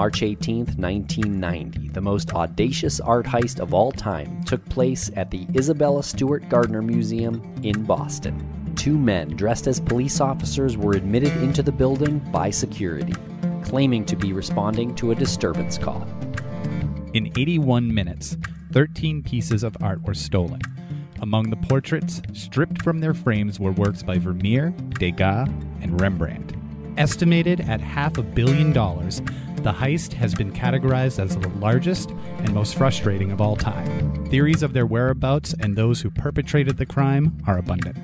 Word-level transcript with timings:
March 0.00 0.22
18, 0.22 0.60
1990, 0.78 1.88
the 1.88 2.00
most 2.00 2.32
audacious 2.32 3.00
art 3.00 3.26
heist 3.26 3.60
of 3.60 3.74
all 3.74 3.92
time 3.92 4.42
took 4.44 4.64
place 4.70 5.10
at 5.14 5.30
the 5.30 5.46
Isabella 5.54 6.02
Stewart 6.02 6.48
Gardner 6.48 6.80
Museum 6.80 7.42
in 7.62 7.84
Boston. 7.84 8.72
Two 8.76 8.96
men 8.96 9.36
dressed 9.36 9.66
as 9.66 9.78
police 9.78 10.18
officers 10.22 10.78
were 10.78 10.92
admitted 10.92 11.36
into 11.42 11.62
the 11.62 11.70
building 11.70 12.18
by 12.32 12.48
security, 12.48 13.12
claiming 13.62 14.06
to 14.06 14.16
be 14.16 14.32
responding 14.32 14.94
to 14.94 15.10
a 15.10 15.14
disturbance 15.14 15.76
call. 15.76 16.08
In 17.12 17.26
81 17.36 17.92
minutes, 17.92 18.38
13 18.72 19.22
pieces 19.22 19.62
of 19.62 19.76
art 19.82 20.00
were 20.04 20.14
stolen. 20.14 20.62
Among 21.20 21.50
the 21.50 21.68
portraits, 21.68 22.22
stripped 22.32 22.80
from 22.80 23.00
their 23.00 23.12
frames, 23.12 23.60
were 23.60 23.72
works 23.72 24.02
by 24.02 24.16
Vermeer, 24.16 24.70
Degas, 24.98 25.50
and 25.82 26.00
Rembrandt. 26.00 26.54
Estimated 26.96 27.60
at 27.60 27.80
half 27.80 28.16
a 28.18 28.22
billion 28.22 28.72
dollars, 28.72 29.20
the 29.62 29.72
heist 29.72 30.14
has 30.14 30.34
been 30.34 30.52
categorized 30.52 31.18
as 31.18 31.36
the 31.36 31.48
largest 31.58 32.10
and 32.10 32.54
most 32.54 32.76
frustrating 32.76 33.30
of 33.30 33.40
all 33.40 33.56
time. 33.56 34.24
Theories 34.26 34.62
of 34.62 34.72
their 34.72 34.86
whereabouts 34.86 35.54
and 35.60 35.76
those 35.76 36.00
who 36.00 36.10
perpetrated 36.10 36.78
the 36.78 36.86
crime 36.86 37.36
are 37.46 37.58
abundant. 37.58 37.96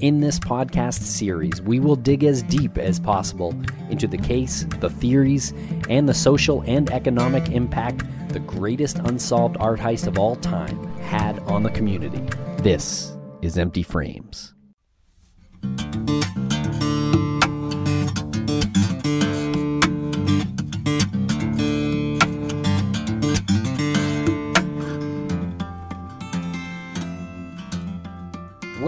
In 0.00 0.20
this 0.20 0.40
podcast 0.40 1.02
series, 1.02 1.62
we 1.62 1.78
will 1.78 1.94
dig 1.94 2.24
as 2.24 2.42
deep 2.42 2.78
as 2.78 2.98
possible 2.98 3.54
into 3.90 4.08
the 4.08 4.18
case, 4.18 4.66
the 4.80 4.90
theories, 4.90 5.52
and 5.88 6.08
the 6.08 6.14
social 6.14 6.62
and 6.66 6.90
economic 6.90 7.50
impact 7.50 8.02
the 8.28 8.40
greatest 8.40 8.98
unsolved 8.98 9.56
art 9.60 9.78
heist 9.78 10.08
of 10.08 10.18
all 10.18 10.34
time 10.34 10.84
had 10.98 11.38
on 11.40 11.62
the 11.62 11.70
community. 11.70 12.20
This 12.58 13.16
is 13.42 13.56
Empty 13.56 13.84
Frames. 13.84 14.52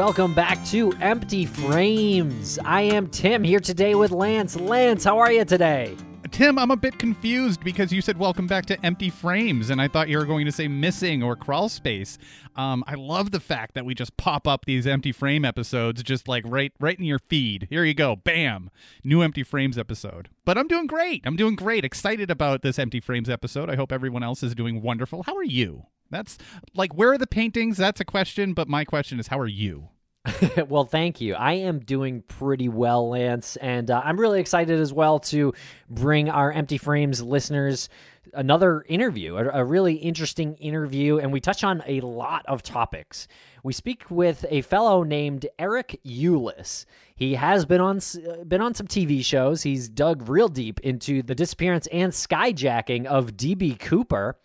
Welcome 0.06 0.34
back 0.34 0.64
to 0.66 0.92
Empty 1.00 1.46
Frames. 1.46 2.60
I 2.64 2.82
am 2.82 3.08
Tim 3.08 3.42
here 3.42 3.58
today 3.58 3.96
with 3.96 4.12
Lance. 4.12 4.54
Lance, 4.54 5.02
how 5.02 5.18
are 5.18 5.32
you 5.32 5.44
today? 5.44 5.96
Tim, 6.30 6.60
I'm 6.60 6.70
a 6.70 6.76
bit 6.76 6.96
confused 6.96 7.64
because 7.64 7.92
you 7.92 8.00
said 8.00 8.16
welcome 8.16 8.46
back 8.46 8.66
to 8.66 8.86
Empty 8.86 9.10
Frames, 9.10 9.68
and 9.68 9.80
I 9.80 9.88
thought 9.88 10.08
you 10.08 10.16
were 10.18 10.24
going 10.24 10.46
to 10.46 10.52
say 10.52 10.68
missing 10.68 11.24
or 11.24 11.34
crawl 11.34 11.68
space. 11.68 12.18
Um, 12.54 12.84
I 12.86 12.94
love 12.94 13.32
the 13.32 13.40
fact 13.40 13.74
that 13.74 13.84
we 13.84 13.96
just 13.96 14.16
pop 14.16 14.46
up 14.46 14.64
these 14.64 14.86
Empty 14.86 15.10
Frame 15.10 15.44
episodes 15.44 16.04
just 16.04 16.28
like 16.28 16.44
right 16.46 16.72
right 16.78 16.96
in 16.96 17.04
your 17.04 17.18
feed. 17.18 17.66
Here 17.68 17.82
you 17.82 17.92
go, 17.92 18.14
bam, 18.14 18.70
new 19.02 19.22
Empty 19.22 19.42
Frames 19.42 19.76
episode. 19.76 20.28
But 20.44 20.56
I'm 20.56 20.68
doing 20.68 20.86
great. 20.86 21.22
I'm 21.26 21.34
doing 21.34 21.56
great. 21.56 21.84
Excited 21.84 22.30
about 22.30 22.62
this 22.62 22.78
Empty 22.78 23.00
Frames 23.00 23.28
episode. 23.28 23.68
I 23.68 23.74
hope 23.74 23.91
everyone 23.91 24.22
else 24.22 24.44
is 24.44 24.54
doing 24.54 24.82
wonderful. 24.82 25.24
How 25.24 25.34
are 25.34 25.42
you? 25.42 25.86
That's 26.12 26.38
like 26.76 26.94
where 26.94 27.10
are 27.10 27.18
the 27.18 27.26
paintings? 27.26 27.76
That's 27.76 28.00
a 28.00 28.04
question, 28.04 28.54
but 28.54 28.68
my 28.68 28.84
question 28.84 29.18
is 29.18 29.26
how 29.26 29.41
are 29.41 29.48
you? 29.48 29.88
well, 30.69 30.84
thank 30.84 31.20
you. 31.20 31.34
I 31.34 31.52
am 31.55 31.80
doing 31.80 32.22
pretty 32.22 32.69
well, 32.69 33.10
Lance, 33.10 33.56
and 33.56 33.91
uh, 33.91 34.02
I'm 34.05 34.19
really 34.19 34.41
excited 34.41 34.80
as 34.80 34.92
well 34.92 35.20
to 35.20 35.55
bring 35.88 36.28
our 36.28 36.50
Empty 36.50 36.78
Frames 36.78 37.22
listeners 37.22 37.88
another 38.34 38.84
interview, 38.88 39.36
a, 39.36 39.60
a, 39.60 39.64
really 39.64 39.94
interesting 39.94 40.55
interview, 40.56 41.19
and 41.19 41.32
we 41.32 41.41
touch 41.41 41.64
on 41.64 41.82
a 41.87 42.00
lot 42.00 42.44
of 42.47 42.62
topics. 42.62 43.28
We 43.62 43.72
speak 43.72 44.10
with 44.10 44.44
a 44.50 44.62
fellow 44.62 45.03
named 45.03 45.47
Eric 45.59 46.00
Ulis. 46.04 46.84
He 47.14 47.34
has 47.34 47.64
been 47.64 47.81
on 47.81 48.00
been 48.47 48.60
on 48.60 48.75
some 48.75 48.87
TV 48.87 49.25
shows. 49.25 49.62
He's 49.62 49.88
dug 49.88 50.28
real 50.28 50.48
deep 50.48 50.81
into 50.81 51.22
the 51.22 51.34
disappearance 51.34 51.87
and 51.88 52.12
skyjacking 52.12 53.06
of 53.06 53.32
DB 53.32 53.78
Cooper 53.78 54.37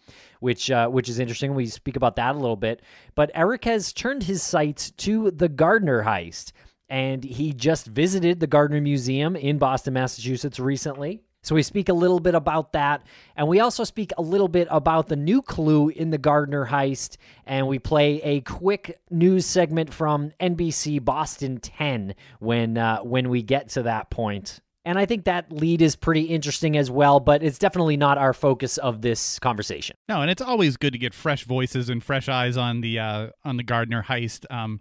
which 0.41 0.69
uh, 0.69 0.87
which 0.89 1.07
is 1.07 1.19
interesting. 1.19 1.55
We 1.55 1.67
speak 1.67 1.95
about 1.95 2.17
that 2.17 2.35
a 2.35 2.37
little 2.37 2.57
bit. 2.57 2.81
But 3.15 3.31
Eric 3.33 3.63
has 3.65 3.93
turned 3.93 4.23
his 4.23 4.43
sights 4.43 4.91
to 4.91 5.31
the 5.31 5.47
Gardner 5.47 6.03
heist, 6.03 6.51
and 6.89 7.23
he 7.23 7.53
just 7.53 7.87
visited 7.87 8.39
the 8.39 8.47
Gardner 8.47 8.81
Museum 8.81 9.35
in 9.37 9.57
Boston, 9.57 9.93
Massachusetts 9.93 10.59
recently. 10.59 11.21
So 11.43 11.55
we 11.55 11.63
speak 11.63 11.89
a 11.89 11.93
little 11.93 12.19
bit 12.19 12.35
about 12.35 12.73
that, 12.73 13.01
and 13.35 13.47
we 13.47 13.59
also 13.59 13.83
speak 13.83 14.11
a 14.15 14.21
little 14.21 14.47
bit 14.47 14.67
about 14.69 15.07
the 15.07 15.15
new 15.15 15.41
clue 15.41 15.89
in 15.89 16.11
the 16.11 16.19
Gardner 16.19 16.67
heist, 16.67 17.17
and 17.47 17.67
we 17.67 17.79
play 17.79 18.21
a 18.21 18.41
quick 18.41 18.99
news 19.09 19.47
segment 19.47 19.91
from 19.91 20.31
NBC 20.39 21.03
Boston 21.03 21.59
10 21.59 22.13
when 22.39 22.77
uh, 22.77 22.99
when 22.99 23.29
we 23.29 23.41
get 23.41 23.69
to 23.69 23.83
that 23.83 24.11
point. 24.11 24.59
And 24.85 24.99
I 24.99 25.05
think 25.05 25.25
that 25.25 25.51
lead 25.51 25.81
is 25.81 25.95
pretty 25.95 26.23
interesting 26.23 26.77
as 26.77 26.89
well, 26.91 27.19
but 27.19 27.43
it's 27.43 27.59
definitely 27.59 27.97
not 27.97 28.17
our 28.17 28.33
focus 28.33 28.77
of 28.77 29.01
this 29.01 29.37
conversation. 29.39 29.95
No, 30.09 30.21
and 30.21 30.29
it's 30.29 30.41
always 30.41 30.77
good 30.77 30.93
to 30.93 30.99
get 30.99 31.13
fresh 31.13 31.43
voices 31.45 31.89
and 31.89 32.03
fresh 32.03 32.29
eyes 32.29 32.55
on 32.57 32.81
the 32.81 32.99
uh, 32.99 33.29
on 33.43 33.57
the 33.57 33.63
Gardner 33.63 34.03
heist. 34.03 34.45
Um, 34.51 34.79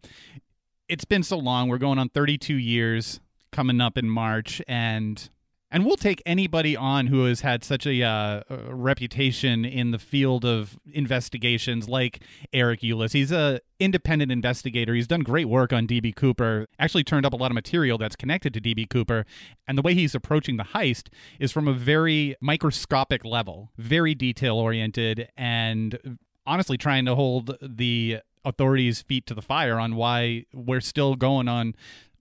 it's 0.91 1.07
been 1.07 1.23
so 1.23 1.39
long; 1.39 1.71
we're 1.71 1.79
going 1.79 1.99
on 1.99 2.11
32 2.11 2.55
years 2.55 3.19
coming 3.51 3.81
up 3.81 3.97
in 3.97 4.11
March, 4.11 4.61
and 4.69 5.31
and 5.71 5.87
we'll 5.87 5.97
take 5.97 6.23
anybody 6.27 6.77
on 6.77 7.07
who 7.07 7.25
has 7.25 7.43
had 7.43 7.63
such 7.63 7.87
a, 7.87 8.03
uh, 8.03 8.43
reputation 8.69 9.65
in 9.65 9.91
the 9.91 9.99
field 9.99 10.45
of 10.45 10.79
investigations, 10.93 11.89
like 11.89 12.23
Eric 12.53 12.81
Ulis. 12.81 13.13
He's 13.13 13.31
a 13.31 13.61
independent 13.79 14.33
investigator. 14.33 14.95
He's 14.95 15.07
done 15.07 15.21
great 15.21 15.49
work 15.49 15.73
on 15.73 15.87
DB 15.87 16.15
Cooper. 16.15 16.67
Actually, 16.79 17.05
turned 17.05 17.25
up 17.25 17.33
a 17.33 17.37
lot 17.37 17.51
of 17.51 17.55
material 17.55 17.99
that's 17.99 18.17
connected 18.17 18.53
to 18.55 18.61
DB 18.61 18.89
Cooper. 18.89 19.25
And 19.67 19.79
the 19.79 19.83
way 19.83 19.95
he's 19.95 20.15
approaching 20.15 20.57
the 20.57 20.65
heist 20.65 21.09
is 21.39 21.53
from 21.53 21.69
a 21.69 21.73
very 21.73 22.37
microscopic 22.41 23.25
level, 23.25 23.71
very 23.79 24.15
detail 24.15 24.57
oriented, 24.57 25.29
and 25.37 26.19
honestly 26.47 26.77
trying 26.77 27.05
to 27.05 27.15
hold 27.15 27.57
the 27.63 28.19
authorities' 28.45 29.03
feet 29.03 29.27
to 29.27 29.35
the 29.35 29.43
fire 29.43 29.79
on 29.79 29.97
why 29.97 30.47
we're 30.53 30.81
still 30.81 31.15
going 31.15 31.49
on 31.49 31.75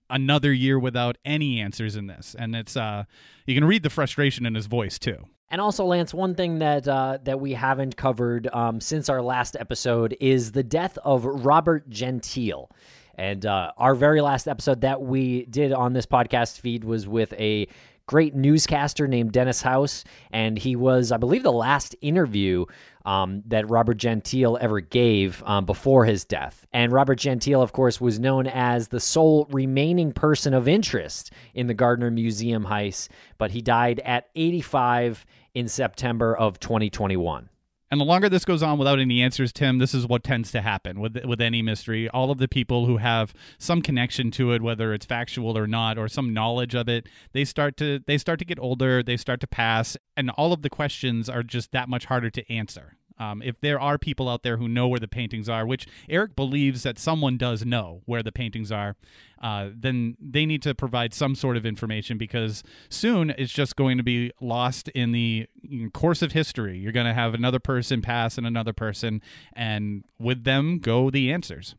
another 0.09 0.51
year 0.51 0.79
without 0.79 1.17
any 1.23 1.59
answers 1.59 1.95
in 1.95 2.07
this. 2.07 2.35
And 2.37 2.55
it's 2.55 2.75
uh 2.77 3.03
you 3.45 3.55
can 3.55 3.65
read 3.65 3.83
the 3.83 3.89
frustration 3.89 4.45
in 4.45 4.55
his 4.55 4.67
voice 4.67 4.99
too. 4.99 5.25
And 5.51 5.59
also, 5.59 5.83
Lance, 5.85 6.13
one 6.13 6.35
thing 6.35 6.59
that 6.59 6.87
uh, 6.87 7.17
that 7.23 7.39
we 7.39 7.53
haven't 7.53 7.97
covered 7.97 8.47
um, 8.53 8.79
since 8.79 9.09
our 9.09 9.21
last 9.21 9.57
episode 9.59 10.15
is 10.19 10.51
the 10.51 10.63
death 10.63 10.97
of 11.03 11.25
Robert 11.25 11.89
Gentile. 11.89 12.69
And 13.15 13.45
uh, 13.45 13.71
our 13.77 13.95
very 13.95 14.21
last 14.21 14.47
episode 14.47 14.81
that 14.81 15.01
we 15.01 15.45
did 15.45 15.73
on 15.73 15.93
this 15.93 16.05
podcast 16.05 16.59
feed 16.59 16.83
was 16.83 17.07
with 17.07 17.33
a 17.33 17.67
great 18.05 18.33
newscaster 18.33 19.07
named 19.07 19.31
Dennis 19.31 19.61
House, 19.61 20.03
and 20.31 20.57
he 20.57 20.75
was, 20.75 21.11
I 21.11 21.17
believe, 21.17 21.43
the 21.43 21.51
last 21.51 21.95
interview 22.01 22.65
um, 23.09 23.41
that 23.47 23.67
Robert 23.67 23.97
Gentile 23.97 24.55
ever 24.61 24.81
gave 24.81 25.41
um, 25.47 25.65
before 25.65 26.05
his 26.05 26.23
death. 26.23 26.67
And 26.71 26.91
Robert 26.91 27.15
Gentile, 27.15 27.59
of 27.59 27.73
course, 27.73 27.99
was 27.99 28.19
known 28.19 28.45
as 28.45 28.89
the 28.89 28.99
sole 28.99 29.47
remaining 29.49 30.13
person 30.13 30.53
of 30.53 30.67
interest 30.67 31.31
in 31.55 31.65
the 31.65 31.73
Gardner 31.73 32.11
Museum 32.11 32.65
heist, 32.65 33.09
but 33.39 33.49
he 33.49 33.61
died 33.61 33.99
at 34.01 34.29
85 34.35 35.25
in 35.55 35.67
September 35.67 36.37
of 36.37 36.59
2021. 36.59 37.49
And 37.91 37.99
the 37.99 38.05
longer 38.05 38.29
this 38.29 38.45
goes 38.45 38.61
on 38.61 38.77
without 38.77 38.99
any 38.99 39.23
answers, 39.23 39.51
Tim, 39.51 39.79
this 39.79 39.95
is 39.95 40.05
what 40.05 40.23
tends 40.23 40.51
to 40.51 40.61
happen 40.61 40.99
with 40.99 41.25
with 41.25 41.41
any 41.41 41.63
mystery. 41.63 42.07
All 42.09 42.29
of 42.29 42.37
the 42.37 42.47
people 42.47 42.85
who 42.85 42.97
have 42.97 43.33
some 43.57 43.81
connection 43.81 44.29
to 44.31 44.51
it, 44.51 44.61
whether 44.61 44.93
it's 44.93 45.07
factual 45.07 45.57
or 45.57 45.65
not, 45.65 45.97
or 45.97 46.07
some 46.07 46.31
knowledge 46.31 46.75
of 46.75 46.87
it, 46.87 47.07
they 47.31 47.43
start 47.43 47.75
to 47.77 48.01
they 48.05 48.19
start 48.19 48.37
to 48.37 48.45
get 48.45 48.59
older, 48.59 49.01
they 49.01 49.17
start 49.17 49.39
to 49.39 49.47
pass, 49.47 49.97
and 50.15 50.29
all 50.29 50.53
of 50.53 50.61
the 50.61 50.69
questions 50.69 51.27
are 51.27 51.41
just 51.41 51.71
that 51.71 51.89
much 51.89 52.05
harder 52.05 52.29
to 52.29 52.53
answer. 52.53 52.98
Um, 53.19 53.41
if 53.41 53.59
there 53.59 53.79
are 53.79 53.97
people 53.97 54.29
out 54.29 54.43
there 54.43 54.57
who 54.57 54.67
know 54.67 54.87
where 54.87 54.99
the 54.99 55.07
paintings 55.07 55.49
are, 55.49 55.65
which 55.65 55.87
Eric 56.07 56.35
believes 56.35 56.83
that 56.83 56.97
someone 56.97 57.37
does 57.37 57.65
know 57.65 58.01
where 58.05 58.23
the 58.23 58.31
paintings 58.31 58.71
are, 58.71 58.95
uh, 59.41 59.69
then 59.75 60.17
they 60.19 60.45
need 60.45 60.61
to 60.63 60.73
provide 60.75 61.13
some 61.13 61.35
sort 61.35 61.57
of 61.57 61.65
information 61.65 62.17
because 62.17 62.63
soon 62.89 63.29
it's 63.37 63.53
just 63.53 63.75
going 63.75 63.97
to 63.97 64.03
be 64.03 64.31
lost 64.41 64.89
in 64.89 65.11
the 65.11 65.47
course 65.93 66.21
of 66.21 66.31
history. 66.31 66.77
You're 66.77 66.91
going 66.91 67.05
to 67.05 67.13
have 67.13 67.33
another 67.33 67.59
person 67.59 68.01
pass 68.01 68.37
and 68.37 68.47
another 68.47 68.73
person, 68.73 69.21
and 69.53 70.03
with 70.17 70.43
them 70.43 70.79
go 70.79 71.09
the 71.09 71.31
answers. 71.31 71.75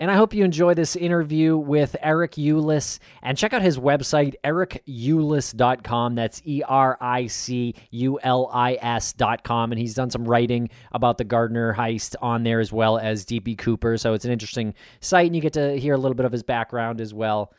And 0.00 0.12
I 0.12 0.14
hope 0.14 0.32
you 0.32 0.44
enjoy 0.44 0.74
this 0.74 0.94
interview 0.94 1.56
with 1.56 1.96
Eric 2.00 2.32
Ulis. 2.32 3.00
And 3.20 3.36
check 3.36 3.52
out 3.52 3.62
his 3.62 3.78
website, 3.78 4.34
ericulis.com. 4.44 6.14
That's 6.14 6.40
E 6.44 6.62
R 6.62 6.96
I 7.00 7.26
C 7.26 7.74
U 7.90 8.20
L 8.22 8.48
I 8.52 8.78
S.com. 8.80 9.72
And 9.72 9.78
he's 9.78 9.94
done 9.94 10.10
some 10.10 10.24
writing 10.24 10.70
about 10.92 11.18
the 11.18 11.24
Gardner 11.24 11.74
heist 11.74 12.14
on 12.22 12.44
there 12.44 12.60
as 12.60 12.72
well 12.72 12.96
as 12.96 13.24
DB 13.24 13.58
Cooper. 13.58 13.96
So 13.96 14.12
it's 14.14 14.24
an 14.24 14.30
interesting 14.30 14.74
site, 15.00 15.26
and 15.26 15.34
you 15.34 15.42
get 15.42 15.54
to 15.54 15.76
hear 15.78 15.94
a 15.94 15.98
little 15.98 16.14
bit 16.14 16.26
of 16.26 16.32
his 16.32 16.44
background 16.44 17.00
as 17.00 17.12
well. 17.12 17.52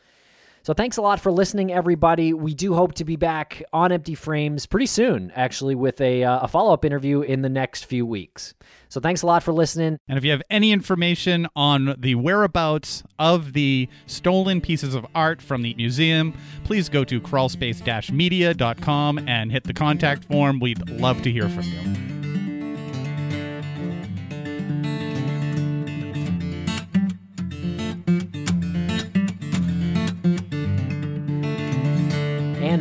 So 0.62 0.74
thanks 0.74 0.96
a 0.98 1.02
lot 1.02 1.20
for 1.20 1.32
listening, 1.32 1.72
everybody. 1.72 2.34
We 2.34 2.52
do 2.54 2.74
hope 2.74 2.94
to 2.94 3.04
be 3.04 3.16
back 3.16 3.62
on 3.72 3.92
Empty 3.92 4.14
Frames 4.14 4.66
pretty 4.66 4.86
soon, 4.86 5.32
actually, 5.34 5.74
with 5.74 6.00
a, 6.00 6.22
uh, 6.24 6.40
a 6.40 6.48
follow 6.48 6.74
up 6.74 6.84
interview 6.84 7.22
in 7.22 7.42
the 7.42 7.48
next 7.48 7.86
few 7.86 8.04
weeks. 8.04 8.54
So 8.88 9.00
thanks 9.00 9.22
a 9.22 9.26
lot 9.26 9.42
for 9.42 9.52
listening. 9.52 9.98
And 10.08 10.18
if 10.18 10.24
you 10.24 10.32
have 10.32 10.42
any 10.50 10.72
information 10.72 11.46
on 11.56 11.94
the 11.98 12.14
whereabouts 12.16 13.02
of 13.18 13.54
the 13.54 13.88
stolen 14.06 14.60
pieces 14.60 14.94
of 14.94 15.06
art 15.14 15.40
from 15.40 15.62
the 15.62 15.74
museum, 15.74 16.34
please 16.64 16.88
go 16.88 17.04
to 17.04 17.20
crawlspace-media.com 17.20 19.18
and 19.28 19.52
hit 19.52 19.64
the 19.64 19.74
contact 19.74 20.24
form. 20.24 20.60
We'd 20.60 20.90
love 20.90 21.22
to 21.22 21.30
hear 21.30 21.48
from 21.48 21.64
you. 21.64 22.09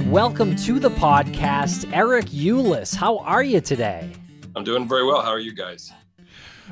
Welcome 0.09 0.55
to 0.55 0.79
the 0.79 0.89
podcast, 0.89 1.87
Eric 1.93 2.25
Ulis. 2.27 2.95
How 2.95 3.19
are 3.19 3.43
you 3.43 3.61
today? 3.61 4.11
I'm 4.55 4.63
doing 4.63 4.87
very 4.87 5.05
well. 5.05 5.21
How 5.21 5.29
are 5.29 5.39
you 5.39 5.53
guys? 5.53 5.91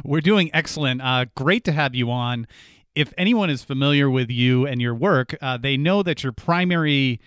We're 0.03 0.21
doing 0.21 0.49
excellent. 0.55 1.01
Uh, 1.03 1.25
great 1.35 1.63
to 1.65 1.71
have 1.71 1.93
you 1.93 2.09
on. 2.09 2.47
If 2.95 3.13
anyone 3.15 3.51
is 3.51 3.63
familiar 3.63 4.09
with 4.09 4.31
you 4.31 4.65
and 4.65 4.81
your 4.81 4.95
work, 4.95 5.35
uh, 5.39 5.57
they 5.57 5.77
know 5.77 6.01
that 6.01 6.23
your 6.23 6.31
primary 6.31 7.21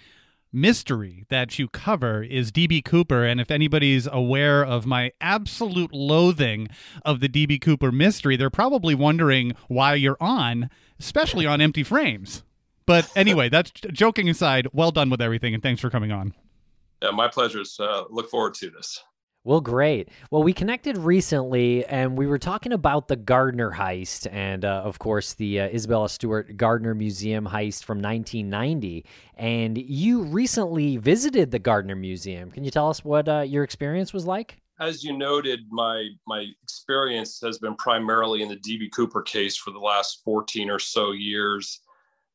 mystery 0.53 1.27
that 1.29 1.61
you 1.61 1.69
cover 1.69 2.25
is 2.25 2.51
DB 2.51 2.85
Cooper. 2.85 3.25
And 3.25 3.41
if 3.41 3.53
anybody's 3.53 4.09
aware 4.11 4.65
of 4.65 4.87
my 4.87 5.13
absolute 5.21 5.93
loathing 5.93 6.67
of 7.05 7.21
the 7.21 7.29
DB 7.29 7.61
Cooper 7.61 7.93
mystery, 7.93 8.35
they're 8.35 8.51
probably 8.51 8.97
wondering 8.97 9.55
why 9.69 9.95
you're 9.95 10.17
on, 10.21 10.71
especially 10.99 11.47
on 11.47 11.61
Empty 11.61 11.85
Frames. 11.85 12.43
But 12.87 13.11
anyway, 13.15 13.49
that's 13.49 13.71
joking 13.71 14.29
aside. 14.29 14.69
Well 14.73 14.91
done 14.91 15.11
with 15.11 15.21
everything, 15.21 15.55
and 15.55 15.63
thanks 15.63 15.81
for 15.81 15.91
coming 15.91 16.13
on. 16.13 16.35
Yeah, 17.03 17.11
my 17.13 17.29
pleasure. 17.29 17.63
Uh, 17.79 18.05
look 18.11 18.31
forward 18.31 18.55
to 18.55 18.71
this. 18.71 19.03
Well, 19.43 19.63
great. 19.63 20.11
Well, 20.31 20.43
we 20.43 20.53
connected 20.53 20.99
recently 20.99 21.87
and 21.87 22.19
we 22.19 22.27
were 22.27 22.39
talking 22.39 22.73
about 22.73 23.09
the 23.09 23.17
Gardner 23.17 23.71
heist 23.73 24.31
and, 24.31 24.67
uh, 24.67 24.83
of 24.85 24.99
course, 24.99 25.33
the 25.33 25.61
uh, 25.61 25.69
Isabella 25.69 26.11
Stewart 26.11 26.59
Gardner 26.59 26.95
Museum 26.95 27.47
heist 27.47 27.85
from 27.85 28.03
1990. 28.03 29.07
And 29.37 29.79
you 29.79 30.25
recently 30.25 30.99
visited 30.99 31.53
the 31.53 31.59
Gardner 31.59 31.97
Museum. 31.97 32.51
Can 32.51 32.65
you 32.65 32.71
tell 32.71 32.91
us 32.91 33.03
what 33.03 33.31
uh, 33.31 33.41
your 33.41 33.65
experience 33.65 34.13
was 34.13 34.27
like? 34.27 34.59
As 34.79 35.05
you 35.05 35.17
noted, 35.17 35.61
my 35.71 36.09
my 36.27 36.47
experience 36.63 37.41
has 37.43 37.59
been 37.59 37.77
primarily 37.77 38.43
in 38.43 38.49
the 38.49 38.57
DB 38.57 38.91
Cooper 38.91 39.23
case 39.23 39.57
for 39.57 39.71
the 39.71 39.79
last 39.79 40.21
14 40.25 40.71
or 40.71 40.79
so 40.79 41.13
years 41.13 41.81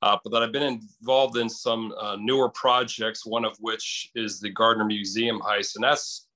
uh, 0.05 0.15
but 0.23 0.31
that 0.31 0.43
I've 0.43 0.51
been 0.51 0.79
involved 1.01 1.35
in 1.37 1.49
some 1.49 1.91
uh, 1.99 2.15
newer 2.19 2.47
projects. 2.49 3.25
One 3.25 3.43
of 3.43 3.57
which 3.59 4.11
is 4.13 4.39
the 4.39 4.51
Gardner 4.51 4.85
Museum 4.85 5.39
heist, 5.39 5.75
and 5.75 5.83
that's 5.83 6.27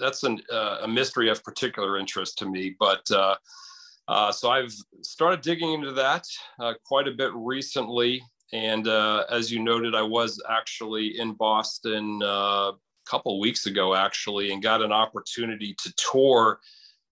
that's 0.00 0.22
an, 0.22 0.40
uh, 0.50 0.78
a 0.82 0.88
mystery 0.88 1.28
of 1.28 1.44
particular 1.44 1.98
interest 1.98 2.38
to 2.38 2.46
me. 2.46 2.74
But 2.80 3.08
uh, 3.10 3.36
uh, 4.08 4.32
so 4.32 4.48
I've 4.48 4.72
started 5.02 5.42
digging 5.42 5.74
into 5.74 5.92
that 5.92 6.24
quite 6.86 7.08
a 7.08 7.12
bit 7.12 7.30
recently, 7.34 8.22
and 8.54 8.88
as 8.88 9.52
you 9.52 9.62
noted, 9.62 9.94
I 9.94 10.02
was 10.02 10.42
actually 10.48 11.18
in 11.20 11.34
Boston 11.34 12.20
a 12.22 12.72
couple 13.04 13.38
weeks 13.38 13.66
ago, 13.66 13.94
actually, 13.94 14.50
and 14.50 14.62
got 14.62 14.80
an 14.80 14.92
opportunity 14.92 15.76
to 15.82 15.92
tour 15.96 16.58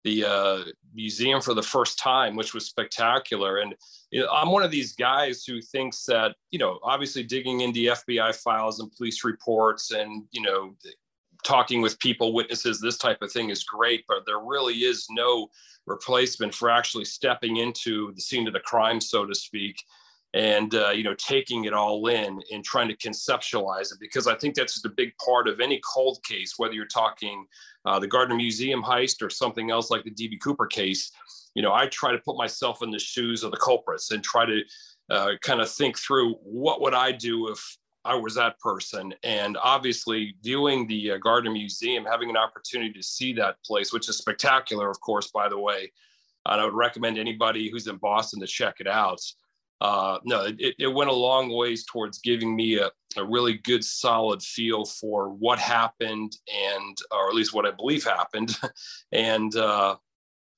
the 0.08 0.24
uh, 0.24 0.64
museum 0.94 1.40
for 1.40 1.54
the 1.54 1.62
first 1.62 1.98
time, 1.98 2.34
which 2.34 2.54
was 2.54 2.66
spectacular. 2.66 3.58
And 3.58 3.74
you 4.10 4.20
know, 4.20 4.28
I'm 4.32 4.50
one 4.50 4.62
of 4.62 4.70
these 4.70 4.94
guys 4.94 5.44
who 5.44 5.60
thinks 5.60 6.04
that, 6.04 6.34
you 6.50 6.58
know, 6.58 6.78
obviously 6.82 7.22
digging 7.22 7.60
into 7.60 7.80
FBI 7.80 8.34
files 8.36 8.80
and 8.80 8.90
police 8.92 9.24
reports 9.24 9.90
and, 9.90 10.24
you 10.30 10.42
know, 10.42 10.74
talking 11.44 11.82
with 11.82 11.98
people, 11.98 12.32
witnesses, 12.32 12.80
this 12.80 12.96
type 12.96 13.20
of 13.22 13.30
thing 13.30 13.50
is 13.50 13.64
great, 13.64 14.04
but 14.08 14.24
there 14.26 14.40
really 14.40 14.74
is 14.74 15.06
no 15.10 15.48
replacement 15.86 16.54
for 16.54 16.70
actually 16.70 17.04
stepping 17.04 17.58
into 17.58 18.12
the 18.14 18.20
scene 18.20 18.46
of 18.46 18.54
the 18.54 18.60
crime, 18.60 19.00
so 19.00 19.24
to 19.24 19.34
speak, 19.34 19.76
and 20.34 20.74
uh, 20.74 20.90
you 20.90 21.02
know 21.02 21.14
taking 21.14 21.64
it 21.64 21.72
all 21.72 22.06
in 22.08 22.40
and 22.52 22.64
trying 22.64 22.88
to 22.88 22.96
conceptualize 22.96 23.92
it 23.92 23.98
because 23.98 24.26
i 24.26 24.34
think 24.34 24.54
that's 24.54 24.74
just 24.74 24.84
a 24.84 24.90
big 24.90 25.10
part 25.24 25.48
of 25.48 25.60
any 25.60 25.80
cold 25.94 26.18
case 26.22 26.54
whether 26.58 26.74
you're 26.74 26.86
talking 26.86 27.46
uh, 27.88 27.98
the 27.98 28.06
gardner 28.06 28.34
museum 28.34 28.82
heist 28.82 29.22
or 29.22 29.30
something 29.30 29.70
else 29.70 29.90
like 29.90 30.04
the 30.04 30.10
db 30.10 30.38
cooper 30.40 30.66
case 30.66 31.10
you 31.54 31.62
know 31.62 31.72
i 31.72 31.86
try 31.86 32.12
to 32.12 32.18
put 32.18 32.36
myself 32.36 32.82
in 32.82 32.90
the 32.90 32.98
shoes 32.98 33.42
of 33.42 33.50
the 33.50 33.56
culprits 33.56 34.10
and 34.10 34.22
try 34.22 34.44
to 34.44 34.62
uh, 35.10 35.30
kind 35.40 35.62
of 35.62 35.70
think 35.70 35.98
through 35.98 36.34
what 36.42 36.82
would 36.82 36.94
i 36.94 37.10
do 37.10 37.48
if 37.48 37.78
i 38.04 38.14
was 38.14 38.34
that 38.34 38.58
person. 38.60 39.12
And 39.22 39.56
obviously 39.62 40.34
viewing 40.42 40.86
the 40.86 41.12
uh, 41.12 41.18
gardner 41.18 41.50
museum 41.50 42.04
having 42.04 42.30
an 42.30 42.36
opportunity 42.36 42.92
to 42.92 43.02
see 43.02 43.32
that 43.34 43.56
place 43.64 43.92
which 43.92 44.08
is 44.08 44.18
spectacular 44.18 44.90
of 44.90 45.00
course 45.00 45.30
by 45.30 45.48
the 45.48 45.58
way 45.58 45.90
and 46.46 46.60
i 46.60 46.64
would 46.64 46.74
recommend 46.74 47.16
anybody 47.16 47.70
who's 47.70 47.86
in 47.86 47.96
boston 47.96 48.40
to 48.40 48.46
check 48.46 48.76
it 48.80 48.86
out 48.86 49.20
uh, 49.80 50.18
no, 50.24 50.44
it, 50.44 50.74
it 50.78 50.92
went 50.92 51.10
a 51.10 51.14
long 51.14 51.50
ways 51.50 51.84
towards 51.84 52.18
giving 52.18 52.54
me 52.54 52.78
a, 52.78 52.90
a 53.16 53.24
really 53.24 53.54
good, 53.58 53.84
solid 53.84 54.42
feel 54.42 54.84
for 54.84 55.30
what 55.30 55.58
happened, 55.58 56.36
and 56.72 56.98
or 57.12 57.28
at 57.28 57.34
least 57.34 57.54
what 57.54 57.66
I 57.66 57.70
believe 57.70 58.04
happened, 58.04 58.56
and 59.12 59.54
uh, 59.54 59.96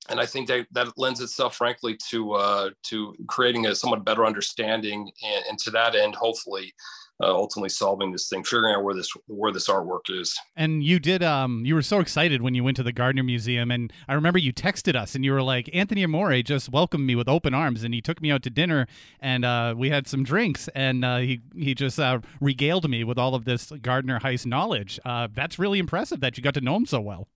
and 0.09 0.19
I 0.19 0.27
think 0.27 0.49
that 0.49 0.67
that 0.73 0.97
lends 0.97 1.21
itself, 1.21 1.57
frankly, 1.57 1.99
to 2.09 2.33
uh, 2.33 2.71
to 2.85 3.15
creating 3.29 3.67
a 3.67 3.75
somewhat 3.75 4.05
better 4.05 4.25
understanding, 4.25 5.11
and, 5.23 5.45
and 5.51 5.59
to 5.61 5.71
that 5.73 5.95
end, 5.95 6.15
hopefully, 6.15 6.73
uh, 7.21 7.27
ultimately 7.27 7.69
solving 7.69 8.13
this 8.13 8.29
thing, 8.29 8.43
figuring 8.43 8.75
out 8.75 8.83
where 8.83 8.95
this 8.95 9.13
where 9.27 9.53
this 9.53 9.69
artwork 9.69 10.09
is. 10.09 10.39
And 10.57 10.83
you 10.83 10.99
did. 10.99 11.23
Um, 11.23 11.65
you 11.65 11.75
were 11.75 11.83
so 11.83 12.01
excited 12.01 12.43
when 12.43 12.55
you 12.55 12.65
went 12.65 12.77
to 12.79 12.83
the 12.83 12.93
Gardner 12.93 13.23
Museum, 13.23 13.71
and 13.71 13.93
I 14.09 14.15
remember 14.15 14.39
you 14.39 14.53
texted 14.53 14.95
us, 14.95 15.15
and 15.15 15.25
you 15.25 15.33
were 15.33 15.43
like, 15.43 15.69
"Anthony 15.73 16.03
Amore 16.05 16.43
just 16.43 16.71
welcomed 16.71 17.07
me 17.07 17.15
with 17.15 17.29
open 17.29 17.55
arms, 17.55 17.85
and 17.85 17.93
he 17.93 18.01
took 18.01 18.23
me 18.23 18.31
out 18.31 18.43
to 18.45 18.51
dinner, 18.51 18.87
and 19.21 19.45
uh, 19.45 19.75
we 19.77 19.91
had 19.91 20.07
some 20.07 20.25
drinks, 20.25 20.69
and 20.75 21.05
uh, 21.05 21.19
he 21.19 21.41
he 21.55 21.75
just 21.75 21.99
uh, 21.99 22.21
regaled 22.41 22.89
me 22.89 23.05
with 23.05 23.19
all 23.19 23.35
of 23.35 23.45
this 23.45 23.71
Gardner 23.83 24.21
heist 24.21 24.47
knowledge. 24.47 24.99
Uh, 25.05 25.29
that's 25.33 25.59
really 25.59 25.79
impressive 25.79 26.21
that 26.21 26.37
you 26.37 26.43
got 26.43 26.55
to 26.55 26.61
know 26.61 26.77
him 26.77 26.87
so 26.87 27.01
well." 27.01 27.29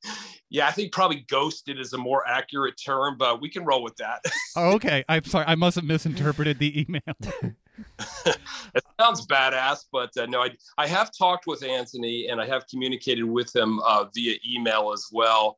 yeah, 0.50 0.68
I 0.68 0.72
think 0.72 0.92
probably 0.92 1.25
ghosted 1.30 1.80
is 1.80 1.94
a 1.94 1.98
more 1.98 2.28
accurate 2.28 2.80
term, 2.84 3.18
but 3.18 3.42
we 3.42 3.50
can 3.50 3.66
roll 3.66 3.84
with 3.84 3.95
that. 3.98 4.24
oh, 4.56 4.74
okay. 4.75 5.04
I'm 5.07 5.24
sorry. 5.24 5.45
I 5.48 5.56
must 5.56 5.75
have 5.75 5.86
misinterpreted 5.86 6.60
the 6.60 6.81
email. 6.81 7.01
it 8.00 8.83
sounds 9.00 9.25
badass, 9.27 9.85
but 9.91 10.15
uh, 10.18 10.25
no, 10.25 10.41
I, 10.41 10.51
I 10.77 10.88
have 10.88 11.12
talked 11.18 11.47
with 11.47 11.63
Anthony 11.63 12.27
and 12.27 12.41
I 12.41 12.46
have 12.46 12.67
communicated 12.67 13.24
with 13.24 13.55
him 13.55 13.79
uh, 13.79 14.05
via 14.13 14.36
email 14.48 14.91
as 14.93 15.07
well. 15.12 15.57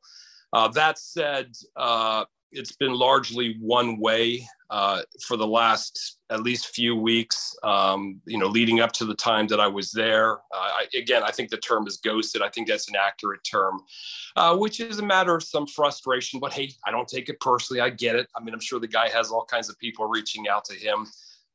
Uh, 0.52 0.68
that 0.68 0.98
said, 0.98 1.52
uh, 1.76 2.24
it's 2.52 2.74
been 2.74 2.92
largely 2.92 3.56
one 3.60 4.00
way 4.00 4.44
uh, 4.70 5.02
for 5.26 5.36
the 5.36 5.46
last 5.46 6.18
at 6.30 6.42
least 6.42 6.74
few 6.74 6.96
weeks, 6.96 7.54
um, 7.62 8.20
you 8.26 8.38
know, 8.38 8.46
leading 8.48 8.80
up 8.80 8.90
to 8.90 9.04
the 9.04 9.14
time 9.14 9.46
that 9.46 9.60
I 9.60 9.68
was 9.68 9.92
there. 9.92 10.38
Uh, 10.52 10.56
I, 10.80 10.86
again, 10.96 11.22
I 11.22 11.30
think 11.30 11.50
the 11.50 11.56
term 11.58 11.86
is 11.86 11.98
ghosted. 11.98 12.42
I 12.42 12.48
think 12.48 12.66
that's 12.66 12.88
an 12.88 12.96
accurate 12.96 13.42
term, 13.48 13.80
which 14.58 14.80
is 14.80 14.98
a 14.98 15.06
matter 15.06 15.34
of 15.34 15.44
some 15.44 15.66
frustration. 15.66 16.40
But 16.40 16.52
hey, 16.52 16.72
I 16.84 16.90
don't 16.90 17.06
take 17.06 17.28
it 17.28 17.38
personally. 17.40 17.80
I 17.80 17.90
get 17.90 18.16
it. 18.16 18.28
I 18.36 18.42
mean, 18.42 18.52
I'm 18.52 18.60
sure 18.60 18.80
the 18.80 18.88
guy 18.88 19.08
has 19.08 19.30
all 19.30 19.44
kinds 19.44 19.68
of 19.68 19.78
people 19.78 20.06
reaching 20.06 20.48
out 20.48 20.64
to 20.66 20.74
him. 20.74 21.06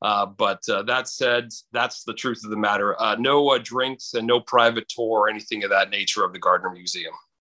Uh, 0.01 0.25
but 0.25 0.61
uh, 0.69 0.83
that 0.83 1.07
said, 1.07 1.49
that's 1.71 2.03
the 2.03 2.13
truth 2.13 2.41
of 2.43 2.51
the 2.51 2.57
matter. 2.57 2.99
Uh, 3.01 3.15
no 3.17 3.49
uh, 3.49 3.59
drinks 3.61 4.13
and 4.13 4.27
no 4.27 4.39
private 4.39 4.87
tour 4.87 5.21
or 5.21 5.29
anything 5.29 5.63
of 5.63 5.69
that 5.69 5.89
nature 5.89 6.23
of 6.23 6.33
the 6.33 6.39
Gardner 6.39 6.69
Museum. 6.69 7.13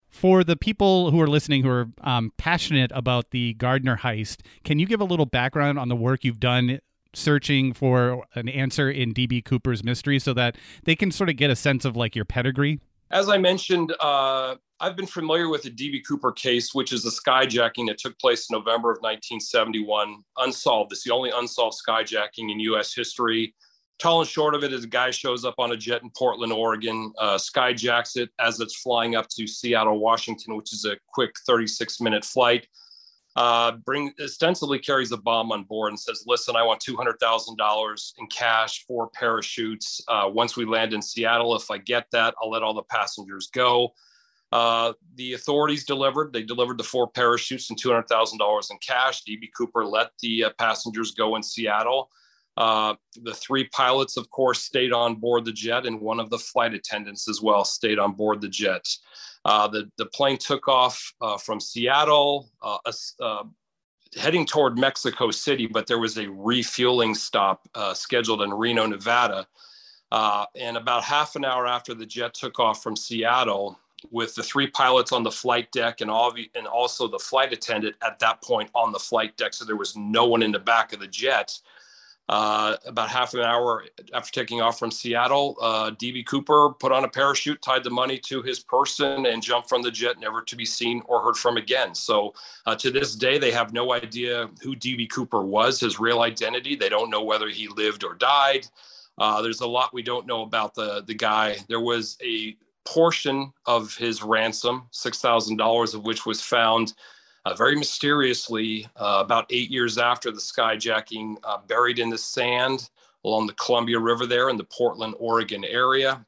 For 0.09 0.43
the 0.43 0.55
people 0.57 1.11
who 1.11 1.21
are 1.21 1.27
listening 1.27 1.63
who 1.63 1.69
are 1.69 1.87
um, 2.01 2.33
passionate 2.37 2.91
about 2.95 3.29
the 3.31 3.53
Gardner 3.53 3.97
heist, 3.97 4.37
can 4.63 4.79
you 4.79 4.87
give 4.87 5.01
a 5.01 5.05
little 5.05 5.27
background 5.27 5.77
on 5.77 5.89
the 5.89 5.95
work 5.95 6.23
you've 6.23 6.39
done 6.39 6.79
searching 7.13 7.73
for 7.73 8.25
an 8.35 8.49
answer 8.49 8.89
in 8.89 9.13
DB 9.13 9.43
Cooper's 9.43 9.83
mystery 9.83 10.19
so 10.19 10.33
that 10.33 10.55
they 10.83 10.95
can 10.95 11.11
sort 11.11 11.29
of 11.29 11.35
get 11.35 11.49
a 11.49 11.55
sense 11.55 11.85
of 11.85 11.95
like 11.95 12.15
your 12.15 12.25
pedigree? 12.25 12.79
As 13.11 13.27
I 13.27 13.37
mentioned, 13.37 13.93
uh, 13.99 14.55
I've 14.79 14.95
been 14.95 15.07
familiar 15.07 15.49
with 15.49 15.63
the 15.63 15.71
DB 15.71 16.01
Cooper 16.07 16.31
case, 16.31 16.73
which 16.75 16.93
is 16.93 17.05
a 17.05 17.09
skyjacking 17.09 17.87
that 17.87 17.97
took 17.97 18.17
place 18.19 18.47
in 18.49 18.57
November 18.57 18.91
of 18.91 18.97
1971, 18.97 20.23
unsolved. 20.37 20.91
It's 20.91 21.03
the 21.03 21.13
only 21.13 21.31
unsolved 21.35 21.77
skyjacking 21.87 22.51
in 22.51 22.59
U.S. 22.61 22.93
history. 22.93 23.55
Tall 23.97 24.21
and 24.21 24.29
short 24.29 24.55
of 24.55 24.63
it 24.63 24.71
is 24.71 24.85
a 24.85 24.87
guy 24.87 25.11
shows 25.11 25.43
up 25.43 25.55
on 25.57 25.71
a 25.71 25.77
jet 25.77 26.03
in 26.03 26.11
Portland, 26.15 26.53
Oregon, 26.53 27.11
uh, 27.17 27.35
skyjacks 27.35 28.15
it 28.15 28.29
as 28.39 28.59
it's 28.61 28.79
flying 28.79 29.15
up 29.15 29.27
to 29.29 29.45
Seattle, 29.45 29.99
Washington, 29.99 30.55
which 30.55 30.71
is 30.71 30.85
a 30.85 30.95
quick 31.11 31.31
36 31.45 31.99
minute 31.99 32.23
flight. 32.23 32.67
Uh, 33.35 33.73
bring 33.85 34.11
ostensibly 34.21 34.79
carries 34.79 35.11
a 35.11 35.17
bomb 35.17 35.51
on 35.51 35.63
board 35.63 35.91
and 35.91 35.99
says, 35.99 36.23
"Listen, 36.25 36.55
I 36.55 36.63
want 36.63 36.79
two 36.79 36.97
hundred 36.97 37.19
thousand 37.19 37.57
dollars 37.57 38.13
in 38.17 38.27
cash, 38.27 38.85
four 38.85 39.09
parachutes. 39.09 40.01
Uh, 40.07 40.29
once 40.31 40.57
we 40.57 40.65
land 40.65 40.93
in 40.93 41.01
Seattle, 41.01 41.55
if 41.55 41.69
I 41.69 41.77
get 41.77 42.07
that, 42.11 42.33
I'll 42.41 42.49
let 42.49 42.63
all 42.63 42.73
the 42.73 42.83
passengers 42.83 43.47
go." 43.53 43.93
Uh, 44.51 44.93
the 45.15 45.33
authorities 45.33 45.85
delivered. 45.85 46.33
They 46.33 46.43
delivered 46.43 46.77
the 46.77 46.83
four 46.83 47.07
parachutes 47.07 47.69
and 47.69 47.79
$200,000 47.79 48.71
in 48.71 48.77
cash. 48.79 49.23
DB 49.23 49.49
Cooper 49.55 49.85
let 49.85 50.11
the 50.21 50.45
uh, 50.45 50.49
passengers 50.57 51.11
go 51.11 51.35
in 51.35 51.43
Seattle. 51.43 52.09
Uh, 52.57 52.95
the 53.23 53.33
three 53.33 53.69
pilots, 53.69 54.17
of 54.17 54.29
course, 54.31 54.61
stayed 54.63 54.91
on 54.91 55.15
board 55.15 55.45
the 55.45 55.51
jet, 55.51 55.85
and 55.85 56.01
one 56.01 56.19
of 56.19 56.29
the 56.29 56.37
flight 56.37 56.73
attendants 56.73 57.29
as 57.29 57.41
well 57.41 57.63
stayed 57.63 57.99
on 57.99 58.13
board 58.13 58.41
the 58.41 58.49
jet. 58.49 58.85
Uh, 59.49 59.67
the, 59.67 59.89
the 59.97 60.05
plane 60.05 60.37
took 60.37 60.67
off 60.67 61.11
uh, 61.21 61.35
from 61.35 61.59
Seattle, 61.59 62.51
uh, 62.61 62.77
uh, 63.19 63.43
heading 64.15 64.45
toward 64.45 64.77
Mexico 64.77 65.31
City, 65.31 65.65
but 65.65 65.87
there 65.87 65.97
was 65.97 66.19
a 66.19 66.29
refueling 66.29 67.15
stop 67.15 67.67
uh, 67.73 67.95
scheduled 67.95 68.43
in 68.43 68.53
Reno, 68.53 68.85
Nevada. 68.85 69.47
and 70.11 70.77
about 70.77 71.03
half 71.03 71.35
an 71.35 71.43
hour 71.43 71.65
after 71.65 71.95
the 71.95 72.05
jet 72.05 72.35
took 72.35 72.59
off 72.59 72.83
from 72.83 72.95
Seattle, 72.95 73.79
with 74.11 74.35
the 74.35 74.43
three 74.43 74.67
pilots 74.67 75.11
on 75.11 75.23
the 75.23 75.31
flight 75.31 75.71
deck 75.71 76.01
and 76.01 76.11
all 76.11 76.31
and 76.53 76.67
also 76.67 77.07
the 77.07 77.19
flight 77.19 77.51
attendant 77.51 77.95
at 78.03 78.19
that 78.19 78.41
point 78.43 78.69
on 78.75 78.91
the 78.91 78.99
flight 78.99 79.35
deck, 79.35 79.55
so 79.55 79.65
there 79.65 79.75
was 79.75 79.95
no 79.97 80.27
one 80.27 80.43
in 80.43 80.51
the 80.51 80.59
back 80.59 80.93
of 80.93 80.99
the 80.99 81.07
jet. 81.07 81.59
Uh, 82.29 82.77
about 82.85 83.09
half 83.09 83.33
an 83.33 83.39
hour 83.39 83.85
after 84.13 84.31
taking 84.31 84.61
off 84.61 84.77
from 84.77 84.91
Seattle, 84.91 85.57
uh, 85.59 85.89
DB 85.89 86.23
Cooper 86.23 86.69
put 86.79 86.91
on 86.91 87.03
a 87.03 87.07
parachute, 87.07 87.59
tied 87.59 87.83
the 87.83 87.89
money 87.89 88.19
to 88.19 88.43
his 88.43 88.59
person, 88.59 89.25
and 89.25 89.41
jumped 89.41 89.67
from 89.67 89.81
the 89.81 89.89
jet, 89.89 90.19
never 90.19 90.43
to 90.43 90.55
be 90.55 90.63
seen 90.63 91.01
or 91.05 91.23
heard 91.23 91.37
from 91.37 91.57
again. 91.57 91.95
So, 91.95 92.35
uh, 92.67 92.75
to 92.75 92.91
this 92.91 93.15
day, 93.15 93.39
they 93.39 93.49
have 93.49 93.73
no 93.73 93.93
idea 93.93 94.47
who 94.61 94.75
DB 94.75 95.09
Cooper 95.09 95.43
was, 95.43 95.79
his 95.79 95.99
real 95.99 96.21
identity. 96.21 96.75
They 96.75 96.87
don't 96.87 97.09
know 97.09 97.23
whether 97.23 97.49
he 97.49 97.67
lived 97.67 98.03
or 98.03 98.13
died. 98.13 98.67
Uh, 99.17 99.41
there's 99.41 99.61
a 99.61 99.67
lot 99.67 99.91
we 99.91 100.03
don't 100.03 100.27
know 100.27 100.43
about 100.43 100.75
the 100.75 101.03
the 101.07 101.15
guy. 101.15 101.57
There 101.67 101.81
was 101.81 102.15
a 102.23 102.55
portion 102.85 103.51
of 103.65 103.95
his 103.95 104.21
ransom, 104.21 104.87
six 104.91 105.19
thousand 105.19 105.57
dollars 105.57 105.95
of 105.95 106.03
which 106.05 106.27
was 106.27 106.43
found 106.43 106.93
uh, 107.49 107.55
very 107.55 107.75
mysteriously 107.75 108.85
uh, 108.95 109.21
about 109.23 109.45
eight 109.49 109.71
years 109.71 109.97
after 109.97 110.31
the 110.31 110.39
skyjacking, 110.39 111.35
uh, 111.43 111.57
buried 111.67 111.99
in 111.99 112.09
the 112.09 112.17
sand 112.17 112.89
along 113.25 113.47
the 113.47 113.53
Columbia 113.53 113.99
River 113.99 114.25
there 114.25 114.49
in 114.49 114.57
the 114.57 114.63
Portland, 114.65 115.15
Oregon 115.17 115.65
area. 115.65 116.25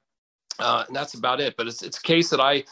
Uh, 0.60 0.84
and 0.88 0.96
that's 0.96 1.14
about 1.14 1.40
it. 1.40 1.56
But 1.58 1.68
it's, 1.68 1.84
it's 1.84 2.00
a 2.00 2.02
case 2.02 2.30
that 2.32 2.40
I 2.40 2.64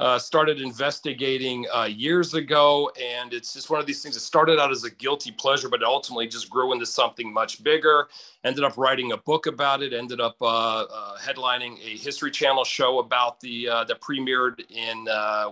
uh, 0.00 0.18
started 0.18 0.60
investigating 0.60 1.66
uh, 1.74 1.84
years 1.84 2.34
ago. 2.34 2.90
And 3.00 3.32
it's 3.32 3.52
just 3.54 3.70
one 3.70 3.80
of 3.80 3.86
these 3.86 4.02
things 4.02 4.14
that 4.14 4.20
started 4.20 4.58
out 4.58 4.70
as 4.70 4.84
a 4.84 4.90
guilty 4.90 5.32
pleasure, 5.32 5.68
but 5.68 5.82
ultimately 5.82 6.26
just 6.26 6.50
grew 6.50 6.72
into 6.72 6.86
something 6.86 7.32
much 7.32 7.62
bigger. 7.62 8.08
Ended 8.44 8.64
up 8.64 8.76
writing 8.76 9.12
a 9.12 9.16
book 9.16 9.46
about 9.46 9.82
it, 9.82 9.92
ended 9.92 10.20
up 10.20 10.38
headlining 10.38 11.78
a 11.84 11.96
History 11.96 12.30
Channel 12.30 12.64
show 12.64 12.98
about 12.98 13.40
the 13.40 13.66
that 13.66 14.00
premiered 14.00 14.60
in 14.70 15.04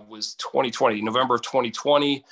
was 0.07 0.35
2020, 0.35 1.01
November 1.01 1.35
of 1.35 1.41
2020. 1.41 2.23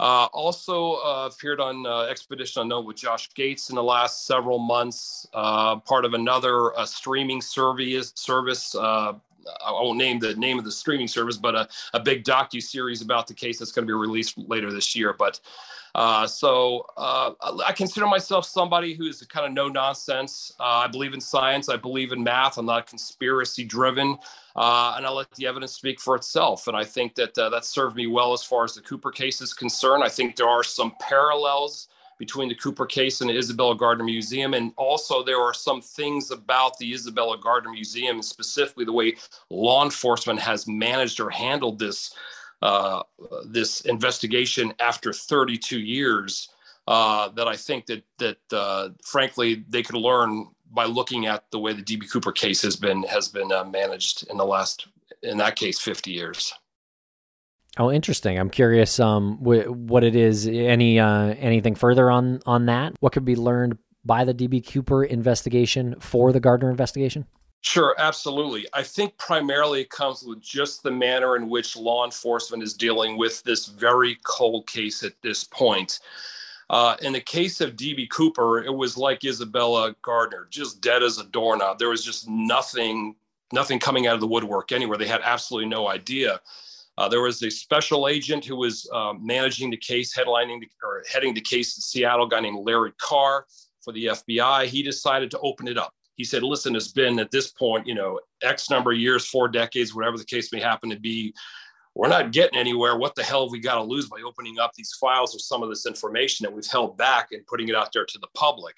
Uh, 0.00 0.28
also 0.32 0.94
uh, 0.94 1.28
appeared 1.32 1.60
on 1.60 1.84
uh, 1.84 2.02
Expedition 2.02 2.62
Unknown 2.62 2.84
with 2.84 2.96
Josh 2.96 3.34
Gates 3.34 3.68
in 3.68 3.74
the 3.74 3.82
last 3.82 4.26
several 4.26 4.58
months. 4.58 5.26
Uh, 5.34 5.76
part 5.76 6.04
of 6.04 6.14
another 6.14 6.76
uh, 6.78 6.84
streaming 6.84 7.42
service. 7.42 8.12
Service. 8.14 8.76
I 9.64 9.72
won't 9.72 9.98
name 9.98 10.18
the 10.18 10.34
name 10.34 10.58
of 10.58 10.64
the 10.64 10.72
streaming 10.72 11.08
service, 11.08 11.36
but 11.36 11.54
a, 11.54 11.68
a 11.94 12.00
big 12.00 12.24
docu 12.24 12.62
series 12.62 13.02
about 13.02 13.26
the 13.26 13.34
case 13.34 13.58
that's 13.58 13.72
going 13.72 13.86
to 13.86 13.90
be 13.90 13.96
released 13.96 14.36
later 14.38 14.72
this 14.72 14.94
year. 14.94 15.12
But 15.12 15.40
uh, 15.94 16.26
so 16.26 16.86
uh, 16.96 17.32
I 17.64 17.72
consider 17.72 18.06
myself 18.06 18.44
somebody 18.44 18.94
who's 18.94 19.20
kind 19.22 19.46
of 19.46 19.52
no 19.52 19.68
nonsense. 19.68 20.52
Uh, 20.60 20.84
I 20.84 20.86
believe 20.86 21.14
in 21.14 21.20
science. 21.20 21.68
I 21.68 21.76
believe 21.76 22.12
in 22.12 22.22
math. 22.22 22.58
I'm 22.58 22.66
not 22.66 22.86
conspiracy 22.86 23.64
driven, 23.64 24.16
uh, 24.54 24.94
and 24.96 25.06
I 25.06 25.10
let 25.10 25.30
the 25.32 25.46
evidence 25.46 25.72
speak 25.72 26.00
for 26.00 26.14
itself. 26.14 26.68
And 26.68 26.76
I 26.76 26.84
think 26.84 27.14
that 27.16 27.36
uh, 27.36 27.48
that 27.50 27.64
served 27.64 27.96
me 27.96 28.06
well 28.06 28.32
as 28.32 28.42
far 28.42 28.64
as 28.64 28.74
the 28.74 28.80
Cooper 28.82 29.10
case 29.10 29.40
is 29.40 29.52
concerned. 29.54 30.04
I 30.04 30.08
think 30.08 30.36
there 30.36 30.48
are 30.48 30.62
some 30.62 30.94
parallels 31.00 31.88
between 32.18 32.48
the 32.48 32.54
Cooper 32.54 32.86
case 32.86 33.20
and 33.20 33.30
the 33.30 33.36
Isabella 33.36 33.76
Gardner 33.76 34.04
Museum. 34.04 34.54
And 34.54 34.72
also, 34.76 35.22
there 35.22 35.40
are 35.40 35.54
some 35.54 35.80
things 35.80 36.30
about 36.30 36.76
the 36.78 36.92
Isabella 36.92 37.38
Gardner 37.38 37.70
Museum, 37.70 38.22
specifically 38.22 38.84
the 38.84 38.92
way 38.92 39.16
law 39.50 39.84
enforcement 39.84 40.40
has 40.40 40.66
managed 40.66 41.20
or 41.20 41.30
handled 41.30 41.78
this 41.78 42.14
uh, 42.60 43.02
this 43.44 43.82
investigation 43.82 44.72
after 44.80 45.12
32 45.12 45.78
years 45.78 46.48
uh, 46.88 47.28
that 47.28 47.46
I 47.46 47.54
think 47.54 47.86
that 47.86 48.02
that 48.18 48.38
uh, 48.52 48.88
frankly 49.02 49.64
they 49.68 49.82
could 49.82 49.94
learn 49.96 50.48
by 50.72 50.84
looking 50.84 51.26
at 51.26 51.50
the 51.50 51.58
way 51.58 51.72
the 51.72 51.82
DB 51.82 52.10
Cooper 52.10 52.32
case 52.32 52.60
has 52.62 52.74
been 52.74 53.04
has 53.04 53.28
been 53.28 53.52
uh, 53.52 53.64
managed 53.64 54.26
in 54.28 54.36
the 54.38 54.44
last 54.44 54.88
in 55.22 55.38
that 55.38 55.54
case 55.54 55.78
50 55.78 56.10
years. 56.10 56.52
Oh, 57.78 57.92
interesting. 57.92 58.38
I'm 58.38 58.50
curious 58.50 58.98
um, 58.98 59.36
wh- 59.36 59.70
what 59.70 60.02
it 60.02 60.16
is. 60.16 60.48
Any 60.48 60.98
uh, 60.98 61.34
anything 61.38 61.74
further 61.74 62.10
on 62.10 62.40
on 62.44 62.66
that? 62.66 62.94
What 63.00 63.12
could 63.12 63.24
be 63.24 63.36
learned 63.36 63.78
by 64.04 64.24
the 64.24 64.34
DB 64.34 64.66
Cooper 64.66 65.04
investigation 65.04 65.94
for 66.00 66.32
the 66.32 66.40
Gardner 66.40 66.70
investigation? 66.70 67.26
Sure, 67.60 67.94
absolutely. 67.98 68.66
I 68.72 68.82
think 68.82 69.16
primarily 69.18 69.80
it 69.80 69.90
comes 69.90 70.22
with 70.22 70.40
just 70.40 70.82
the 70.82 70.90
manner 70.90 71.36
in 71.36 71.48
which 71.48 71.76
law 71.76 72.04
enforcement 72.04 72.62
is 72.62 72.74
dealing 72.74 73.18
with 73.18 73.42
this 73.42 73.66
very 73.66 74.16
cold 74.24 74.66
case 74.68 75.02
at 75.02 75.20
this 75.22 75.44
point. 75.44 75.98
Uh, 76.70 76.96
in 77.02 77.12
the 77.12 77.20
case 77.20 77.60
of 77.60 77.76
DB 77.76 78.08
Cooper, 78.10 78.62
it 78.62 78.72
was 78.72 78.96
like 78.96 79.24
Isabella 79.24 79.94
Gardner, 80.02 80.46
just 80.50 80.80
dead 80.80 81.02
as 81.02 81.18
a 81.18 81.24
doorknob. 81.24 81.78
There 81.78 81.88
was 81.88 82.04
just 82.04 82.28
nothing, 82.28 83.16
nothing 83.52 83.78
coming 83.80 84.06
out 84.06 84.14
of 84.14 84.20
the 84.20 84.26
woodwork 84.26 84.70
anywhere. 84.70 84.98
They 84.98 85.06
had 85.06 85.22
absolutely 85.24 85.68
no 85.68 85.88
idea. 85.88 86.40
Uh, 86.98 87.08
there 87.08 87.22
was 87.22 87.42
a 87.42 87.50
special 87.50 88.08
agent 88.08 88.44
who 88.44 88.56
was 88.56 88.88
uh, 88.92 89.12
managing 89.20 89.70
the 89.70 89.76
case, 89.76 90.14
headlining 90.14 90.60
the, 90.60 90.68
or 90.82 91.04
heading 91.10 91.32
the 91.32 91.40
case 91.40 91.76
in 91.76 91.80
Seattle, 91.80 92.26
a 92.26 92.28
guy 92.28 92.40
named 92.40 92.66
Larry 92.66 92.92
Carr 93.00 93.46
for 93.84 93.92
the 93.92 94.06
FBI. 94.06 94.66
He 94.66 94.82
decided 94.82 95.30
to 95.30 95.38
open 95.38 95.68
it 95.68 95.78
up 95.78 95.94
he 96.18 96.24
said, 96.24 96.42
listen, 96.42 96.74
it's 96.74 96.90
been 96.90 97.20
at 97.20 97.30
this 97.30 97.52
point, 97.52 97.86
you 97.86 97.94
know, 97.94 98.18
X 98.42 98.70
number 98.70 98.90
of 98.90 98.98
years, 98.98 99.24
four 99.24 99.46
decades, 99.46 99.94
whatever 99.94 100.18
the 100.18 100.24
case 100.24 100.52
may 100.52 100.60
happen 100.60 100.90
to 100.90 100.98
be. 100.98 101.32
We're 101.94 102.08
not 102.08 102.32
getting 102.32 102.58
anywhere. 102.58 102.98
What 102.98 103.14
the 103.14 103.22
hell 103.22 103.46
have 103.46 103.52
we 103.52 103.60
got 103.60 103.76
to 103.76 103.82
lose 103.82 104.08
by 104.08 104.20
opening 104.26 104.58
up 104.58 104.72
these 104.74 104.92
files 105.00 105.34
or 105.34 105.38
some 105.38 105.62
of 105.62 105.68
this 105.68 105.86
information 105.86 106.44
that 106.44 106.52
we've 106.52 106.66
held 106.66 106.98
back 106.98 107.28
and 107.30 107.46
putting 107.46 107.68
it 107.68 107.76
out 107.76 107.92
there 107.92 108.04
to 108.04 108.18
the 108.18 108.26
public? 108.34 108.76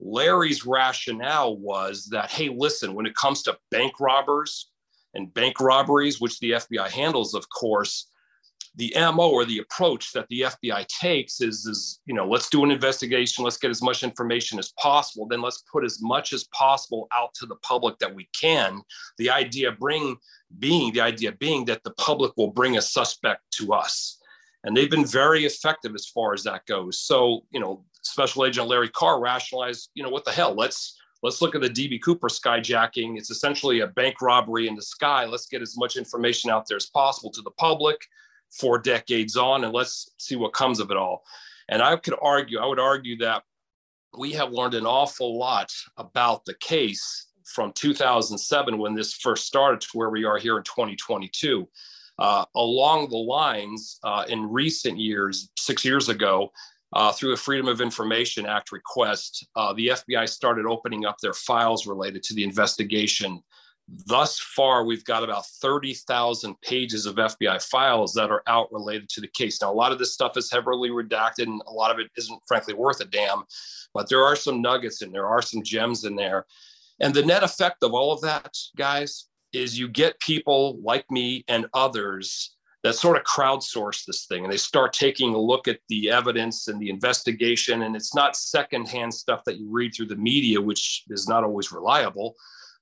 Larry's 0.00 0.66
rationale 0.66 1.56
was 1.56 2.06
that, 2.10 2.30
hey, 2.30 2.50
listen, 2.50 2.94
when 2.94 3.06
it 3.06 3.14
comes 3.14 3.42
to 3.42 3.56
bank 3.70 3.98
robbers 3.98 4.70
and 5.14 5.32
bank 5.34 5.60
robberies, 5.60 6.20
which 6.20 6.38
the 6.40 6.52
FBI 6.52 6.88
handles, 6.88 7.34
of 7.34 7.48
course, 7.48 8.08
the 8.76 8.92
mo 8.96 9.30
or 9.30 9.44
the 9.44 9.58
approach 9.58 10.12
that 10.12 10.26
the 10.28 10.42
fbi 10.42 10.86
takes 10.86 11.40
is 11.40 11.66
is 11.66 12.00
you 12.06 12.14
know 12.14 12.26
let's 12.26 12.48
do 12.48 12.64
an 12.64 12.70
investigation 12.70 13.44
let's 13.44 13.58
get 13.58 13.70
as 13.70 13.82
much 13.82 14.02
information 14.02 14.58
as 14.58 14.72
possible 14.80 15.26
then 15.26 15.42
let's 15.42 15.62
put 15.70 15.84
as 15.84 16.00
much 16.00 16.32
as 16.32 16.44
possible 16.44 17.06
out 17.12 17.34
to 17.34 17.46
the 17.46 17.56
public 17.56 17.98
that 17.98 18.14
we 18.14 18.28
can. 18.38 18.80
The 19.18 19.30
idea 19.30 19.72
bring 19.72 20.16
being 20.58 20.92
the 20.92 21.00
idea 21.00 21.32
being 21.32 21.64
that 21.66 21.82
the 21.84 21.92
public 21.92 22.32
will 22.36 22.50
bring 22.50 22.76
a 22.76 22.82
suspect 22.82 23.42
to 23.52 23.72
us. 23.72 24.18
And 24.64 24.76
they've 24.76 24.90
been 24.90 25.06
very 25.06 25.44
effective 25.44 25.94
as 25.94 26.06
far 26.06 26.34
as 26.34 26.44
that 26.44 26.66
goes. 26.66 27.00
So 27.00 27.44
you 27.50 27.60
know 27.60 27.84
special 28.02 28.44
agent 28.44 28.68
larry 28.68 28.88
carr 28.88 29.20
rationalized 29.20 29.90
you 29.94 30.02
know 30.02 30.08
what 30.08 30.24
the 30.24 30.32
hell 30.32 30.54
let's 30.54 30.98
let's 31.22 31.40
look 31.40 31.54
at 31.54 31.60
the 31.60 31.70
db 31.70 32.00
cooper 32.02 32.28
skyjacking 32.28 33.16
it's 33.16 33.30
essentially 33.30 33.80
a 33.80 33.86
bank 33.86 34.20
robbery 34.20 34.68
in 34.68 34.74
the 34.74 34.82
sky 34.82 35.24
let's 35.24 35.46
get 35.46 35.62
as 35.62 35.76
much 35.76 35.96
information 35.96 36.50
out 36.50 36.66
there 36.68 36.76
as 36.76 36.86
possible 36.86 37.30
to 37.30 37.42
the 37.42 37.50
public 37.52 37.98
four 38.52 38.78
decades 38.78 39.36
on 39.36 39.64
and 39.64 39.72
let's 39.72 40.10
see 40.18 40.36
what 40.36 40.52
comes 40.52 40.78
of 40.78 40.90
it 40.90 40.96
all. 40.96 41.24
And 41.68 41.82
I 41.82 41.96
could 41.96 42.14
argue, 42.20 42.58
I 42.58 42.66
would 42.66 42.78
argue 42.78 43.16
that 43.18 43.42
we 44.18 44.32
have 44.32 44.52
learned 44.52 44.74
an 44.74 44.86
awful 44.86 45.38
lot 45.38 45.72
about 45.96 46.44
the 46.44 46.54
case 46.54 47.28
from 47.44 47.72
2007 47.72 48.78
when 48.78 48.94
this 48.94 49.14
first 49.14 49.46
started 49.46 49.80
to 49.80 49.88
where 49.94 50.10
we 50.10 50.24
are 50.24 50.38
here 50.38 50.58
in 50.58 50.62
2022. 50.64 51.68
Uh, 52.18 52.44
along 52.54 53.08
the 53.08 53.16
lines 53.16 53.98
uh, 54.04 54.24
in 54.28 54.48
recent 54.48 54.98
years, 54.98 55.48
six 55.56 55.82
years 55.84 56.10
ago, 56.10 56.52
uh, 56.92 57.12
through 57.12 57.32
a 57.32 57.36
Freedom 57.36 57.68
of 57.68 57.80
Information 57.80 58.46
Act 58.46 58.72
request, 58.72 59.46
uh, 59.56 59.72
the 59.72 59.88
FBI 59.88 60.28
started 60.28 60.66
opening 60.66 61.04
up 61.04 61.16
their 61.22 61.32
files 61.32 61.86
related 61.86 62.22
to 62.24 62.34
the 62.34 62.44
investigation 62.44 63.42
Thus 64.06 64.38
far, 64.38 64.84
we've 64.84 65.04
got 65.04 65.24
about 65.24 65.46
30,000 65.46 66.58
pages 66.62 67.04
of 67.04 67.16
FBI 67.16 67.62
files 67.62 68.14
that 68.14 68.30
are 68.30 68.42
out 68.46 68.72
related 68.72 69.08
to 69.10 69.20
the 69.20 69.28
case. 69.28 69.60
Now, 69.60 69.72
a 69.72 69.74
lot 69.74 69.92
of 69.92 69.98
this 69.98 70.14
stuff 70.14 70.36
is 70.36 70.50
heavily 70.50 70.90
redacted, 70.90 71.44
and 71.44 71.60
a 71.66 71.72
lot 71.72 71.90
of 71.90 71.98
it 71.98 72.10
isn't, 72.16 72.40
frankly, 72.46 72.74
worth 72.74 73.00
a 73.00 73.04
damn. 73.04 73.42
But 73.92 74.08
there 74.08 74.24
are 74.24 74.36
some 74.36 74.62
nuggets 74.62 75.02
and 75.02 75.12
there 75.12 75.26
are 75.26 75.42
some 75.42 75.62
gems 75.62 76.04
in 76.04 76.16
there. 76.16 76.46
And 77.00 77.12
the 77.12 77.24
net 77.24 77.42
effect 77.42 77.82
of 77.82 77.92
all 77.92 78.12
of 78.12 78.20
that, 78.22 78.56
guys, 78.76 79.26
is 79.52 79.78
you 79.78 79.88
get 79.88 80.18
people 80.20 80.78
like 80.82 81.10
me 81.10 81.44
and 81.48 81.66
others 81.74 82.56
that 82.82 82.94
sort 82.94 83.16
of 83.16 83.22
crowdsource 83.22 84.04
this 84.04 84.26
thing 84.26 84.44
and 84.44 84.52
they 84.52 84.56
start 84.56 84.92
taking 84.92 85.34
a 85.34 85.38
look 85.38 85.68
at 85.68 85.78
the 85.88 86.10
evidence 86.10 86.68
and 86.68 86.80
the 86.80 86.90
investigation. 86.90 87.82
And 87.82 87.94
it's 87.94 88.14
not 88.14 88.36
secondhand 88.36 89.14
stuff 89.14 89.44
that 89.44 89.58
you 89.58 89.70
read 89.70 89.94
through 89.94 90.08
the 90.08 90.16
media, 90.16 90.60
which 90.60 91.04
is 91.10 91.28
not 91.28 91.44
always 91.44 91.70
reliable. 91.70 92.34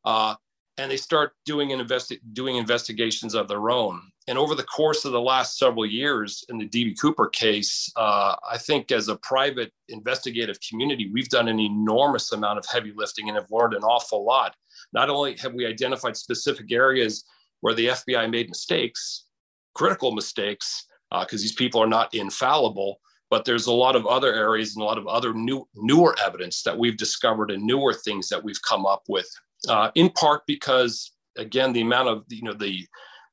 Uh, 0.04 0.34
and 0.78 0.90
they 0.90 0.96
start 0.96 1.32
doing 1.44 1.72
an 1.72 1.80
investi- 1.80 2.20
doing 2.32 2.56
investigations 2.56 3.34
of 3.34 3.48
their 3.48 3.70
own. 3.70 4.00
and 4.28 4.38
over 4.38 4.54
the 4.54 4.62
course 4.62 5.04
of 5.04 5.12
the 5.12 5.20
last 5.20 5.58
several 5.58 5.84
years 5.84 6.44
in 6.50 6.56
the 6.56 6.68
DB 6.68 6.98
Cooper 7.00 7.26
case, 7.28 7.90
uh, 7.96 8.36
I 8.48 8.58
think 8.58 8.92
as 8.92 9.08
a 9.08 9.16
private 9.16 9.72
investigative 9.88 10.56
community, 10.66 11.10
we've 11.12 11.28
done 11.28 11.48
an 11.48 11.58
enormous 11.58 12.30
amount 12.30 12.58
of 12.58 12.64
heavy 12.66 12.92
lifting 12.94 13.28
and 13.28 13.36
have 13.36 13.50
learned 13.50 13.74
an 13.74 13.82
awful 13.82 14.24
lot. 14.24 14.54
Not 14.92 15.10
only 15.10 15.36
have 15.38 15.52
we 15.52 15.66
identified 15.66 16.16
specific 16.16 16.70
areas 16.70 17.24
where 17.60 17.74
the 17.74 17.88
FBI 17.88 18.30
made 18.30 18.48
mistakes, 18.48 19.24
critical 19.74 20.12
mistakes, 20.12 20.86
because 21.10 21.40
uh, 21.40 21.42
these 21.42 21.54
people 21.54 21.82
are 21.82 21.88
not 21.88 22.14
infallible, 22.14 23.00
but 23.30 23.44
there's 23.44 23.66
a 23.66 23.72
lot 23.72 23.96
of 23.96 24.06
other 24.06 24.34
areas 24.34 24.74
and 24.74 24.82
a 24.82 24.86
lot 24.86 24.98
of 24.98 25.06
other 25.06 25.32
new 25.34 25.66
newer 25.74 26.14
evidence 26.24 26.62
that 26.62 26.76
we've 26.76 26.96
discovered 26.96 27.50
and 27.50 27.62
newer 27.62 27.94
things 27.94 28.28
that 28.28 28.42
we've 28.42 28.62
come 28.62 28.86
up 28.86 29.02
with. 29.08 29.28
Uh, 29.68 29.90
in 29.94 30.10
part 30.10 30.42
because 30.46 31.12
again, 31.36 31.72
the 31.72 31.80
amount 31.80 32.08
of 32.08 32.24
you 32.28 32.42
know 32.42 32.54
the 32.54 32.86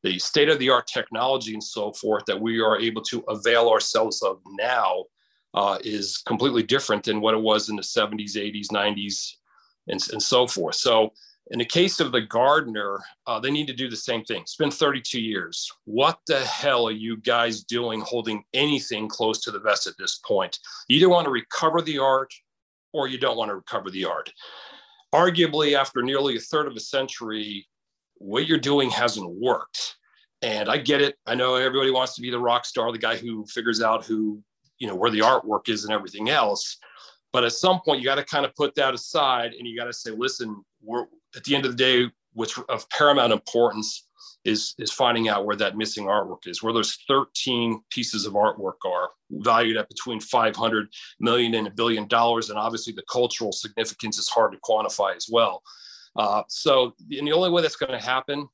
the 0.03 0.19
state 0.19 0.49
of 0.49 0.59
the 0.59 0.69
art 0.69 0.87
technology 0.87 1.53
and 1.53 1.63
so 1.63 1.91
forth 1.91 2.23
that 2.27 2.39
we 2.39 2.61
are 2.61 2.79
able 2.79 3.01
to 3.01 3.23
avail 3.27 3.69
ourselves 3.69 4.21
of 4.21 4.39
now 4.51 5.03
uh, 5.53 5.79
is 5.83 6.19
completely 6.19 6.61
different 6.61 7.03
than 7.03 7.19
what 7.19 7.33
it 7.33 7.41
was 7.41 7.69
in 7.69 7.75
the 7.75 7.81
70s, 7.81 8.35
80s, 8.35 8.67
90s, 8.71 9.33
and, 9.87 9.99
and 10.11 10.21
so 10.21 10.45
forth. 10.45 10.75
So, 10.75 11.11
in 11.51 11.59
the 11.59 11.65
case 11.65 11.99
of 11.99 12.11
the 12.11 12.21
Gardner, 12.21 12.99
uh, 13.25 13.39
they 13.39 13.51
need 13.51 13.67
to 13.67 13.73
do 13.73 13.89
the 13.89 13.95
same 13.95 14.23
thing. 14.23 14.41
It's 14.41 14.55
been 14.55 14.71
32 14.71 15.21
years. 15.21 15.71
What 15.85 16.19
the 16.27 16.39
hell 16.39 16.87
are 16.87 16.91
you 16.91 17.17
guys 17.17 17.63
doing 17.63 18.01
holding 18.01 18.43
anything 18.53 19.07
close 19.07 19.41
to 19.41 19.51
the 19.51 19.59
vest 19.59 19.87
at 19.87 19.93
this 19.97 20.19
point? 20.25 20.59
You 20.87 20.97
either 20.97 21.09
want 21.09 21.25
to 21.25 21.31
recover 21.31 21.81
the 21.81 21.99
art 21.99 22.33
or 22.93 23.07
you 23.07 23.17
don't 23.17 23.37
want 23.37 23.49
to 23.49 23.55
recover 23.55 23.89
the 23.89 24.05
art. 24.05 24.31
Arguably, 25.13 25.73
after 25.73 26.01
nearly 26.01 26.35
a 26.35 26.39
third 26.39 26.67
of 26.67 26.75
a 26.75 26.81
century, 26.81 27.65
what 28.15 28.47
you're 28.47 28.57
doing 28.57 28.89
hasn't 28.89 29.29
worked. 29.29 29.95
And 30.41 30.69
I 30.69 30.77
get 30.77 31.01
it. 31.01 31.15
I 31.25 31.35
know 31.35 31.55
everybody 31.55 31.91
wants 31.91 32.15
to 32.15 32.21
be 32.21 32.29
the 32.29 32.39
rock 32.39 32.65
star, 32.65 32.91
the 32.91 32.97
guy 32.97 33.15
who 33.15 33.45
figures 33.45 33.81
out 33.81 34.05
who, 34.05 34.41
you 34.79 34.87
know, 34.87 34.95
where 34.95 35.11
the 35.11 35.19
artwork 35.19 35.69
is 35.69 35.85
and 35.85 35.93
everything 35.93 36.29
else. 36.29 36.77
But 37.33 37.43
at 37.43 37.53
some 37.53 37.81
point, 37.81 37.99
you 37.99 38.05
got 38.05 38.15
to 38.15 38.25
kind 38.25 38.45
of 38.45 38.55
put 38.55 38.75
that 38.75 38.93
aside 38.93 39.53
and 39.53 39.67
you 39.67 39.77
got 39.77 39.85
to 39.85 39.93
say, 39.93 40.11
listen, 40.11 40.63
we're 40.87 41.05
at 41.35 41.43
the 41.43 41.55
end 41.55 41.65
of 41.65 41.71
the 41.71 41.77
day, 41.77 42.11
what's 42.33 42.57
of 42.69 42.89
paramount 42.89 43.33
importance 43.33 44.07
is 44.45 44.73
is 44.79 44.91
finding 44.91 45.27
out 45.27 45.45
where 45.45 45.55
that 45.57 45.77
missing 45.77 46.05
artwork 46.05 46.47
is, 46.47 46.63
where 46.63 46.73
those 46.73 46.97
13 47.07 47.81
pieces 47.89 48.25
of 48.25 48.33
artwork 48.33 48.85
are 48.85 49.09
valued 49.29 49.77
at 49.77 49.89
between 49.89 50.19
500 50.19 50.87
million 51.19 51.53
and 51.53 51.67
a 51.67 51.71
billion 51.71 52.07
dollars. 52.07 52.49
And 52.49 52.57
obviously, 52.57 52.93
the 52.93 53.03
cultural 53.11 53.51
significance 53.51 54.17
is 54.17 54.29
hard 54.29 54.53
to 54.53 54.59
quantify 54.59 55.15
as 55.15 55.27
well. 55.29 55.61
Uh, 56.15 56.43
so, 56.47 56.95
and 57.11 57.27
the 57.27 57.33
only 57.33 57.49
way 57.49 57.61
that's 57.61 57.75
going 57.75 57.91
to 57.91 58.03
happen, 58.03 58.47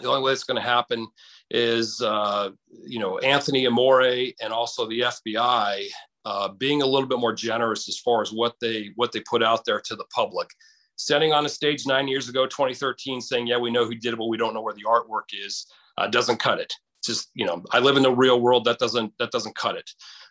the 0.00 0.08
only 0.08 0.22
way 0.22 0.30
that's 0.30 0.44
going 0.44 0.60
to 0.60 0.68
happen 0.68 1.08
is, 1.50 2.00
uh, 2.02 2.50
you 2.84 2.98
know, 2.98 3.18
Anthony 3.18 3.66
Amore 3.66 4.32
and 4.42 4.52
also 4.52 4.86
the 4.86 5.00
FBI 5.00 5.86
uh, 6.26 6.48
being 6.48 6.82
a 6.82 6.86
little 6.86 7.08
bit 7.08 7.18
more 7.18 7.32
generous 7.32 7.88
as 7.88 7.98
far 7.98 8.20
as 8.20 8.32
what 8.32 8.56
they 8.60 8.90
what 8.96 9.12
they 9.12 9.20
put 9.20 9.42
out 9.42 9.64
there 9.64 9.80
to 9.80 9.96
the 9.96 10.04
public. 10.14 10.48
Standing 10.96 11.32
on 11.32 11.44
a 11.44 11.48
stage 11.48 11.86
nine 11.86 12.08
years 12.08 12.28
ago, 12.28 12.46
2013, 12.46 13.20
saying, 13.20 13.46
"Yeah, 13.46 13.58
we 13.58 13.70
know 13.70 13.84
who 13.84 13.94
did 13.94 14.14
it, 14.14 14.16
but 14.16 14.26
we 14.26 14.38
don't 14.38 14.54
know 14.54 14.62
where 14.62 14.74
the 14.74 14.84
artwork 14.84 15.28
is," 15.32 15.66
uh, 15.98 16.06
doesn't 16.06 16.38
cut 16.38 16.60
it. 16.60 16.72
just 17.04 17.30
you 17.34 17.46
know, 17.46 17.62
I 17.70 17.78
live 17.78 17.96
in 17.96 18.02
the 18.02 18.10
real 18.10 18.40
world. 18.40 18.64
That 18.64 18.78
doesn't 18.78 19.12
that 19.18 19.30
doesn't 19.30 19.54
cut 19.54 19.76
it. 19.76 19.88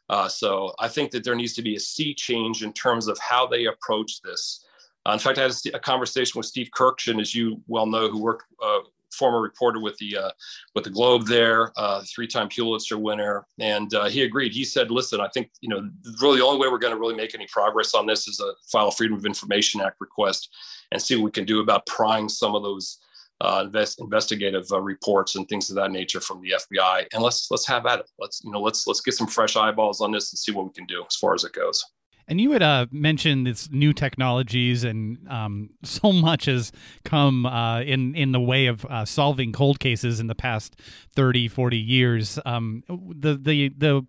Uh, 0.09 0.27
so 0.27 0.73
I 0.79 0.87
think 0.87 1.11
that 1.11 1.23
there 1.23 1.35
needs 1.35 1.53
to 1.53 1.61
be 1.61 1.75
a 1.75 1.79
sea 1.79 2.13
change 2.13 2.63
in 2.63 2.73
terms 2.73 3.07
of 3.07 3.17
how 3.19 3.47
they 3.47 3.65
approach 3.65 4.21
this. 4.21 4.65
Uh, 5.07 5.13
in 5.13 5.19
fact, 5.19 5.37
I 5.37 5.43
had 5.43 5.51
a, 5.51 5.77
a, 5.77 5.79
conversation 5.79 6.37
with 6.37 6.47
Steve 6.47 6.69
Kurkjian, 6.75 7.21
as 7.21 7.33
you 7.33 7.61
well 7.67 7.85
know, 7.85 8.09
who 8.09 8.21
worked 8.21 8.45
uh, 8.63 8.79
former 9.15 9.41
reporter 9.41 9.79
with 9.79 9.97
the 9.97 10.17
uh, 10.17 10.31
with 10.73 10.83
the 10.83 10.89
Globe 10.89 11.25
there, 11.25 11.71
uh, 11.77 12.03
three-time 12.13 12.49
Pulitzer 12.49 12.97
winner, 12.97 13.45
and 13.59 13.93
uh, 13.93 14.05
he 14.05 14.23
agreed. 14.23 14.53
He 14.53 14.65
said, 14.65 14.91
"Listen, 14.91 15.21
I 15.21 15.29
think 15.33 15.49
you 15.61 15.69
know 15.69 15.89
really 16.21 16.37
the 16.37 16.45
only 16.45 16.59
way 16.59 16.67
we're 16.71 16.79
going 16.79 16.93
to 16.93 16.99
really 16.99 17.15
make 17.15 17.35
any 17.35 17.47
progress 17.47 17.93
on 17.93 18.05
this 18.05 18.27
is 18.27 18.39
a 18.39 18.53
file 18.71 18.91
Freedom 18.91 19.17
of 19.17 19.25
Information 19.25 19.81
Act 19.81 19.97
request 19.99 20.49
and 20.91 21.01
see 21.01 21.15
what 21.15 21.25
we 21.25 21.31
can 21.31 21.45
do 21.45 21.59
about 21.59 21.85
prying 21.85 22.29
some 22.29 22.55
of 22.55 22.63
those." 22.63 22.99
Uh, 23.41 23.63
invest, 23.65 23.99
investigative 23.99 24.65
uh, 24.71 24.79
reports 24.79 25.35
and 25.35 25.45
things 25.49 25.69
of 25.69 25.75
that 25.75 25.91
nature 25.91 26.21
from 26.21 26.39
the 26.41 26.51
FBI, 26.51 27.05
and 27.11 27.21
let's 27.21 27.51
let's 27.51 27.67
have 27.67 27.85
at 27.85 27.99
it. 27.99 28.09
Let's 28.17 28.41
you 28.45 28.49
know 28.49 28.61
let's 28.61 28.87
let's 28.87 29.01
get 29.01 29.13
some 29.13 29.27
fresh 29.27 29.57
eyeballs 29.57 29.99
on 29.99 30.13
this 30.13 30.31
and 30.31 30.39
see 30.39 30.53
what 30.53 30.63
we 30.63 30.71
can 30.71 30.85
do 30.85 31.03
as 31.05 31.17
far 31.17 31.33
as 31.33 31.43
it 31.43 31.51
goes. 31.51 31.83
And 32.27 32.41
you 32.41 32.51
had 32.51 32.63
uh, 32.63 32.87
mentioned 32.91 33.45
this 33.45 33.69
new 33.71 33.93
technologies, 33.93 34.83
and 34.83 35.19
um, 35.29 35.69
so 35.83 36.11
much 36.11 36.45
has 36.45 36.71
come 37.03 37.45
uh, 37.45 37.81
in 37.81 38.15
in 38.15 38.31
the 38.31 38.39
way 38.39 38.67
of 38.67 38.85
uh, 38.85 39.05
solving 39.05 39.51
cold 39.51 39.79
cases 39.79 40.19
in 40.19 40.27
the 40.27 40.35
past 40.35 40.75
30, 41.15 41.47
40 41.47 41.77
years. 41.77 42.39
Um, 42.45 42.83
the 42.87 43.35
the 43.35 43.69
the 43.69 44.05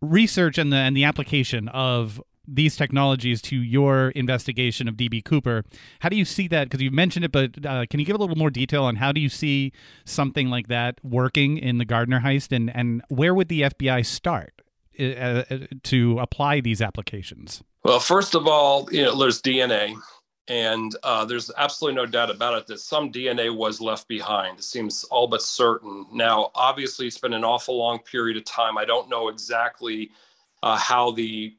research 0.00 0.58
and 0.58 0.72
the 0.72 0.76
and 0.76 0.96
the 0.96 1.04
application 1.04 1.68
of 1.68 2.20
these 2.50 2.76
technologies 2.76 3.42
to 3.42 3.56
your 3.56 4.08
investigation 4.10 4.88
of 4.88 4.96
DB 4.96 5.22
Cooper. 5.22 5.64
How 6.00 6.08
do 6.08 6.16
you 6.16 6.24
see 6.24 6.48
that? 6.48 6.64
Because 6.64 6.80
you 6.80 6.90
mentioned 6.90 7.26
it, 7.26 7.32
but 7.32 7.64
uh, 7.66 7.84
can 7.90 8.00
you 8.00 8.06
give 8.06 8.16
a 8.16 8.18
little 8.18 8.36
more 8.36 8.50
detail 8.50 8.84
on 8.84 8.96
how 8.96 9.12
do 9.12 9.20
you 9.20 9.28
see 9.28 9.72
something 10.06 10.48
like 10.48 10.68
that 10.68 10.98
working 11.04 11.58
in 11.58 11.76
the 11.76 11.84
Gardner 11.84 12.20
heist, 12.20 12.52
and 12.52 12.74
and 12.74 13.02
where 13.08 13.34
would 13.34 13.48
the 13.48 13.62
FBI 13.62 14.04
start? 14.06 14.62
Uh, 14.98 15.44
uh, 15.48 15.58
to 15.84 16.18
apply 16.18 16.60
these 16.60 16.82
applications? 16.82 17.62
Well, 17.84 18.00
first 18.00 18.34
of 18.34 18.48
all, 18.48 18.88
you 18.90 19.04
know, 19.04 19.16
there's 19.16 19.40
DNA, 19.40 19.94
and 20.48 20.96
uh, 21.04 21.24
there's 21.24 21.52
absolutely 21.56 21.94
no 21.94 22.06
doubt 22.06 22.30
about 22.30 22.58
it 22.58 22.66
that 22.66 22.80
some 22.80 23.12
DNA 23.12 23.54
was 23.54 23.80
left 23.80 24.08
behind. 24.08 24.58
It 24.58 24.64
seems 24.64 25.04
all 25.04 25.28
but 25.28 25.42
certain. 25.42 26.06
Now, 26.12 26.50
obviously, 26.54 27.06
it's 27.06 27.18
been 27.18 27.32
an 27.32 27.44
awful 27.44 27.78
long 27.78 28.00
period 28.00 28.36
of 28.36 28.44
time. 28.44 28.76
I 28.76 28.84
don't 28.84 29.08
know 29.08 29.28
exactly 29.28 30.10
uh, 30.62 30.76
how 30.76 31.12
the 31.12 31.54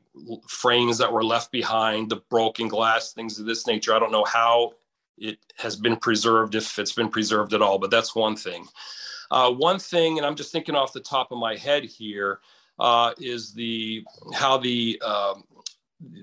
frames 0.48 0.98
that 0.98 1.14
were 1.14 1.24
left 1.24 1.52
behind, 1.52 2.10
the 2.10 2.22
broken 2.30 2.68
glass, 2.68 3.14
things 3.14 3.40
of 3.40 3.46
this 3.46 3.68
nature. 3.68 3.94
I 3.94 4.00
don't 4.00 4.12
know 4.12 4.26
how 4.26 4.74
it 5.18 5.38
has 5.58 5.76
been 5.76 5.96
preserved, 5.96 6.56
if 6.56 6.78
it's 6.78 6.94
been 6.94 7.10
preserved 7.10 7.54
at 7.54 7.62
all, 7.62 7.80
but 7.80 7.92
that's 7.92 8.16
one 8.16 8.36
thing. 8.36 8.68
Uh, 9.32 9.52
one 9.52 9.80
thing, 9.80 10.18
and 10.18 10.26
I'm 10.26 10.36
just 10.36 10.52
thinking 10.52 10.76
off 10.76 10.94
the 10.94 11.00
top 11.00 11.32
of 11.32 11.38
my 11.38 11.56
head 11.56 11.84
here, 11.84 12.40
uh, 12.80 13.14
is 13.20 13.54
the 13.54 14.04
how 14.34 14.58
the 14.58 15.02
um, 15.06 15.44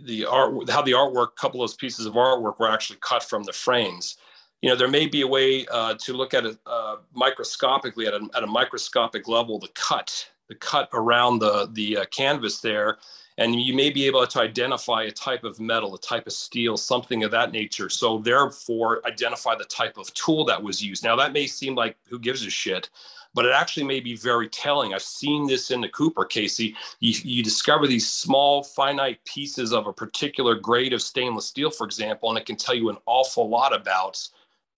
the 0.04 0.24
art 0.24 0.70
how 0.70 0.82
the 0.82 0.92
artwork, 0.92 1.28
a 1.28 1.40
couple 1.40 1.62
of 1.62 1.68
those 1.68 1.76
pieces 1.76 2.06
of 2.06 2.14
artwork 2.14 2.58
were 2.58 2.70
actually 2.70 2.98
cut 3.00 3.22
from 3.22 3.42
the 3.42 3.52
frames. 3.52 4.16
You 4.62 4.70
know, 4.70 4.76
there 4.76 4.88
may 4.88 5.06
be 5.06 5.20
a 5.20 5.26
way 5.26 5.66
uh, 5.70 5.94
to 5.94 6.12
look 6.14 6.32
at 6.32 6.46
it 6.46 6.56
uh, 6.66 6.96
microscopically 7.14 8.06
at 8.06 8.14
a, 8.14 8.28
at 8.34 8.42
a 8.42 8.46
microscopic 8.46 9.28
level, 9.28 9.58
the 9.58 9.68
cut, 9.74 10.28
the 10.48 10.54
cut 10.54 10.88
around 10.92 11.40
the 11.40 11.68
the 11.72 11.98
uh, 11.98 12.04
canvas 12.06 12.60
there, 12.60 12.96
and 13.36 13.60
you 13.60 13.74
may 13.74 13.90
be 13.90 14.06
able 14.06 14.26
to 14.26 14.40
identify 14.40 15.02
a 15.02 15.10
type 15.10 15.44
of 15.44 15.60
metal, 15.60 15.94
a 15.94 16.00
type 16.00 16.26
of 16.26 16.32
steel, 16.32 16.78
something 16.78 17.22
of 17.22 17.30
that 17.32 17.52
nature. 17.52 17.90
So 17.90 18.18
therefore, 18.18 19.06
identify 19.06 19.56
the 19.56 19.64
type 19.66 19.98
of 19.98 20.12
tool 20.14 20.46
that 20.46 20.62
was 20.62 20.82
used. 20.82 21.04
Now 21.04 21.16
that 21.16 21.34
may 21.34 21.46
seem 21.46 21.74
like 21.74 21.98
who 22.08 22.18
gives 22.18 22.46
a 22.46 22.50
shit, 22.50 22.88
but 23.36 23.44
it 23.44 23.52
actually 23.52 23.84
may 23.84 24.00
be 24.00 24.16
very 24.16 24.48
telling. 24.48 24.94
I've 24.94 25.02
seen 25.02 25.46
this 25.46 25.70
in 25.70 25.82
the 25.82 25.90
Cooper, 25.90 26.24
Casey. 26.24 26.74
You, 27.00 27.14
you 27.22 27.42
discover 27.42 27.86
these 27.86 28.08
small, 28.08 28.64
finite 28.64 29.22
pieces 29.26 29.74
of 29.74 29.86
a 29.86 29.92
particular 29.92 30.54
grade 30.54 30.94
of 30.94 31.02
stainless 31.02 31.44
steel, 31.44 31.70
for 31.70 31.84
example, 31.84 32.30
and 32.30 32.38
it 32.38 32.46
can 32.46 32.56
tell 32.56 32.74
you 32.74 32.88
an 32.88 32.96
awful 33.04 33.46
lot 33.50 33.76
about 33.76 34.26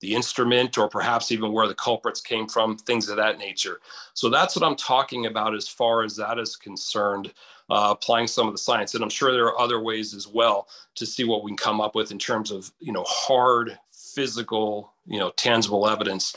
the 0.01 0.13
instrument 0.13 0.77
or 0.77 0.89
perhaps 0.89 1.31
even 1.31 1.53
where 1.53 1.69
the 1.69 1.75
culprits 1.75 2.21
came 2.21 2.49
from, 2.49 2.77
things 2.77 3.09
of 3.09 3.17
that 3.17 3.39
nature. 3.39 3.81
So 4.15 4.29
that's 4.29 4.57
what 4.57 4.65
I'm 4.65 4.77
talking 4.77 5.27
about 5.27 5.55
as 5.55 5.69
far 5.69 6.03
as 6.03 6.17
that 6.17 6.39
is 6.39 6.57
concerned. 6.57 7.33
Uh, 7.71 7.91
applying 7.91 8.27
some 8.27 8.47
of 8.47 8.55
the 8.55 8.59
science, 8.59 8.95
and 8.95 9.05
I'm 9.05 9.11
sure 9.11 9.31
there 9.31 9.45
are 9.45 9.61
other 9.61 9.79
ways 9.79 10.15
as 10.15 10.27
well 10.27 10.69
to 10.95 11.05
see 11.05 11.25
what 11.25 11.45
we 11.45 11.51
can 11.51 11.59
come 11.59 11.83
up 11.83 11.95
with 11.95 12.11
in 12.11 12.19
terms 12.19 12.51
of 12.51 12.73
you 12.81 12.95
know 12.95 13.05
hard 13.07 13.79
physical, 14.19 14.93
you 15.07 15.17
know, 15.17 15.31
tangible 15.37 15.89
evidence. 15.89 16.35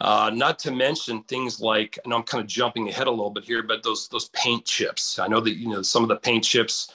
Uh, 0.00 0.30
not 0.32 0.56
to 0.56 0.70
mention 0.70 1.20
things 1.24 1.60
like, 1.60 1.98
I 2.04 2.08
know 2.08 2.16
I'm 2.16 2.22
kind 2.22 2.40
of 2.40 2.46
jumping 2.46 2.88
ahead 2.88 3.08
a 3.08 3.10
little 3.10 3.30
bit 3.30 3.42
here, 3.42 3.64
but 3.64 3.82
those 3.82 4.06
those 4.06 4.28
paint 4.28 4.64
chips. 4.64 5.18
I 5.18 5.26
know 5.26 5.40
that 5.40 5.56
you 5.56 5.68
know 5.68 5.82
some 5.82 6.04
of 6.04 6.08
the 6.08 6.16
paint 6.16 6.44
chips 6.44 6.92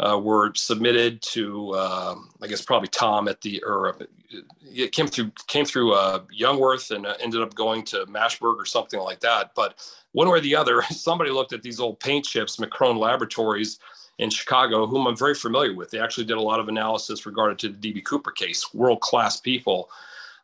uh, 0.00 0.18
were 0.18 0.52
submitted 0.54 1.22
to, 1.22 1.70
uh, 1.70 2.16
I 2.42 2.46
guess 2.48 2.62
probably 2.62 2.88
Tom 2.88 3.28
at 3.28 3.40
the, 3.42 3.62
or 3.64 3.90
uh, 3.90 4.06
it 4.64 4.90
came 4.90 5.06
through 5.06 5.30
came 5.46 5.64
through 5.64 5.94
uh, 5.94 6.24
Youngworth 6.36 6.90
and 6.90 7.06
uh, 7.06 7.14
ended 7.20 7.42
up 7.42 7.54
going 7.54 7.84
to 7.84 8.06
Mashberg 8.06 8.56
or 8.56 8.66
something 8.66 8.98
like 8.98 9.20
that. 9.20 9.52
But 9.54 9.78
one 10.12 10.28
way 10.28 10.38
or 10.38 10.40
the 10.40 10.56
other, 10.56 10.82
somebody 10.90 11.30
looked 11.30 11.52
at 11.52 11.62
these 11.62 11.78
old 11.78 12.00
paint 12.00 12.24
chips, 12.24 12.56
McCrone 12.56 12.98
Laboratories 12.98 13.78
in 14.18 14.30
Chicago, 14.30 14.86
whom 14.86 15.06
I'm 15.06 15.16
very 15.16 15.34
familiar 15.34 15.74
with. 15.74 15.90
They 15.90 16.00
actually 16.00 16.24
did 16.24 16.36
a 16.36 16.42
lot 16.42 16.60
of 16.60 16.68
analysis 16.68 17.26
regarding 17.26 17.58
to 17.58 17.68
the 17.68 17.92
DB 17.92 18.04
Cooper 18.04 18.30
case, 18.30 18.72
world 18.72 19.00
class 19.00 19.40
people. 19.40 19.90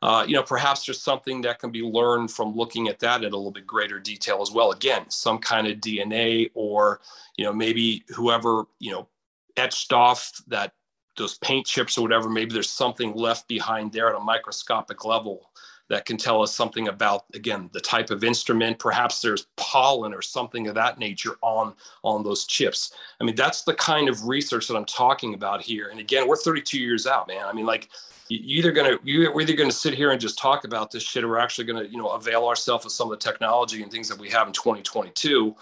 Uh, 0.03 0.25
you 0.27 0.35
know, 0.35 0.43
perhaps 0.43 0.85
there's 0.85 1.01
something 1.01 1.41
that 1.43 1.61
can 1.61 1.71
be 1.71 1.83
learned 1.83 2.31
from 2.31 2.55
looking 2.55 2.89
at 2.89 2.99
that 2.99 3.23
in 3.23 3.33
a 3.33 3.37
little 3.37 3.53
bit 3.53 3.67
greater 3.67 4.01
detail 4.01 4.43
as 4.43 4.51
well. 4.51 4.73
Again, 4.73 5.09
some 5.09 5.39
kind 5.39 5.67
of 5.67 5.79
DNA, 5.79 6.51
or 6.55 7.01
you 7.37 7.45
know, 7.45 7.53
maybe 7.53 8.05
whoever 8.09 8.65
you 8.81 8.91
know 8.91 9.09
etched 9.57 9.93
off 9.93 10.33
that 10.49 10.73
those 11.17 11.39
paint 11.39 11.67
chips 11.67 11.97
or 11.97 12.03
whatever. 12.03 12.29
Maybe 12.29 12.53
there's 12.53 12.71
something 12.71 13.15
left 13.15 13.47
behind 13.47 13.93
there 13.93 14.09
at 14.09 14.17
a 14.17 14.21
microscopic 14.21 15.05
level 15.05 15.51
that 15.93 16.07
can 16.07 16.17
tell 16.17 16.41
us 16.41 16.55
something 16.55 16.89
about 16.89 17.27
again 17.35 17.69
the 17.75 17.81
type 17.81 18.09
of 18.09 18.25
instrument. 18.25 18.79
Perhaps 18.79 19.21
there's 19.21 19.49
pollen 19.59 20.15
or 20.15 20.23
something 20.23 20.67
of 20.67 20.75
that 20.75 20.99
nature 20.99 21.37
on 21.43 21.75
on 22.03 22.25
those 22.25 22.47
chips. 22.47 22.95
I 23.21 23.25
mean 23.25 23.35
that's 23.35 23.63
the 23.65 23.75
kind 23.75 24.09
of 24.09 24.27
research 24.27 24.69
that 24.69 24.77
i'm 24.77 24.87
talking 24.87 25.35
about 25.35 25.61
here. 25.61 25.91
And 25.91 26.01
again 26.01 26.27
we're 26.27 26.37
32 26.37 26.81
years 26.81 27.07
out 27.07 27.29
man. 27.29 27.45
I 27.45 27.53
mean 27.53 27.67
like 27.67 27.91
you 28.31 28.41
either 28.59 28.73
gonna 28.73 28.97
you're 29.05 29.39
either 29.39 29.55
gonna 29.55 29.71
sit 29.71 29.93
here 29.93 30.13
and 30.13 30.21
just 30.21 30.39
talk 30.39 30.65
about 30.65 30.91
this 30.91 31.03
shit 31.03 31.25
or 31.25 31.29
we're 31.29 31.39
actually 31.39 31.67
gonna 31.67 31.85
you 31.85 31.99
know 31.99 32.09
avail 32.09 32.47
ourselves 32.47 32.87
of 32.87 32.93
some 32.93 33.13
of 33.13 33.19
the 33.19 33.23
technology 33.23 33.83
and 33.83 33.93
things 33.93 34.09
that 34.09 34.19
we 34.19 34.31
have 34.31 34.47
in 34.47 34.55
2022 34.55 35.55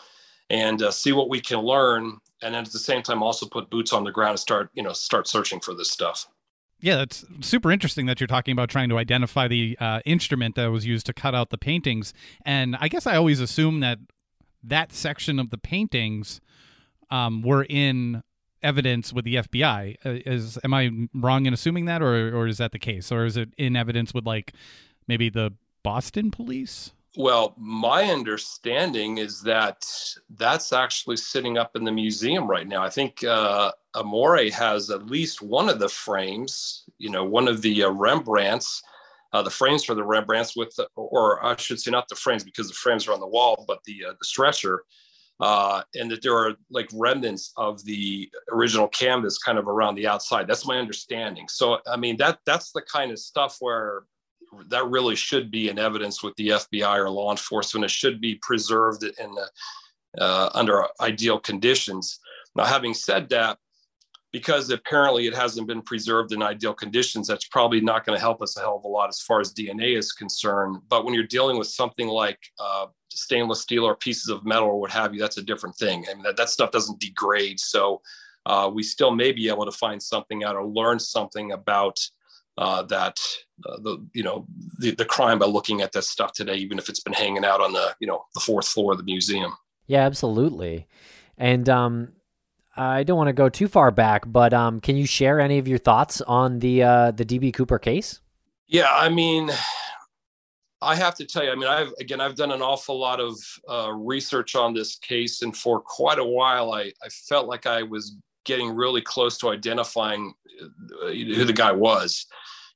and 0.49 0.81
uh, 0.81 0.93
see 0.93 1.11
what 1.11 1.29
we 1.29 1.41
can 1.41 1.59
learn. 1.59 2.19
And 2.43 2.55
then 2.55 2.63
at 2.65 2.71
the 2.71 2.79
same 2.79 3.03
time 3.03 3.21
also 3.21 3.47
put 3.47 3.69
boots 3.69 3.93
on 3.93 4.05
the 4.05 4.13
ground 4.13 4.31
and 4.31 4.39
start 4.39 4.71
you 4.75 4.85
know 4.85 4.93
start 4.93 5.27
searching 5.27 5.59
for 5.59 5.75
this 5.75 5.91
stuff 5.91 6.29
yeah, 6.81 6.97
that's 6.97 7.25
super 7.41 7.71
interesting 7.71 8.07
that 8.07 8.21
you're 8.21 8.27
talking 8.27 8.53
about 8.53 8.71
trying 8.71 8.89
to 8.89 8.99
identify 8.99 9.49
the 9.49 9.77
uh, 9.81 10.01
instrument 10.05 10.55
that 10.55 10.67
was 10.67 10.87
used 10.87 11.07
to 11.07 11.13
cut 11.13 11.35
out 11.35 11.51
the 11.51 11.59
paintings. 11.59 12.15
And 12.45 12.77
I 12.81 12.89
guess 12.89 13.07
I 13.07 13.17
always 13.17 13.41
assume 13.41 13.81
that 13.81 13.99
that 14.63 14.93
section 14.93 15.39
of 15.39 15.51
the 15.51 15.59
paintings 15.59 16.41
um, 17.11 17.43
were 17.43 17.65
in 17.69 18.23
evidence 18.63 19.13
with 19.13 19.25
the 19.25 19.37
FBI. 19.37 19.97
Uh, 20.05 20.19
is 20.27 20.59
am 20.65 20.75
I 20.75 20.91
wrong 21.15 21.47
in 21.47 21.53
assuming 21.53 21.85
that, 21.87 22.03
or 22.03 22.37
or 22.37 22.47
is 22.47 22.59
that 22.59 22.73
the 22.73 22.79
case, 22.79 23.11
or 23.11 23.25
is 23.25 23.37
it 23.37 23.53
in 23.57 23.77
evidence 23.77 24.15
with 24.15 24.27
like 24.27 24.53
maybe 25.07 25.29
the 25.29 25.55
Boston 25.83 26.31
police? 26.31 26.93
Well, 27.17 27.55
my 27.59 28.05
understanding 28.05 29.19
is 29.19 29.43
that 29.43 29.85
that's 30.37 30.73
actually 30.73 31.17
sitting 31.17 31.59
up 31.59 31.75
in 31.75 31.83
the 31.83 31.91
museum 31.91 32.49
right 32.49 32.67
now. 32.69 32.85
I 32.85 32.91
think 32.91 33.25
uh, 33.25 33.73
Amore 33.97 34.49
has 34.51 34.91
at 34.91 35.07
least 35.07 35.43
one 35.43 35.69
of 35.69 35.81
the 35.81 35.89
frames, 35.89 36.85
you 36.99 37.11
know, 37.11 37.25
one 37.25 37.49
of 37.49 37.63
the 37.63 37.83
uh, 37.83 37.91
Rembrandts, 37.91 38.81
uh, 39.33 39.43
the 39.43 39.51
frames 39.51 39.85
for 39.85 39.95
the 39.95 40.05
Rembrandts 40.05 40.57
with, 40.57 40.73
the, 40.77 40.87
or 40.95 41.45
I 41.45 41.57
should 41.57 41.81
say, 41.81 41.91
not 41.91 42.09
the 42.09 42.15
frames 42.15 42.45
because 42.45 42.69
the 42.69 42.75
frames 42.75 43.09
are 43.09 43.13
on 43.13 43.21
the 43.21 43.27
wall, 43.27 43.65
but 43.67 43.83
the 43.85 44.05
uh, 44.09 44.13
the 44.13 44.25
stretcher, 44.25 44.85
uh, 45.41 45.83
and 45.97 46.09
that 46.13 46.23
there 46.23 46.37
are 46.37 46.55
like 46.71 46.89
remnants 46.93 47.53
of 47.57 47.85
the 47.85 48.31
original 48.53 48.87
canvas 48.87 49.39
kind 49.39 49.59
of 49.59 49.67
around 49.67 49.97
the 49.97 50.07
outside. 50.07 50.47
That's 50.47 50.67
my 50.67 50.79
understanding. 50.79 51.49
So, 51.49 51.79
I 51.89 51.97
mean, 51.97 52.17
that 52.19 52.39
that's 52.47 52.71
the 52.71 52.83
kind 52.83 53.11
of 53.11 53.19
stuff 53.19 53.57
where 53.59 54.03
that 54.69 54.89
really 54.89 55.17
should 55.17 55.51
be 55.51 55.69
in 55.69 55.79
evidence 55.79 56.23
with 56.23 56.35
the 56.37 56.49
FBI 56.49 56.99
or 56.99 57.11
law 57.11 57.31
enforcement. 57.31 57.85
It 57.85 57.91
should 57.91 58.21
be 58.21 58.37
preserved 58.43 59.05
in 59.05 59.35
the, 59.35 59.49
uh, 60.21 60.51
under 60.55 60.87
ideal 61.01 61.39
conditions. 61.39 62.19
Now, 62.57 62.65
having 62.65 62.95
said 62.95 63.29
that, 63.31 63.59
because 64.33 64.71
apparently 64.71 65.27
it 65.27 65.35
hasn't 65.35 65.67
been 65.67 65.83
preserved 65.83 66.33
in 66.33 66.43
ideal 66.43 66.75
conditions, 66.75 67.27
that's 67.27 67.49
probably 67.49 67.81
not 67.81 68.05
going 68.05 68.17
to 68.17 68.21
help 68.21 68.41
us 68.43 68.57
a 68.57 68.61
hell 68.61 68.77
of 68.77 68.85
a 68.85 68.89
lot 68.89 69.09
as 69.09 69.21
far 69.21 69.41
as 69.41 69.53
DNA 69.53 69.97
is 69.97 70.13
concerned. 70.13 70.79
But 70.89 71.05
when 71.05 71.15
you're 71.15 71.25
dealing 71.25 71.59
with 71.59 71.67
something 71.67 72.07
like 72.07 72.39
uh, 72.59 72.87
stainless 73.11 73.63
steel 73.63 73.85
or 73.85 73.97
pieces 73.97 74.29
of 74.29 74.45
metal 74.45 74.69
or 74.69 74.81
what 74.81 74.93
have 74.93 75.15
you, 75.15 75.21
that's 75.21 75.39
a 75.39 75.43
different 75.43 75.77
thing. 75.77 76.07
I 76.09 76.15
mean, 76.15 76.23
that, 76.23 76.37
that 76.37 76.49
stuff 76.49 76.71
doesn't 76.71 77.01
degrade. 77.01 77.59
So 77.59 78.03
uh, 78.47 78.71
we 78.73 78.83
still 78.83 79.11
may 79.11 79.33
be 79.33 79.49
able 79.49 79.65
to 79.65 79.73
find 79.73 80.01
something 80.01 80.45
out 80.45 80.57
or 80.57 80.65
learn 80.65 80.99
something 80.99 81.53
about 81.53 81.99
uh, 82.61 82.83
that 82.83 83.19
uh, 83.67 83.79
the 83.79 84.07
you 84.13 84.23
know 84.23 84.47
the, 84.79 84.93
the 84.93 85.05
crime 85.05 85.39
by 85.39 85.47
looking 85.47 85.81
at 85.81 85.93
this 85.93 86.09
stuff 86.09 86.33
today, 86.33 86.55
even 86.57 86.79
if 86.79 86.89
it's 86.89 87.01
been 87.01 87.15
hanging 87.15 87.45
out 87.45 87.61
on 87.61 87.73
the 87.73 87.97
you 88.01 88.07
know 88.07 88.25
the 88.35 88.41
fourth 88.41 88.69
floor 88.69 88.93
of 88.93 88.99
the 88.99 89.05
museum. 89.05 89.53
Yeah, 89.87 90.05
absolutely. 90.05 90.87
And 91.39 91.69
um, 91.69 92.13
I 92.77 93.03
don't 93.03 93.17
want 93.17 93.29
to 93.29 93.33
go 93.33 93.49
too 93.49 93.67
far 93.67 93.91
back, 93.91 94.25
but 94.27 94.53
um, 94.53 94.79
can 94.79 94.95
you 94.95 95.07
share 95.07 95.41
any 95.41 95.59
of 95.59 95.67
your 95.67 95.79
thoughts 95.79 96.21
on 96.21 96.59
the 96.59 96.83
uh, 96.83 97.11
the 97.13 97.25
DB 97.25 97.53
Cooper 97.53 97.79
case? 97.79 98.21
Yeah, 98.69 98.93
I 98.95 99.09
mean, 99.09 99.51
I 100.83 100.95
have 100.95 101.15
to 101.17 101.25
tell 101.25 101.43
you, 101.43 101.51
I 101.51 101.55
mean, 101.55 101.67
I've 101.67 101.93
again, 101.99 102.21
I've 102.21 102.37
done 102.37 102.53
an 102.53 102.61
awful 102.61 103.01
lot 103.01 103.21
of 103.21 103.37
uh, 103.69 103.91
research 103.93 104.55
on 104.55 104.75
this 104.75 104.97
case, 104.97 105.41
and 105.41 105.57
for 105.57 105.81
quite 105.81 106.19
a 106.19 106.25
while, 106.25 106.73
I, 106.73 106.93
I 107.03 107.09
felt 107.09 107.49
like 107.49 107.67
I 107.67 107.83
was 107.83 108.17
getting 108.51 108.75
really 108.75 109.01
close 109.01 109.39
to 109.39 109.51
identifying 109.51 110.35
uh, 110.61 111.09
who 111.09 111.45
the 111.45 111.53
guy 111.53 111.71
was. 111.71 112.27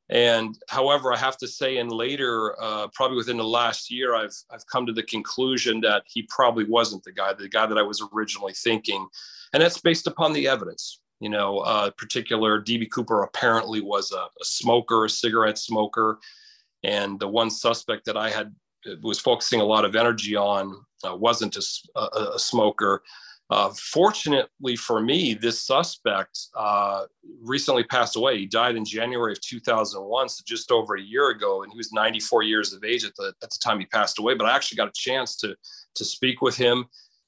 And 0.08 0.56
however, 0.68 1.12
I 1.12 1.16
have 1.16 1.36
to 1.38 1.48
say, 1.48 1.78
in 1.78 1.88
later, 1.88 2.54
uh, 2.62 2.86
probably 2.94 3.16
within 3.16 3.38
the 3.38 3.44
last 3.60 3.90
year, 3.90 4.14
I've 4.14 4.36
I've 4.52 4.66
come 4.66 4.86
to 4.86 4.92
the 4.92 5.02
conclusion 5.02 5.80
that 5.80 6.02
he 6.06 6.28
probably 6.28 6.64
wasn't 6.64 7.02
the 7.04 7.12
guy, 7.12 7.32
the 7.32 7.48
guy 7.48 7.66
that 7.66 7.78
I 7.78 7.82
was 7.82 8.06
originally 8.14 8.52
thinking, 8.52 9.06
and 9.52 9.62
that's 9.62 9.80
based 9.80 10.06
upon 10.06 10.32
the 10.32 10.46
evidence. 10.46 11.00
You 11.20 11.30
know, 11.30 11.58
uh, 11.58 11.90
particular 12.04 12.62
DB 12.62 12.90
Cooper 12.90 13.22
apparently 13.22 13.80
was 13.80 14.12
a, 14.12 14.24
a 14.42 14.44
smoker, 14.44 15.06
a 15.06 15.10
cigarette 15.10 15.58
smoker, 15.58 16.18
and 16.84 17.18
the 17.18 17.28
one 17.28 17.50
suspect 17.50 18.04
that 18.04 18.16
I 18.16 18.28
had 18.30 18.54
uh, 18.86 18.96
was 19.02 19.18
focusing 19.18 19.60
a 19.60 19.70
lot 19.74 19.86
of 19.86 19.96
energy 19.96 20.36
on 20.36 20.64
uh, 21.06 21.16
wasn't 21.16 21.56
a, 21.56 21.64
a, 21.98 22.32
a 22.34 22.38
smoker. 22.38 23.02
Uh, 23.50 23.70
fortunately 23.76 24.74
for 24.74 25.00
me, 25.00 25.34
this 25.34 25.62
suspect 25.62 26.38
uh, 26.56 27.04
recently 27.42 27.84
passed 27.84 28.16
away. 28.16 28.38
He 28.38 28.46
died 28.46 28.74
in 28.74 28.84
January 28.84 29.32
of 29.32 29.40
2001, 29.42 30.28
so 30.30 30.42
just 30.46 30.70
over 30.70 30.96
a 30.96 31.00
year 31.00 31.28
ago, 31.28 31.62
and 31.62 31.70
he 31.70 31.76
was 31.76 31.92
94 31.92 32.42
years 32.42 32.72
of 32.72 32.84
age 32.84 33.04
at 33.04 33.14
the 33.16 33.34
at 33.42 33.50
the 33.50 33.58
time 33.62 33.78
he 33.78 33.86
passed 33.86 34.18
away. 34.18 34.34
But 34.34 34.46
I 34.46 34.56
actually 34.56 34.76
got 34.76 34.88
a 34.88 34.92
chance 34.94 35.36
to 35.36 35.54
to 35.94 36.04
speak 36.04 36.40
with 36.40 36.56
him 36.56 36.86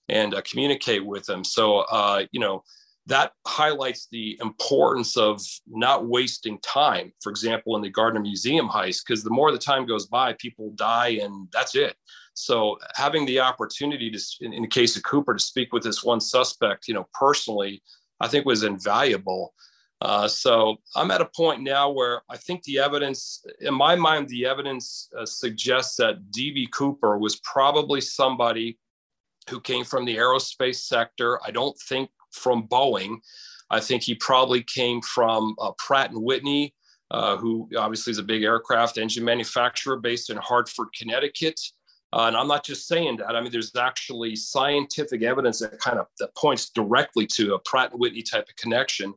and 0.09 0.35
uh, 0.35 0.43
communicate 0.43 1.05
with 1.05 1.29
him. 1.29 1.45
So 1.45 1.81
uh, 1.81 2.25
you 2.33 2.41
know 2.41 2.65
that 3.07 3.33
highlights 3.47 4.09
the 4.11 4.39
importance 4.41 5.17
of 5.17 5.41
not 5.69 6.07
wasting 6.07 6.59
time. 6.61 7.13
For 7.23 7.31
example, 7.31 7.77
in 7.77 7.83
the 7.83 7.91
Gardner 7.91 8.21
Museum 8.21 8.69
heist, 8.69 9.03
because 9.07 9.23
the 9.23 9.31
more 9.31 9.53
the 9.53 9.59
time 9.59 9.87
goes 9.87 10.07
by, 10.07 10.33
people 10.35 10.73
die, 10.75 11.19
and 11.23 11.47
that's 11.53 11.77
it. 11.77 11.95
So 12.37 12.79
having 12.95 13.25
the 13.25 13.41
opportunity 13.41 14.11
to, 14.11 14.21
in, 14.43 14.53
in 14.53 14.63
the 14.63 14.69
case 14.69 14.95
of 14.95 15.03
Cooper, 15.03 15.33
to 15.33 15.41
speak 15.43 15.73
with 15.73 15.83
this 15.83 16.05
one 16.05 16.21
suspect, 16.21 16.87
you 16.87 16.93
know, 16.93 17.09
personally, 17.15 17.83
I 18.21 18.29
think 18.29 18.45
was 18.45 18.63
invaluable. 18.63 19.55
Uh, 20.03 20.29
so 20.29 20.77
I'm 20.95 21.11
at 21.11 21.23
a 21.23 21.31
point 21.35 21.63
now 21.63 21.91
where 21.91 22.21
I 22.29 22.37
think 22.37 22.63
the 22.65 22.79
evidence, 22.79 23.43
in 23.61 23.73
my 23.73 23.97
mind, 23.97 24.29
the 24.29 24.45
evidence 24.45 25.09
uh, 25.19 25.25
suggests 25.25 25.97
that 25.97 26.31
DB 26.31 26.71
Cooper 26.71 27.17
was 27.17 27.37
probably 27.37 28.03
somebody 28.03 28.79
who 29.49 29.59
came 29.59 29.85
from 29.85 30.05
the 30.05 30.17
aerospace 30.17 30.81
sector. 30.81 31.41
I 31.43 31.51
don't 31.53 31.79
think 31.89 32.11
from 32.33 32.69
Boeing. 32.69 33.17
I 33.71 33.81
think 33.81 34.03
he 34.03 34.15
probably 34.15 34.63
came 34.63 35.01
from 35.01 35.57
uh, 35.59 35.73
Pratt 35.79 36.11
and 36.11 36.23
Whitney, 36.23 36.75
uh, 37.11 37.39
who 37.39 37.71
obviously 37.79 38.11
is 38.11 38.19
a 38.19 38.23
big 38.23 38.43
aircraft 38.43 38.99
engine 38.99 39.25
manufacturer 39.25 39.97
based 39.97 40.29
in 40.29 40.37
Hartford, 40.37 40.89
Connecticut. 40.95 41.59
Uh, 42.17 42.29
and 42.29 42.37
I'm 42.37 42.49
not 42.49 42.65
just 42.65 42.89
saying 42.89 43.19
that. 43.19 43.37
I 43.37 43.43
mean, 43.43 43.53
there's 43.53 43.77
actually 43.77 44.37
scientific 44.37 45.23
evidence 45.23 45.59
that 45.59 45.79
kind 45.79 45.99
of 45.99 46.07
that 46.19 46.35
points 46.35 46.71
directly 46.71 47.27
to 47.27 47.55
a 47.55 47.59
Pratt 47.59 47.91
and 47.91 48.01
Whitney 48.01 48.23
type 48.23 48.49
of 48.49 48.57
connection. 48.57 49.13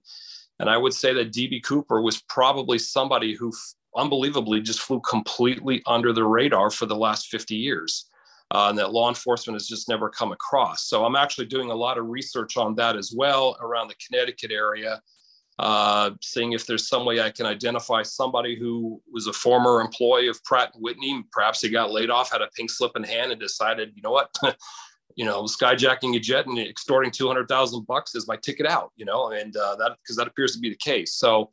And 0.60 0.70
I 0.70 0.76
would 0.76 0.94
say 0.94 1.14
that 1.14 1.32
DB 1.32 1.64
Cooper 1.64 2.02
was 2.02 2.22
probably 2.24 2.78
somebody 2.78 3.34
who 3.34 3.54
unbelievably 3.96 4.60
just 4.62 4.82
flew 4.82 5.00
completely 5.00 5.82
under 5.88 6.12
the 6.12 6.26
radar 6.26 6.70
for 6.70 6.88
the 6.88 6.96
last 6.96 7.30
50 7.30 7.56
years. 7.56 8.10
Uh, 8.52 8.68
and 8.68 8.78
that 8.78 8.92
law 8.92 9.08
enforcement 9.08 9.56
has 9.56 9.68
just 9.68 9.88
never 9.88 10.10
come 10.10 10.34
across. 10.34 10.88
So 10.88 11.06
I'm 11.06 11.16
actually 11.16 11.46
doing 11.46 11.72
a 11.72 11.76
lot 11.76 11.98
of 11.98 12.08
research 12.08 12.58
on 12.58 12.76
that 12.76 12.98
as 12.98 13.14
well 13.16 13.56
around 13.62 13.88
the 13.88 13.96
Connecticut 14.06 14.52
area 14.52 15.02
uh, 15.60 16.12
seeing 16.22 16.54
if 16.54 16.66
there's 16.66 16.88
some 16.88 17.06
way 17.06 17.20
I 17.20 17.32
can 17.32 17.46
identify 17.46 18.02
somebody 18.02 18.58
who 18.58 19.02
was 19.12 19.28
a 19.28 19.34
former 19.34 19.82
employee 19.82 20.30
of 20.30 20.42
Pratt 20.46 20.72
and 20.74 20.82
Whitney. 20.82 21.22
Perhaps 21.34 21.60
he 21.60 21.70
got 21.70 21.92
laid 21.92 22.10
off, 22.10 22.32
had 22.32 22.42
a 22.42 22.48
pink 22.56 22.72
slip 22.72 22.94
in 22.96 23.04
hand, 23.04 23.34
and 23.34 23.42
decided, 23.42 23.92
you 23.94 24.02
know 24.02 24.12
what, 24.12 24.34
you 25.16 25.26
know, 25.26 25.44
skyjacking 25.44 26.16
a 26.16 26.20
jet 26.20 26.48
and 26.48 26.58
extorting 26.58 27.12
two 27.12 27.28
hundred 27.28 27.50
thousand 27.50 27.86
bucks 27.88 28.16
is 28.16 28.26
my 28.26 28.38
ticket 28.38 28.66
out. 28.66 28.94
You 28.96 29.04
know, 29.04 29.32
and 29.32 29.56
uh, 29.58 29.76
that 29.76 29.98
because 30.02 30.16
that 30.16 30.28
appears 30.28 30.54
to 30.54 30.60
be 30.60 30.70
the 30.70 30.78
case. 30.78 31.16
So, 31.16 31.52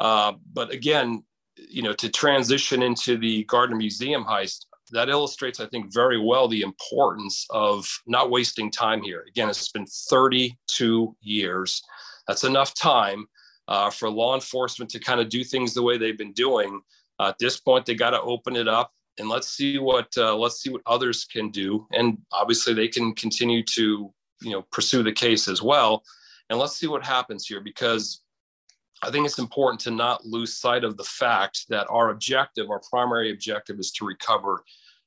uh, 0.00 0.32
but 0.52 0.72
again, 0.72 1.22
you 1.56 1.82
know, 1.82 1.92
to 1.92 2.08
transition 2.08 2.82
into 2.82 3.16
the 3.16 3.44
Gardner 3.44 3.76
Museum 3.76 4.24
heist, 4.24 4.66
that 4.90 5.08
illustrates, 5.08 5.60
I 5.60 5.66
think, 5.66 5.94
very 5.94 6.18
well 6.18 6.48
the 6.48 6.62
importance 6.62 7.46
of 7.50 7.86
not 8.08 8.32
wasting 8.32 8.72
time 8.72 9.00
here. 9.00 9.24
Again, 9.28 9.48
it's 9.48 9.70
been 9.70 9.86
32 9.86 11.16
years. 11.20 11.84
That's 12.26 12.42
enough 12.42 12.74
time 12.74 13.26
uh, 13.68 13.90
for 13.90 14.10
law 14.10 14.34
enforcement 14.34 14.90
to 14.90 14.98
kind 14.98 15.20
of 15.20 15.28
do 15.28 15.44
things 15.44 15.74
the 15.74 15.82
way 15.82 15.96
they've 15.96 16.18
been 16.18 16.32
doing. 16.32 16.80
Uh, 17.18 17.28
at 17.28 17.38
this 17.38 17.58
point, 17.60 17.86
they 17.86 17.94
got 17.94 18.10
to 18.10 18.20
open 18.22 18.56
it 18.56 18.68
up 18.68 18.92
and 19.18 19.28
let's 19.28 19.48
see 19.48 19.78
what 19.78 20.08
uh, 20.16 20.34
let's 20.36 20.60
see 20.60 20.70
what 20.70 20.82
others 20.86 21.24
can 21.24 21.50
do. 21.50 21.86
And 21.92 22.18
obviously, 22.32 22.74
they 22.74 22.88
can 22.88 23.14
continue 23.14 23.62
to 23.74 24.12
you 24.42 24.50
know 24.50 24.62
pursue 24.72 25.02
the 25.02 25.12
case 25.12 25.48
as 25.48 25.62
well. 25.62 26.02
And 26.50 26.58
let's 26.58 26.76
see 26.76 26.86
what 26.86 27.04
happens 27.04 27.46
here 27.46 27.60
because 27.60 28.20
I 29.02 29.10
think 29.10 29.26
it's 29.26 29.38
important 29.38 29.80
to 29.82 29.90
not 29.90 30.24
lose 30.24 30.58
sight 30.58 30.84
of 30.84 30.96
the 30.96 31.04
fact 31.04 31.66
that 31.68 31.86
our 31.90 32.10
objective, 32.10 32.70
our 32.70 32.80
primary 32.90 33.30
objective, 33.30 33.78
is 33.78 33.90
to 33.92 34.04
recover 34.04 34.62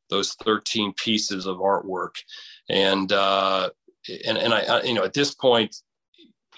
those 0.10 0.34
13 0.44 0.94
pieces 0.94 1.46
of 1.46 1.58
artwork. 1.58 2.16
And 2.70 3.12
uh, 3.12 3.70
and 4.26 4.38
and 4.38 4.54
I, 4.54 4.82
you 4.84 4.94
know, 4.94 5.04
at 5.04 5.14
this 5.14 5.34
point, 5.34 5.76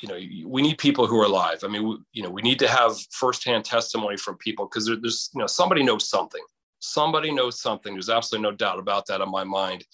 you 0.01 0.07
know 0.07 0.17
we 0.47 0.61
need 0.61 0.77
people 0.77 1.07
who 1.07 1.19
are 1.19 1.25
alive 1.25 1.59
i 1.63 1.67
mean 1.67 1.87
we, 1.87 1.97
you 2.13 2.23
know 2.23 2.29
we 2.29 2.41
need 2.41 2.59
to 2.59 2.67
have 2.67 2.93
firsthand 3.11 3.65
testimony 3.65 4.15
from 4.17 4.37
people 4.37 4.65
because 4.65 4.85
there, 4.85 4.95
there's 4.95 5.29
you 5.33 5.39
know 5.39 5.47
somebody 5.47 5.83
knows 5.83 6.09
something 6.09 6.41
Somebody 6.79 7.31
knows 7.31 7.61
something. 7.61 7.93
There's 7.93 8.09
absolutely 8.09 8.49
no 8.49 8.55
doubt 8.55 8.79
about 8.79 9.05
that 9.07 9.21
in 9.21 9.29
my 9.29 9.43
mind. 9.43 9.85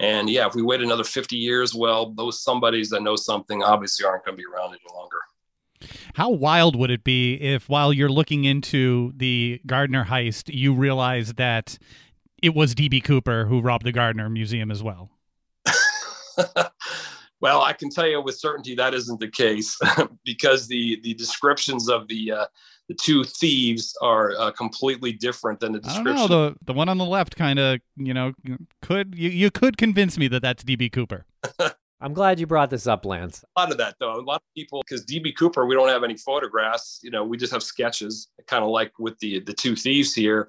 And 0.00 0.30
yeah, 0.30 0.46
if 0.46 0.54
we 0.54 0.62
wait 0.62 0.80
another 0.80 1.04
50 1.04 1.36
years, 1.36 1.74
well, 1.74 2.12
those 2.12 2.42
somebodies 2.42 2.90
that 2.90 3.02
know 3.02 3.16
something 3.16 3.62
obviously 3.62 4.06
aren't 4.06 4.24
going 4.24 4.36
to 4.36 4.40
be 4.40 4.46
around 4.46 4.70
any 4.70 4.80
longer. 4.94 5.18
How 6.14 6.30
wild 6.30 6.76
would 6.76 6.90
it 6.90 7.04
be 7.04 7.34
if, 7.34 7.68
while 7.68 7.92
you're 7.92 8.08
looking 8.08 8.44
into 8.44 9.12
the 9.16 9.60
Gardner 9.66 10.04
heist, 10.04 10.52
you 10.52 10.74
realize 10.74 11.34
that 11.34 11.78
it 12.40 12.54
was 12.54 12.74
DB 12.74 13.02
Cooper 13.02 13.46
who 13.46 13.60
robbed 13.60 13.84
the 13.84 13.92
Gardner 13.92 14.28
Museum 14.28 14.70
as 14.70 14.82
well? 14.82 15.10
well, 17.42 17.60
I 17.62 17.72
can 17.72 17.90
tell 17.90 18.06
you 18.06 18.22
with 18.22 18.38
certainty 18.38 18.76
that 18.76 18.94
isn't 18.94 19.18
the 19.20 19.28
case 19.28 19.76
because 20.24 20.68
the 20.68 21.00
the 21.02 21.12
descriptions 21.14 21.90
of 21.90 22.08
the 22.08 22.32
uh, 22.32 22.46
the 22.88 22.94
two 22.94 23.24
thieves 23.24 23.94
are 24.00 24.32
uh, 24.38 24.52
completely 24.52 25.12
different 25.12 25.60
than 25.60 25.72
the 25.72 25.80
description. 25.80 26.16
I 26.16 26.16
don't 26.16 26.30
know, 26.30 26.50
the 26.50 26.56
the 26.64 26.72
one 26.72 26.88
on 26.88 26.98
the 26.98 27.04
left 27.04 27.36
kind 27.36 27.58
of 27.58 27.80
you 27.96 28.14
know 28.14 28.32
could 28.80 29.14
you, 29.16 29.28
you 29.28 29.50
could 29.50 29.76
convince 29.76 30.16
me 30.16 30.28
that 30.28 30.40
that's 30.40 30.62
DB 30.64 30.90
Cooper. 30.90 31.26
I'm 32.00 32.14
glad 32.14 32.40
you 32.40 32.48
brought 32.48 32.70
this 32.70 32.88
up, 32.88 33.04
Lance. 33.04 33.44
A 33.56 33.60
lot 33.60 33.70
of 33.70 33.78
that, 33.78 33.94
though. 34.00 34.16
A 34.16 34.20
lot 34.20 34.42
of 34.42 34.54
people, 34.56 34.82
because 34.82 35.06
DB 35.06 35.36
Cooper, 35.36 35.66
we 35.66 35.76
don't 35.76 35.88
have 35.88 36.02
any 36.02 36.16
photographs. 36.16 36.98
You 37.00 37.12
know, 37.12 37.22
we 37.22 37.36
just 37.36 37.52
have 37.52 37.62
sketches, 37.62 38.28
kind 38.48 38.64
of 38.64 38.70
like 38.70 38.92
with 38.98 39.18
the 39.20 39.40
the 39.40 39.52
two 39.52 39.76
thieves 39.76 40.12
here. 40.12 40.48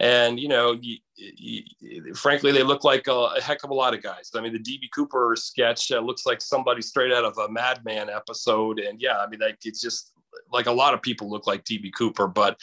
And 0.00 0.40
you 0.40 0.48
know, 0.48 0.72
you, 0.72 0.96
you, 1.16 2.14
frankly, 2.14 2.50
they 2.50 2.62
look 2.62 2.84
like 2.84 3.06
a, 3.06 3.12
a, 3.12 3.40
heck 3.40 3.62
of 3.62 3.70
a 3.70 3.74
lot 3.74 3.94
of 3.94 4.02
guys. 4.02 4.30
I 4.34 4.40
mean, 4.40 4.52
the 4.52 4.58
DB 4.58 4.90
Cooper 4.94 5.34
sketch 5.36 5.92
uh, 5.92 6.00
looks 6.00 6.26
like 6.26 6.40
somebody 6.40 6.82
straight 6.82 7.12
out 7.12 7.24
of 7.24 7.38
a 7.38 7.48
Mad 7.48 7.84
Men 7.84 8.10
episode. 8.10 8.80
And 8.80 9.00
yeah, 9.00 9.18
I 9.18 9.28
mean, 9.28 9.40
like 9.40 9.58
it's 9.64 9.80
just 9.80 10.12
like 10.50 10.66
a 10.66 10.72
lot 10.72 10.94
of 10.94 11.02
people 11.02 11.30
look 11.30 11.46
like 11.46 11.64
DB 11.64 11.90
Cooper, 11.96 12.26
but. 12.26 12.58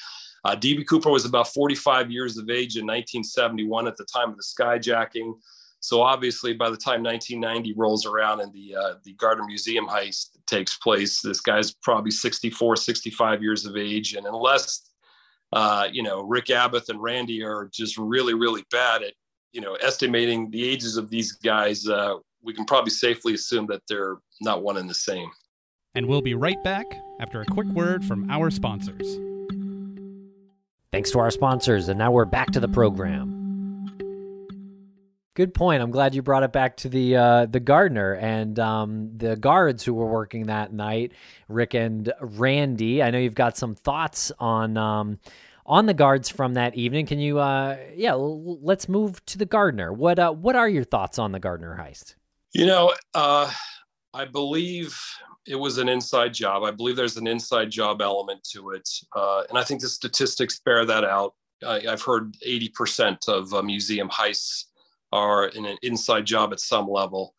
Uh, 0.46 0.56
DB 0.56 0.88
Cooper 0.88 1.10
was 1.10 1.26
about 1.26 1.50
45 1.50 2.10
years 2.10 2.38
of 2.38 2.50
age 2.50 2.78
in 2.78 2.86
1971 2.86 3.88
at 3.88 3.98
the 3.98 4.06
time 4.06 4.30
of 4.30 4.38
the 4.38 4.42
skyjacking. 4.44 5.34
So 5.82 6.02
obviously, 6.02 6.54
by 6.54 6.70
the 6.70 6.78
time 6.78 7.04
1990 7.04 7.74
rolls 7.74 8.06
around 8.06 8.42
and 8.42 8.52
the 8.54 8.76
uh, 8.76 8.94
the 9.04 9.14
Gardner 9.14 9.46
Museum 9.46 9.88
heist 9.88 10.38
takes 10.46 10.78
place, 10.78 11.22
this 11.22 11.40
guy's 11.40 11.72
probably 11.72 12.12
64, 12.12 12.76
65 12.76 13.42
years 13.42 13.66
of 13.66 13.78
age, 13.78 14.14
and 14.14 14.26
unless 14.26 14.89
uh, 15.54 15.88
you 15.92 16.04
know 16.04 16.22
Rick 16.22 16.46
Abath 16.48 16.90
and 16.90 17.02
Randy 17.02 17.44
are 17.44 17.70
just 17.74 17.98
really, 17.98 18.34
really 18.34 18.64
bad 18.72 19.04
at 19.04 19.14
you 19.52 19.62
know 19.62 19.76
estimating 19.76 20.50
the 20.52 20.68
ages 20.68 20.98
of 20.98 21.10
these 21.10 21.32
guys, 21.34 21.88
uh, 21.88 22.16
we 22.44 22.54
can 22.54 22.66
probably 22.66 22.92
safely 22.92 23.34
assume 23.34 23.68
that 23.68 23.82
they're 23.88 24.18
not 24.42 24.64
one 24.64 24.78
and 24.78 24.90
the 24.90 24.94
same. 24.94 25.30
And 25.96 26.06
we'll 26.06 26.22
be 26.22 26.36
right 26.36 26.62
back 26.64 26.86
after 27.20 27.42
a 27.42 27.46
quick 27.46 27.68
word 27.68 28.06
from 28.06 28.30
our 28.30 28.50
sponsors. 28.50 29.18
Thanks 30.92 31.12
to 31.12 31.20
our 31.20 31.32
sponsors, 31.32 31.90
and 31.90 32.00
now 32.00 32.12
we're 32.12 32.26
back 32.26 32.52
to 32.52 32.60
the 32.60 32.68
program. 32.68 33.39
Good 35.36 35.54
point. 35.54 35.82
I'm 35.82 35.92
glad 35.92 36.16
you 36.16 36.22
brought 36.22 36.44
it 36.44 36.52
back 36.52 36.78
to 36.78 36.90
the 36.90 37.16
uh, 37.16 37.46
the 37.46 37.60
Gardner 37.60 38.14
and 38.16 38.58
um, 38.60 39.12
the 39.16 39.36
guards 39.36 39.84
who 39.84 39.94
were 39.94 40.08
working 40.08 40.48
that 40.48 40.74
night, 40.74 41.14
Rick 41.48 41.76
and 41.76 42.12
Randy. 42.20 43.04
I 43.04 43.12
know 43.12 43.20
you've 43.20 43.36
got 43.36 43.56
some 43.56 43.76
thoughts 43.76 44.32
on 44.40 44.76
um, 44.76 45.20
on 45.66 45.86
the 45.86 45.94
guards 45.94 46.30
from 46.30 46.56
that 46.56 46.76
evening. 46.76 47.06
Can 47.06 47.20
you? 47.20 47.40
Uh, 47.40 47.78
yeah, 47.96 48.14
l- 48.14 48.60
let's 48.62 48.90
move 48.90 49.24
to 49.28 49.38
the 49.38 49.46
Gardner. 49.46 49.94
What 49.94 50.18
uh, 50.18 50.32
what 50.32 50.56
are 50.56 50.68
your 50.68 50.84
thoughts 50.84 51.20
on 51.20 51.32
the 51.32 51.40
Gardner 51.40 51.78
heist? 51.80 52.16
You 52.52 52.66
know, 52.66 52.94
uh, 53.14 53.50
I 54.14 54.26
believe 54.26 55.00
it 55.46 55.56
was 55.56 55.78
an 55.78 55.88
inside 55.88 56.34
job. 56.34 56.64
I 56.64 56.72
believe 56.72 56.96
there's 56.96 57.18
an 57.18 57.28
inside 57.28 57.70
job 57.70 58.02
element 58.02 58.44
to 58.52 58.72
it, 58.72 58.90
uh, 59.16 59.44
and 59.48 59.60
I 59.60 59.64
think 59.64 59.82
the 59.82 59.90
statistics 59.90 60.60
bear 60.60 60.86
that 60.86 61.04
out. 61.04 61.36
I, 61.66 61.82
have 61.82 62.02
heard 62.02 62.36
80% 62.48 63.28
of 63.28 63.54
uh, 63.54 63.62
museum 63.62 64.08
heists 64.08 64.64
are 65.12 65.48
in 65.48 65.66
an 65.66 65.78
inside 65.82 66.26
job 66.26 66.52
at 66.52 66.60
some 66.60 66.88
level. 66.88 67.34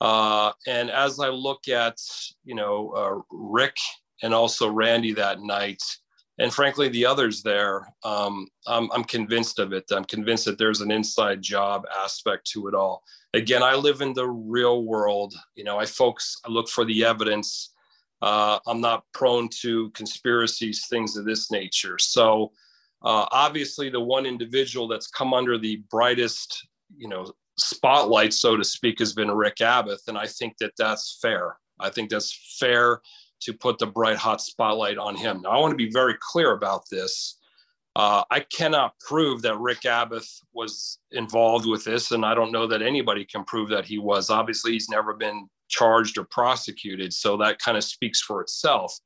Uh, 0.00 0.52
and 0.66 0.90
as 0.90 1.20
I 1.20 1.28
look 1.28 1.68
at, 1.68 1.98
you 2.44 2.54
know, 2.54 2.90
uh, 2.90 3.20
Rick 3.30 3.76
and 4.22 4.34
also 4.34 4.70
Randy 4.70 5.12
that 5.14 5.40
night, 5.40 5.82
and 6.38 6.52
frankly 6.52 6.88
the 6.88 7.06
others 7.06 7.42
there, 7.42 7.86
um, 8.02 8.48
I'm, 8.66 8.90
I'm 8.92 9.04
convinced 9.04 9.58
of 9.58 9.72
it. 9.72 9.84
I'm 9.92 10.04
convinced 10.04 10.44
that 10.46 10.58
there's 10.58 10.80
an 10.80 10.90
inside 10.90 11.42
job 11.42 11.84
aspect 11.96 12.46
to 12.50 12.66
it 12.66 12.74
all. 12.74 13.02
Again, 13.34 13.62
I 13.62 13.74
live 13.74 14.00
in 14.00 14.12
the 14.12 14.28
real 14.28 14.84
world. 14.84 15.34
You 15.54 15.64
know, 15.64 15.78
I 15.78 15.86
folks, 15.86 16.36
I 16.44 16.50
look 16.50 16.68
for 16.68 16.84
the 16.84 17.04
evidence. 17.04 17.70
Uh, 18.20 18.58
I'm 18.66 18.80
not 18.80 19.04
prone 19.12 19.48
to 19.60 19.90
conspiracies, 19.90 20.86
things 20.86 21.16
of 21.16 21.24
this 21.24 21.50
nature. 21.50 21.98
So, 21.98 22.52
uh, 23.02 23.26
obviously, 23.32 23.90
the 23.90 24.00
one 24.00 24.24
individual 24.24 24.88
that's 24.88 25.08
come 25.08 25.34
under 25.34 25.58
the 25.58 25.82
brightest 25.90 26.66
you 26.96 27.08
know 27.08 27.32
spotlight, 27.56 28.34
so 28.34 28.56
to 28.56 28.64
speak, 28.64 28.98
has 28.98 29.12
been 29.12 29.30
Rick 29.30 29.56
Abath, 29.56 30.08
and 30.08 30.18
I 30.18 30.26
think 30.26 30.58
that 30.58 30.72
that's 30.76 31.18
fair. 31.20 31.56
I 31.80 31.90
think 31.90 32.10
that's 32.10 32.56
fair 32.58 33.00
to 33.42 33.52
put 33.52 33.78
the 33.78 33.86
bright 33.86 34.16
hot 34.16 34.40
spotlight 34.40 34.98
on 34.98 35.16
him. 35.16 35.42
Now, 35.42 35.50
I 35.50 35.58
want 35.58 35.72
to 35.72 35.76
be 35.76 35.90
very 35.90 36.14
clear 36.20 36.52
about 36.52 36.84
this. 36.90 37.38
Uh, 37.96 38.24
I 38.30 38.40
cannot 38.40 38.98
prove 38.98 39.42
that 39.42 39.58
Rick 39.58 39.82
Abath 39.82 40.40
was 40.52 40.98
involved 41.12 41.66
with 41.66 41.84
this, 41.84 42.10
and 42.10 42.24
I 42.24 42.34
don't 42.34 42.52
know 42.52 42.66
that 42.66 42.82
anybody 42.82 43.24
can 43.24 43.44
prove 43.44 43.68
that 43.70 43.84
he 43.84 43.98
was. 43.98 44.30
Obviously, 44.30 44.72
he's 44.72 44.88
never 44.88 45.14
been 45.14 45.48
charged 45.68 46.18
or 46.18 46.24
prosecuted, 46.24 47.12
so 47.12 47.36
that 47.36 47.58
kind 47.58 47.76
of 47.76 47.84
speaks 47.84 48.20
for 48.20 48.40
itself. 48.40 48.98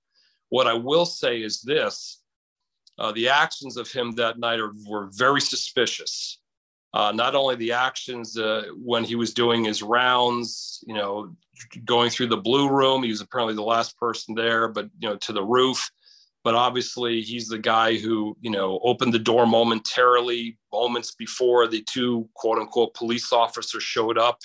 What 0.49 0.67
I 0.67 0.75
will 0.75 1.05
say 1.05 1.43
is 1.43 1.61
this 1.61 2.23
uh, 2.99 3.13
the 3.13 3.29
actions 3.29 3.77
of 3.77 3.91
him 3.91 4.13
that 4.13 4.39
night 4.39 4.59
are, 4.59 4.73
were 4.89 5.11
very 5.13 5.41
suspicious 5.41 6.41
uh, 6.95 7.13
not 7.13 7.35
only 7.35 7.55
the 7.57 7.73
actions 7.73 8.39
uh, 8.39 8.65
when 8.77 9.05
he 9.05 9.15
was 9.15 9.35
doing 9.35 9.65
his 9.65 9.83
rounds, 9.83 10.83
you 10.87 10.95
know, 10.95 11.35
going 11.85 12.11
through 12.11 12.29
the 12.29 12.37
blue 12.37 12.71
room, 12.71 13.03
he 13.03 13.11
was 13.11 13.21
apparently 13.21 13.55
the 13.55 13.63
last 13.63 13.97
person 13.99 14.35
there, 14.35 14.69
but, 14.69 14.89
you 14.99 15.09
know, 15.09 15.17
to 15.17 15.33
the 15.33 15.45
roof. 15.45 15.91
But 16.45 16.55
obviously, 16.55 17.21
he's 17.21 17.49
the 17.49 17.59
guy 17.59 17.97
who, 17.97 18.37
you 18.41 18.51
know, 18.51 18.81
opened 18.83 19.13
the 19.13 19.19
door 19.19 19.47
momentarily 19.47 20.57
moments 20.73 21.15
before 21.15 21.67
the 21.67 21.85
two 21.91 22.29
quote 22.35 22.59
unquote 22.59 22.95
police 22.95 23.33
officers 23.33 23.83
showed 23.83 24.17
up 24.17 24.39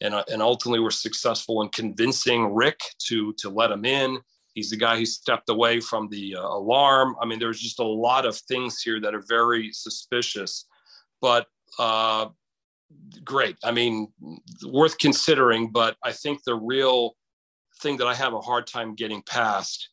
and, 0.00 0.14
uh, 0.14 0.24
and 0.32 0.40
ultimately 0.40 0.80
were 0.80 0.90
successful 0.90 1.60
in 1.60 1.68
convincing 1.68 2.54
Rick 2.54 2.80
to, 3.08 3.34
to 3.34 3.50
let 3.50 3.70
him 3.70 3.84
in. 3.84 4.20
He's 4.54 4.70
the 4.70 4.76
guy 4.76 4.96
who 4.96 5.04
stepped 5.04 5.50
away 5.50 5.80
from 5.80 6.08
the 6.08 6.36
uh, 6.36 6.40
alarm. 6.40 7.16
I 7.20 7.26
mean, 7.26 7.40
there's 7.40 7.60
just 7.60 7.80
a 7.80 7.84
lot 7.84 8.24
of 8.24 8.36
things 8.36 8.80
here 8.80 9.00
that 9.00 9.14
are 9.14 9.24
very 9.28 9.70
suspicious. 9.72 10.66
But 11.20 11.46
uh, 11.78 12.28
great. 13.24 13.56
I 13.64 13.72
mean, 13.72 14.12
worth 14.64 14.98
considering. 14.98 15.70
But 15.70 15.96
I 16.02 16.12
think 16.12 16.42
the 16.44 16.54
real 16.54 17.14
thing 17.80 17.96
that 17.98 18.06
I 18.06 18.14
have 18.14 18.34
a 18.34 18.40
hard 18.40 18.66
time 18.66 18.94
getting 18.94 19.22
past 19.22 19.88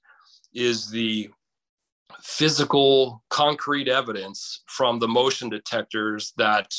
is 0.54 0.90
the 0.90 1.30
physical, 2.22 3.24
concrete 3.30 3.88
evidence 3.88 4.64
from 4.68 5.00
the 5.00 5.08
motion 5.08 5.50
detectors 5.50 6.34
that 6.38 6.74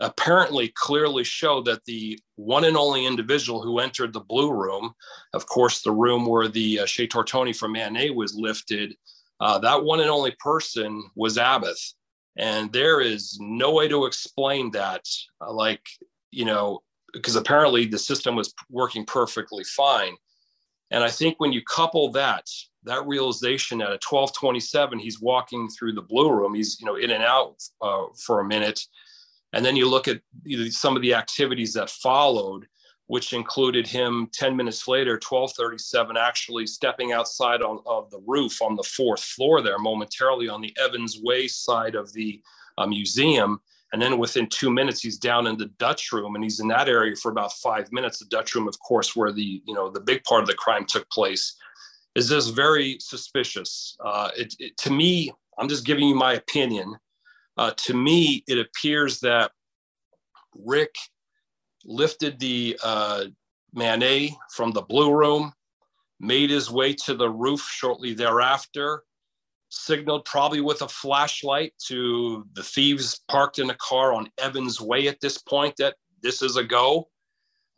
apparently 0.00 0.72
clearly 0.74 1.22
show 1.22 1.62
that 1.62 1.84
the 1.84 2.18
one 2.34 2.64
and 2.64 2.76
only 2.76 3.06
individual 3.06 3.62
who 3.62 3.78
entered 3.78 4.12
the 4.12 4.20
blue 4.20 4.52
room, 4.52 4.92
of 5.32 5.46
course, 5.46 5.82
the 5.82 5.92
room 5.92 6.26
where 6.26 6.48
the 6.48 6.80
uh, 6.80 6.86
Chez 6.86 7.06
Tortoni 7.06 7.54
from 7.54 7.72
Manet 7.72 8.10
was 8.10 8.34
lifted, 8.34 8.96
uh, 9.40 9.58
that 9.58 9.84
one 9.84 10.00
and 10.00 10.10
only 10.10 10.34
person 10.40 11.04
was 11.14 11.36
Abath 11.36 11.92
and 12.36 12.72
there 12.72 13.00
is 13.00 13.38
no 13.40 13.72
way 13.72 13.88
to 13.88 14.06
explain 14.06 14.70
that 14.72 15.04
uh, 15.40 15.52
like 15.52 15.86
you 16.30 16.44
know 16.44 16.82
because 17.12 17.36
apparently 17.36 17.84
the 17.84 17.98
system 17.98 18.34
was 18.34 18.54
working 18.70 19.04
perfectly 19.04 19.64
fine. 19.64 20.14
And 20.90 21.02
i 21.02 21.10
think 21.10 21.38
when 21.38 21.52
you 21.52 21.62
couple 21.62 22.10
that 22.12 22.46
that 22.84 23.06
realization 23.06 23.80
at 23.80 23.88
a 23.88 24.00
1227 24.10 24.98
he's 24.98 25.20
walking 25.20 25.68
through 25.68 25.92
the 25.92 26.02
blue 26.02 26.30
room 26.30 26.54
he's 26.54 26.80
you 26.80 26.86
know 26.86 26.96
in 26.96 27.10
and 27.10 27.24
out 27.24 27.56
uh, 27.80 28.04
for 28.24 28.40
a 28.40 28.44
minute. 28.44 28.80
And 29.54 29.62
then 29.64 29.76
you 29.76 29.86
look 29.86 30.08
at 30.08 30.20
you 30.44 30.56
know, 30.56 30.68
some 30.70 30.96
of 30.96 31.02
the 31.02 31.12
activities 31.12 31.74
that 31.74 31.90
followed 31.90 32.66
which 33.12 33.34
included 33.34 33.86
him 33.86 34.26
10 34.32 34.56
minutes 34.56 34.88
later 34.88 35.20
1237 35.20 36.16
actually 36.16 36.66
stepping 36.66 37.12
outside 37.12 37.60
on, 37.60 37.78
of 37.84 38.10
the 38.10 38.22
roof 38.26 38.62
on 38.62 38.74
the 38.74 38.82
fourth 38.82 39.22
floor 39.22 39.60
there 39.60 39.78
momentarily 39.78 40.48
on 40.48 40.62
the 40.62 40.74
evans 40.82 41.20
way 41.22 41.46
side 41.46 41.94
of 41.94 42.10
the 42.14 42.40
uh, 42.78 42.86
museum. 42.86 43.60
And 43.92 44.00
then 44.00 44.16
within 44.16 44.46
two 44.46 44.70
minutes 44.70 45.02
he's 45.02 45.18
down 45.18 45.46
in 45.46 45.58
the 45.58 45.66
dutch 45.78 46.10
room 46.10 46.36
and 46.36 46.42
he's 46.42 46.60
in 46.60 46.68
that 46.68 46.88
area 46.88 47.14
for 47.14 47.30
about 47.30 47.52
five 47.52 47.92
minutes. 47.92 48.18
The 48.18 48.24
dutch 48.30 48.54
room 48.54 48.66
of 48.66 48.78
course 48.80 49.14
where 49.14 49.30
the 49.30 49.60
you 49.66 49.74
know 49.74 49.90
the 49.90 50.00
big 50.00 50.24
part 50.24 50.40
of 50.40 50.48
the 50.48 50.54
crime 50.54 50.86
took 50.86 51.06
place 51.10 51.54
is 52.14 52.30
just 52.30 52.56
very 52.56 52.96
suspicious. 52.98 53.94
Uh, 54.02 54.30
it, 54.38 54.54
it, 54.58 54.78
to 54.78 54.90
me 54.90 55.30
i'm 55.58 55.68
just 55.68 55.84
giving 55.84 56.08
you 56.08 56.14
my 56.14 56.32
opinion. 56.32 56.96
Uh, 57.58 57.72
to 57.76 57.92
me 57.92 58.42
it 58.48 58.58
appears 58.58 59.20
that 59.20 59.50
rick 60.54 60.94
lifted 61.84 62.38
the 62.38 62.78
uh, 62.82 63.24
Manet 63.74 64.36
from 64.50 64.72
the 64.72 64.82
blue 64.82 65.12
room, 65.12 65.52
made 66.20 66.50
his 66.50 66.70
way 66.70 66.92
to 66.92 67.14
the 67.14 67.28
roof 67.28 67.60
shortly 67.60 68.14
thereafter, 68.14 69.02
signaled 69.68 70.24
probably 70.24 70.60
with 70.60 70.82
a 70.82 70.88
flashlight 70.88 71.72
to 71.86 72.46
the 72.52 72.62
thieves 72.62 73.20
parked 73.28 73.58
in 73.58 73.70
a 73.70 73.76
car 73.76 74.12
on 74.12 74.30
Evans 74.38 74.80
Way 74.80 75.08
at 75.08 75.20
this 75.20 75.38
point 75.38 75.74
that 75.78 75.96
this 76.22 76.42
is 76.42 76.56
a 76.56 76.64
go. 76.64 77.08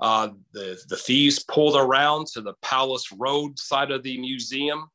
Uh, 0.00 0.30
the, 0.52 0.78
the 0.88 0.96
thieves 0.96 1.44
pulled 1.44 1.76
around 1.76 2.26
to 2.26 2.40
the 2.40 2.54
Palace 2.62 3.12
Road 3.12 3.58
side 3.58 3.90
of 3.90 4.02
the 4.02 4.18
museum. 4.18 4.88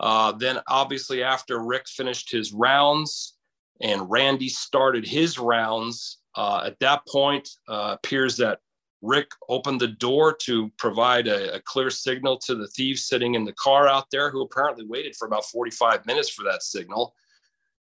Uh, 0.00 0.32
then, 0.32 0.58
obviously, 0.68 1.22
after 1.22 1.62
Rick 1.62 1.86
finished 1.86 2.32
his 2.32 2.52
rounds 2.52 3.36
and 3.80 4.10
Randy 4.10 4.48
started 4.48 5.06
his 5.06 5.38
rounds, 5.38 6.18
uh, 6.34 6.62
at 6.66 6.78
that 6.80 7.06
point, 7.06 7.48
uh, 7.68 7.96
appears 7.98 8.36
that 8.38 8.60
Rick 9.02 9.32
opened 9.48 9.80
the 9.80 9.88
door 9.88 10.32
to 10.42 10.70
provide 10.78 11.26
a, 11.26 11.54
a, 11.56 11.60
clear 11.60 11.90
signal 11.90 12.38
to 12.38 12.54
the 12.54 12.68
thieves 12.68 13.06
sitting 13.06 13.34
in 13.34 13.44
the 13.44 13.52
car 13.54 13.88
out 13.88 14.06
there, 14.12 14.30
who 14.30 14.42
apparently 14.42 14.86
waited 14.86 15.16
for 15.16 15.26
about 15.26 15.44
45 15.46 16.06
minutes 16.06 16.30
for 16.30 16.44
that 16.44 16.62
signal. 16.62 17.14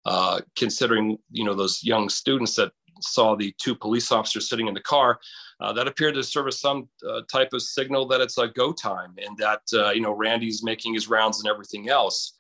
Uh, 0.04 0.42
considering 0.56 1.16
you 1.30 1.44
know 1.44 1.54
those 1.54 1.84
young 1.84 2.10
students 2.10 2.56
that 2.56 2.72
saw 3.02 3.36
the 3.36 3.54
two 3.60 3.76
police 3.76 4.12
officers 4.12 4.50
sitting 4.50 4.68
in 4.68 4.74
the 4.74 4.82
car, 4.82 5.20
uh, 5.60 5.72
that 5.72 5.88
appeared 5.88 6.16
to 6.16 6.24
serve 6.24 6.48
as 6.48 6.60
some 6.60 6.90
uh, 7.08 7.22
type 7.32 7.54
of 7.54 7.62
signal 7.62 8.08
that 8.08 8.20
it's 8.20 8.40
a 8.40 8.48
go 8.48 8.74
time 8.74 9.14
and 9.24 9.38
that 9.38 9.62
uh, 9.74 9.92
you 9.92 10.02
know 10.02 10.12
Randy's 10.12 10.64
making 10.64 10.96
his 10.96 11.08
rounds 11.08 11.40
and 11.40 11.48
everything 11.48 11.90
else. 11.90 12.34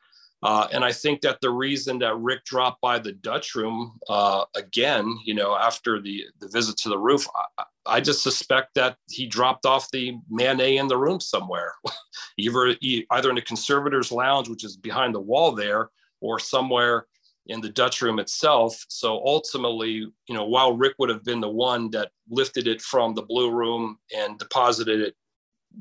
Uh, 0.43 0.67
and 0.73 0.83
I 0.83 0.91
think 0.91 1.21
that 1.21 1.39
the 1.41 1.51
reason 1.51 1.99
that 1.99 2.17
Rick 2.17 2.45
dropped 2.45 2.81
by 2.81 2.97
the 2.97 3.11
Dutch 3.11 3.53
room 3.53 3.99
uh, 4.09 4.45
again, 4.55 5.15
you 5.23 5.35
know, 5.35 5.55
after 5.55 6.01
the 6.01 6.25
the 6.39 6.47
visit 6.47 6.77
to 6.77 6.89
the 6.89 6.97
roof, 6.97 7.27
I, 7.57 7.63
I 7.85 8.01
just 8.01 8.23
suspect 8.23 8.73
that 8.75 8.97
he 9.09 9.27
dropped 9.27 9.65
off 9.65 9.91
the 9.91 10.17
Manet 10.29 10.77
in 10.77 10.87
the 10.87 10.97
room 10.97 11.19
somewhere, 11.19 11.73
either 12.37 12.75
either 12.81 13.29
in 13.29 13.35
the 13.35 13.41
conservators' 13.41 14.11
lounge, 14.11 14.49
which 14.49 14.63
is 14.63 14.77
behind 14.77 15.13
the 15.13 15.19
wall 15.19 15.51
there, 15.51 15.89
or 16.21 16.39
somewhere 16.39 17.05
in 17.47 17.61
the 17.61 17.69
Dutch 17.69 18.01
room 18.01 18.19
itself. 18.19 18.83
So 18.87 19.21
ultimately, 19.25 20.07
you 20.27 20.35
know, 20.35 20.45
while 20.45 20.75
Rick 20.75 20.95
would 20.99 21.09
have 21.09 21.23
been 21.23 21.41
the 21.41 21.49
one 21.49 21.91
that 21.91 22.11
lifted 22.29 22.67
it 22.67 22.81
from 22.81 23.13
the 23.13 23.23
blue 23.23 23.51
room 23.51 23.97
and 24.15 24.37
deposited 24.39 25.01
it, 25.01 25.15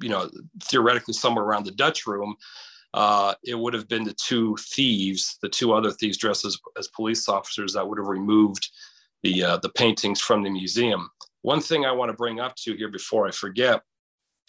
you 0.03 0.09
know, 0.09 0.31
theoretically 0.65 1.15
somewhere 1.15 1.45
around 1.45 1.65
the 1.65 1.73
Dutch 1.73 2.07
room, 2.07 2.37
uh, 2.95 3.35
it 3.45 3.59
would 3.59 3.75
have 3.75 3.89
been 3.89 4.05
the 4.05 4.15
two 4.15 4.57
thieves, 4.61 5.39
the 5.43 5.49
two 5.49 5.73
other 5.73 5.93
thieves 5.93 6.19
dressed 6.19 6.45
as, 6.45 6.59
as 6.79 6.89
police 6.89 7.29
officers 7.29 7.73
that 7.73 7.87
would 7.87 7.99
have 7.99 8.09
removed 8.09 8.69
the, 9.23 9.45
uh, 9.45 9.57
the 9.59 9.69
paintings 9.71 10.21
from 10.21 10.43
the 10.43 10.51
museum. 10.51 11.09
One 11.43 11.61
thing 11.61 11.85
I 11.85 11.93
want 11.93 12.11
to 12.11 12.17
bring 12.17 12.41
up 12.41 12.57
to 12.57 12.75
here 12.75 12.91
before 12.91 13.27
I 13.27 13.31
forget 13.31 13.83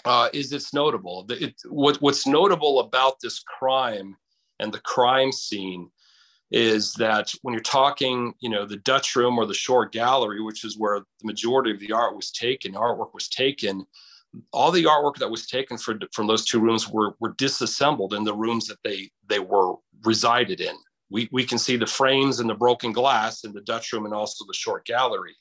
uh, 0.06 0.30
is 0.34 0.52
it's 0.52 0.74
notable. 0.74 1.26
It, 1.30 1.56
what, 1.70 1.98
what's 2.02 2.26
notable 2.26 2.80
about 2.80 3.16
this 3.22 3.40
crime 3.40 4.18
and 4.60 4.74
the 4.74 4.80
crime 4.80 5.32
scene 5.32 5.90
is 6.52 6.94
that 6.94 7.34
when 7.44 7.54
you're 7.54 7.62
talking, 7.62 8.34
you 8.40 8.50
know, 8.50 8.66
the 8.66 8.78
Dutch 8.78 9.16
room 9.16 9.38
or 9.38 9.46
the 9.46 9.54
Short 9.54 9.92
Gallery, 9.92 10.42
which 10.42 10.66
is 10.66 10.78
where 10.78 11.00
the 11.00 11.06
majority 11.26 11.72
of 11.72 11.80
the 11.80 11.94
art 11.94 12.16
was 12.16 12.32
taken, 12.32 12.74
artwork 12.74 13.14
was 13.14 13.30
taken, 13.30 13.86
all 14.54 14.72
the 14.72 14.86
artwork 14.86 15.18
that 15.18 15.30
was 15.30 15.48
taken 15.48 15.78
for, 15.78 15.96
from 16.14 16.28
those 16.28 16.46
two 16.46 16.60
rooms 16.60 16.90
were, 16.90 17.16
were 17.20 17.36
disassembled 17.38 18.14
in 18.14 18.24
the 18.24 18.34
rooms 18.34 18.68
that 18.68 18.82
they, 18.84 19.10
they 19.28 19.40
were 19.40 19.76
resided 20.04 20.62
in. 20.62 20.76
We, 21.10 21.28
we 21.32 21.46
can 21.46 21.58
see 21.58 21.76
the 21.76 21.86
frames 21.86 22.40
and 22.40 22.50
the 22.50 22.56
broken 22.56 22.94
glass 22.94 23.44
in 23.44 23.52
the 23.52 23.62
Dutch 23.62 23.92
room 23.92 24.06
and 24.06 24.14
also 24.14 24.46
the 24.46 24.54
short 24.54 24.86
gallery. 24.86 25.36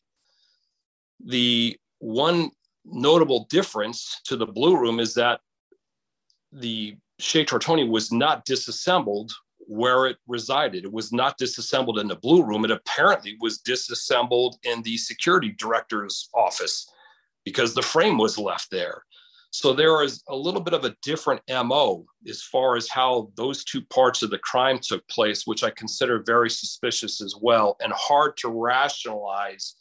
The 1.25 1.77
one 1.99 2.51
notable 2.85 3.47
difference 3.51 4.21
to 4.25 4.37
the 4.37 4.47
blue 4.47 4.77
room 4.77 4.99
is 4.99 5.15
that 5.15 5.41
the 6.53 6.97
Chez 7.21 7.45
Tortoni 7.45 7.89
was 7.89 8.11
not 8.11 8.45
disassembled 8.45 9.33
where 9.59 10.07
it 10.07 10.17
resided. 10.27 10.85
It 10.85 10.93
was 10.93 11.13
not 11.13 11.39
disassembled 11.39 12.01
in 12.01 12.09
the 12.09 12.17
blue 12.17 12.43
room. 12.43 12.65
It 12.65 12.73
apparently 12.73 13.37
was 13.41 13.59
disassembled 13.59 14.57
in 14.65 14.83
the 14.83 14.97
security 14.97 15.55
director's 15.57 16.29
office 16.35 16.91
because 17.45 17.75
the 17.75 17.83
frame 17.83 18.19
was 18.19 18.39
left 18.39 18.71
there. 18.71 19.03
So 19.53 19.73
there 19.73 20.03
is 20.05 20.23
a 20.29 20.37
little 20.37 20.61
bit 20.61 20.75
of 20.75 20.85
a 20.85 20.95
different 21.03 21.43
MO 21.49 22.05
as 22.29 22.43
far 22.43 22.77
as 22.77 22.89
how 22.89 23.33
those 23.37 23.65
two 23.65 23.83
parts 23.83 24.23
of 24.23 24.31
the 24.31 24.39
crime 24.39 24.79
took 24.81 25.07
place, 25.09 25.47
which 25.47 25.65
I 25.65 25.71
consider 25.71 26.23
very 26.25 26.49
suspicious 26.49 27.21
as 27.21 27.35
well 27.41 27.77
and 27.81 27.93
hard 27.93 28.37
to 28.39 28.49
rationalize 28.49 29.75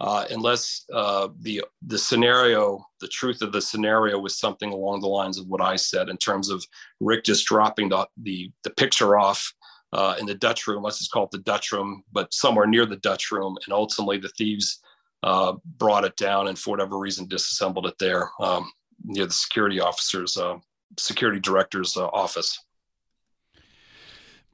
uh, 0.00 0.26
unless 0.30 0.84
uh, 0.92 1.28
the 1.40 1.64
the 1.86 1.98
scenario, 1.98 2.84
the 3.00 3.08
truth 3.08 3.40
of 3.40 3.52
the 3.52 3.62
scenario 3.62 4.18
was 4.18 4.36
something 4.36 4.70
along 4.70 5.00
the 5.00 5.08
lines 5.08 5.38
of 5.38 5.46
what 5.46 5.62
I 5.62 5.76
said 5.76 6.08
in 6.08 6.18
terms 6.18 6.50
of 6.50 6.64
Rick 7.00 7.24
just 7.24 7.46
dropping 7.46 7.88
the 7.88 8.06
the, 8.22 8.50
the 8.62 8.70
picture 8.70 9.18
off 9.18 9.52
uh, 9.92 10.16
in 10.20 10.26
the 10.26 10.34
Dutch 10.34 10.66
room. 10.66 10.82
Let's 10.82 10.98
just 10.98 11.12
call 11.12 11.24
it 11.24 11.30
the 11.30 11.38
Dutch 11.38 11.72
room, 11.72 12.02
but 12.12 12.34
somewhere 12.34 12.66
near 12.66 12.84
the 12.84 12.96
Dutch 12.96 13.30
room, 13.30 13.56
and 13.64 13.72
ultimately 13.72 14.18
the 14.18 14.28
thieves 14.30 14.80
uh, 15.26 15.54
brought 15.78 16.04
it 16.04 16.16
down 16.16 16.46
and 16.46 16.58
for 16.58 16.70
whatever 16.70 16.96
reason 16.98 17.26
disassembled 17.26 17.86
it 17.86 17.98
there 17.98 18.30
um, 18.40 18.70
near 19.04 19.26
the 19.26 19.32
security 19.32 19.80
officer's 19.80 20.36
uh, 20.36 20.56
security 20.96 21.40
director's 21.40 21.96
uh, 21.96 22.06
office. 22.06 22.58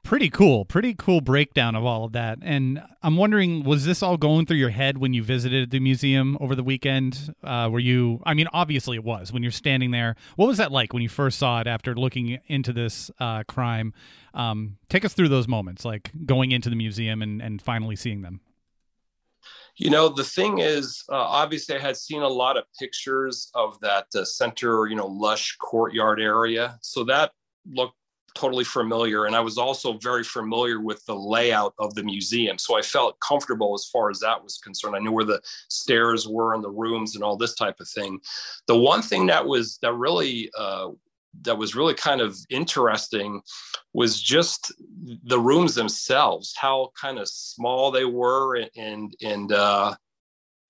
Pretty 0.02 0.30
cool. 0.30 0.64
Pretty 0.64 0.94
cool 0.94 1.20
breakdown 1.20 1.76
of 1.76 1.84
all 1.84 2.04
of 2.04 2.12
that. 2.12 2.38
And 2.42 2.82
i'm 3.04 3.16
wondering 3.16 3.62
was 3.62 3.84
this 3.84 4.02
all 4.02 4.16
going 4.16 4.46
through 4.46 4.56
your 4.56 4.70
head 4.70 4.98
when 4.98 5.12
you 5.12 5.22
visited 5.22 5.70
the 5.70 5.78
museum 5.78 6.36
over 6.40 6.56
the 6.56 6.64
weekend? 6.64 7.32
Uh, 7.44 7.68
were 7.70 7.78
you 7.78 8.20
i 8.24 8.32
mean 8.34 8.48
obviously 8.52 8.96
it 8.96 9.04
was 9.04 9.30
when 9.30 9.42
you're 9.42 9.52
standing 9.52 9.90
there. 9.90 10.16
What 10.36 10.46
was 10.46 10.56
that 10.56 10.72
like 10.72 10.94
when 10.94 11.02
you 11.02 11.08
first 11.10 11.38
saw 11.38 11.60
it 11.60 11.66
after 11.66 11.94
looking 11.94 12.40
into 12.46 12.72
this 12.72 13.10
uh, 13.20 13.44
crime? 13.44 13.92
Um, 14.32 14.78
take 14.88 15.04
us 15.04 15.12
through 15.12 15.28
those 15.28 15.46
moments 15.46 15.84
like 15.84 16.10
going 16.24 16.50
into 16.50 16.70
the 16.70 16.76
museum 16.76 17.20
and, 17.20 17.42
and 17.42 17.60
finally 17.60 17.94
seeing 17.94 18.22
them 18.22 18.40
you 19.76 19.90
know, 19.90 20.08
the 20.08 20.24
thing 20.24 20.58
is, 20.58 21.02
uh, 21.10 21.16
obviously, 21.16 21.76
I 21.76 21.80
had 21.80 21.96
seen 21.96 22.22
a 22.22 22.28
lot 22.28 22.56
of 22.56 22.64
pictures 22.78 23.50
of 23.54 23.80
that 23.80 24.06
uh, 24.14 24.24
center, 24.24 24.86
you 24.86 24.96
know, 24.96 25.06
lush 25.06 25.56
courtyard 25.56 26.20
area. 26.20 26.78
So 26.82 27.04
that 27.04 27.32
looked 27.70 27.96
totally 28.34 28.64
familiar. 28.64 29.26
And 29.26 29.36
I 29.36 29.40
was 29.40 29.58
also 29.58 29.98
very 29.98 30.24
familiar 30.24 30.80
with 30.80 31.04
the 31.06 31.14
layout 31.14 31.74
of 31.78 31.94
the 31.94 32.02
museum. 32.02 32.58
So 32.58 32.78
I 32.78 32.82
felt 32.82 33.20
comfortable 33.20 33.74
as 33.74 33.86
far 33.92 34.10
as 34.10 34.20
that 34.20 34.42
was 34.42 34.58
concerned. 34.58 34.96
I 34.96 35.00
knew 35.00 35.12
where 35.12 35.24
the 35.24 35.40
stairs 35.68 36.26
were 36.26 36.54
and 36.54 36.64
the 36.64 36.70
rooms 36.70 37.14
and 37.14 37.24
all 37.24 37.36
this 37.36 37.54
type 37.54 37.80
of 37.80 37.88
thing. 37.88 38.20
The 38.68 38.76
one 38.76 39.02
thing 39.02 39.26
that 39.26 39.46
was, 39.46 39.78
that 39.82 39.94
really, 39.94 40.50
uh, 40.58 40.88
that 41.42 41.56
was 41.56 41.74
really 41.74 41.94
kind 41.94 42.20
of 42.20 42.36
interesting 42.50 43.40
was 43.94 44.20
just 44.20 44.72
the 45.24 45.38
rooms 45.38 45.74
themselves, 45.74 46.54
how 46.56 46.90
kind 47.00 47.18
of 47.18 47.28
small 47.28 47.90
they 47.90 48.04
were, 48.04 48.66
and 48.76 49.14
and 49.22 49.52
uh, 49.52 49.94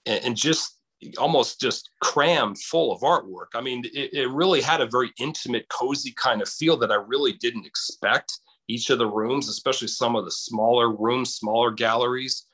and 0.06 0.36
just 0.36 0.78
almost 1.18 1.60
just 1.60 1.90
crammed 2.00 2.58
full 2.58 2.92
of 2.92 3.00
artwork. 3.00 3.48
I 3.54 3.60
mean, 3.60 3.84
it, 3.92 4.14
it 4.14 4.30
really 4.30 4.60
had 4.60 4.80
a 4.80 4.86
very 4.86 5.12
intimate, 5.18 5.68
cozy 5.68 6.12
kind 6.12 6.40
of 6.40 6.48
feel 6.48 6.76
that 6.78 6.92
I 6.92 6.96
really 6.96 7.32
didn't 7.34 7.66
expect. 7.66 8.32
Each 8.68 8.90
of 8.90 8.98
the 8.98 9.08
rooms, 9.08 9.48
especially 9.48 9.88
some 9.88 10.14
of 10.14 10.24
the 10.24 10.30
smaller 10.30 10.94
rooms, 10.94 11.34
smaller 11.34 11.72
galleries, 11.72 12.46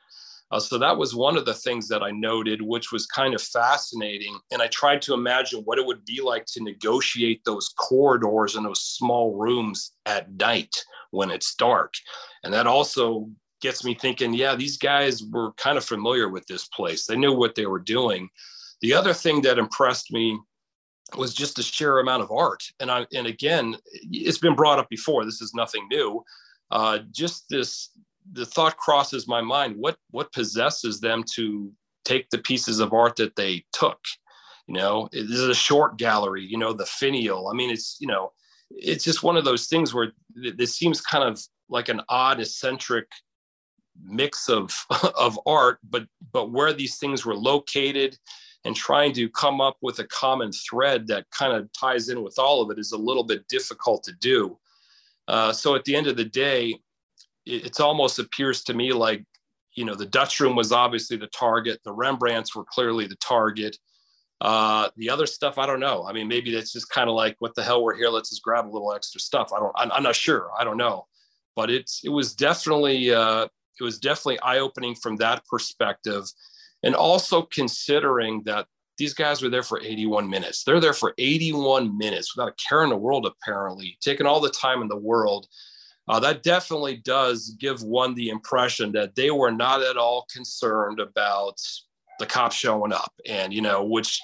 uh, 0.51 0.59
so 0.59 0.79
that 0.79 0.97
was 0.97 1.15
one 1.15 1.37
of 1.37 1.45
the 1.45 1.55
things 1.55 1.89
that 1.89 2.03
I 2.03 2.11
noted, 2.11 2.63
which 2.63 2.91
was 2.91 3.07
kind 3.07 3.35
of 3.35 3.43
fascinating. 3.43 4.39
And 4.51 4.63
I 4.63 4.67
tried 4.69 5.03
to 5.03 5.15
imagine 5.15 5.61
what 5.61 5.79
it 5.79 5.85
would 5.85 6.05
be 6.07 6.21
like 6.23 6.47
to 6.47 6.63
negotiate 6.63 7.45
those 7.45 7.69
corridors 7.77 8.57
in 8.57 8.63
those 8.63 8.83
small 8.83 9.37
rooms 9.37 9.93
at 10.07 10.33
night 10.33 10.83
when 11.11 11.31
it's 11.31 11.55
dark. 11.55 11.95
And 12.45 12.55
that 12.55 12.67
also 12.67 13.29
gets 13.61 13.85
me 13.85 13.95
thinking, 13.95 14.33
yeah, 14.33 14.55
these 14.55 14.79
guys 14.79 15.23
were 15.23 15.53
kind 15.53 15.77
of 15.77 15.85
familiar 15.85 16.29
with 16.29 16.47
this 16.47 16.67
place. 16.69 17.05
They 17.05 17.17
knew 17.17 17.33
what 17.33 17.55
they 17.55 17.67
were 17.67 17.81
doing. 17.81 18.29
The 18.81 18.95
other 18.95 19.13
thing 19.13 19.43
that 19.43 19.59
impressed 19.59 20.13
me 20.13 20.39
was 21.17 21.35
just 21.35 21.57
the 21.57 21.63
sheer 21.63 21.99
amount 21.99 22.23
of 22.23 22.31
art. 22.31 22.63
And 22.81 22.91
I 22.91 23.07
and 23.15 23.27
again, 23.27 23.77
it's 24.11 24.39
been 24.39 24.55
brought 24.55 24.79
up 24.79 24.89
before. 24.89 25.25
This 25.25 25.41
is 25.41 25.55
nothing 25.55 25.89
new. 25.91 26.25
Uh, 26.71 27.01
just 27.13 27.47
this 27.49 27.91
the 28.33 28.47
thought 28.47 28.77
crosses 28.77 29.27
my 29.27 29.41
mind 29.41 29.77
what 29.77 29.97
what 30.11 30.33
possesses 30.33 31.01
them 31.01 31.25
to 31.35 31.73
take 32.05 32.31
the 32.31 32.39
pieces 32.39 32.81
of 32.81 32.93
art 32.93 33.17
that 33.17 33.37
they 33.37 33.65
took? 33.73 34.01
You 34.67 34.75
know 34.75 35.09
this 35.13 35.31
is 35.31 35.49
a 35.49 35.55
short 35.55 35.99
gallery 35.99 36.45
you 36.45 36.59
know 36.59 36.73
the 36.73 36.87
finial. 36.87 37.49
I 37.49 37.55
mean 37.55 37.71
it's 37.71 37.97
you 38.01 38.07
know 38.07 38.33
it's 38.71 39.05
just 39.05 39.23
one 39.23 39.37
of 39.37 39.45
those 39.45 39.67
things 39.67 39.95
where 39.95 40.13
this 40.35 40.77
seems 40.77 41.01
kind 41.01 41.25
of 41.25 41.41
like 41.69 41.89
an 41.89 42.03
odd 42.09 42.41
eccentric 42.41 43.07
mix 44.03 44.49
of 44.49 44.75
of 45.17 45.39
art 45.47 45.79
but 45.89 46.07
but 46.33 46.51
where 46.51 46.73
these 46.73 46.97
things 46.97 47.25
were 47.25 47.35
located 47.37 48.17
and 48.65 48.75
trying 48.75 49.13
to 49.15 49.29
come 49.29 49.61
up 49.61 49.77
with 49.81 49.99
a 49.99 50.05
common 50.05 50.53
thread 50.53 51.07
that 51.07 51.31
kind 51.31 51.53
of 51.53 51.73
ties 51.73 52.09
in 52.09 52.23
with 52.23 52.39
all 52.39 52.61
of 52.61 52.71
it 52.71 52.79
is 52.79 52.93
a 52.93 52.99
little 52.99 53.25
bit 53.25 53.47
difficult 53.49 54.03
to 54.03 54.13
do. 54.21 54.59
Uh, 55.29 55.53
so 55.53 55.75
at 55.75 55.85
the 55.85 55.95
end 55.95 56.07
of 56.07 56.17
the 56.17 56.25
day 56.25 56.79
it 57.49 57.81
almost 57.81 58.19
appears 58.19 58.63
to 58.65 58.75
me 58.75 58.93
like 58.93 59.25
you 59.75 59.85
know 59.85 59.95
the 59.95 60.07
dutch 60.07 60.41
room 60.41 60.57
was 60.57 60.73
obviously 60.73 61.17
the 61.17 61.29
target. 61.29 61.81
The 61.85 61.93
rembrandts 61.93 62.55
were 62.55 62.65
clearly 62.65 63.07
the 63.07 63.17
target. 63.17 63.77
Uh, 64.41 64.89
the 64.97 65.11
other 65.11 65.27
stuff 65.27 65.59
i 65.59 65.67
don't 65.67 65.81
know. 65.81 66.05
I 66.07 66.13
mean 66.13 66.29
maybe 66.29 66.53
that's 66.53 66.73
just 66.73 66.91
kind 66.91 67.09
of 67.09 67.17
like 67.17 67.37
what 67.41 67.55
the 67.55 67.63
hell 67.63 67.83
we're 67.83 67.97
here 67.97 68.09
let's 68.09 68.31
just 68.31 68.43
grab 68.43 68.67
a 68.67 68.71
little 68.71 68.93
extra 68.95 69.21
stuff. 69.21 69.53
I 69.53 69.59
don't 69.59 69.73
i'm, 69.77 69.91
I'm 69.93 70.03
not 70.03 70.17
sure. 70.17 70.51
I 70.59 70.65
don't 70.65 70.77
know. 70.77 71.07
But 71.57 71.71
it's 71.71 72.03
it 72.05 72.11
was 72.11 72.35
definitely 72.35 73.13
uh, 73.13 73.49
it 73.81 73.83
was 73.83 73.99
definitely 73.99 74.41
eye 74.41 74.59
opening 74.59 74.95
from 74.95 75.17
that 75.17 75.45
perspective, 75.47 76.25
and 76.83 76.95
also 76.95 77.43
considering 77.43 78.43
that 78.45 78.67
these 78.99 79.15
guys 79.15 79.43
were 79.43 79.49
there 79.49 79.63
for 79.63 79.81
81 79.81 80.29
minutes. 80.29 80.65
They're 80.65 80.81
there 80.81 80.93
for 80.93 81.15
81 81.19 81.97
minutes 81.97 82.37
without 82.37 82.51
a 82.51 82.69
care 82.69 82.83
in 82.83 82.91
the 82.91 82.97
world, 82.97 83.27
apparently, 83.27 83.97
taking 84.01 84.27
all 84.27 84.41
the 84.41 84.51
time 84.51 84.83
in 84.83 84.89
the 84.89 84.97
world. 84.97 85.47
Uh, 86.09 86.21
that 86.21 86.43
definitely 86.43 86.97
does 86.97 87.55
give 87.59 87.83
one 87.83 88.15
the 88.15 88.31
impression 88.31 88.93
that 88.93 89.15
they 89.15 89.31
were 89.31 89.51
not 89.51 89.83
at 89.83 89.97
all 89.97 90.27
concerned 90.33 91.01
about 91.01 91.61
the 92.19 92.27
cops 92.27 92.57
showing 92.57 92.93
up. 92.93 93.13
And, 93.27 93.53
you 93.53 93.63
know, 93.63 93.85
which 93.85 94.21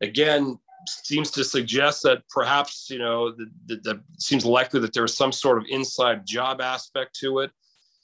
again 0.00 0.58
seems 0.86 1.30
to 1.30 1.44
suggest 1.44 2.02
that 2.02 2.22
perhaps, 2.28 2.88
you 2.90 2.98
know, 2.98 3.32
that 3.66 4.00
seems 4.18 4.44
likely 4.44 4.80
that 4.80 4.92
there's 4.92 5.16
some 5.16 5.32
sort 5.32 5.58
of 5.58 5.64
inside 5.68 6.26
job 6.26 6.60
aspect 6.60 7.14
to 7.20 7.40
it. 7.40 7.50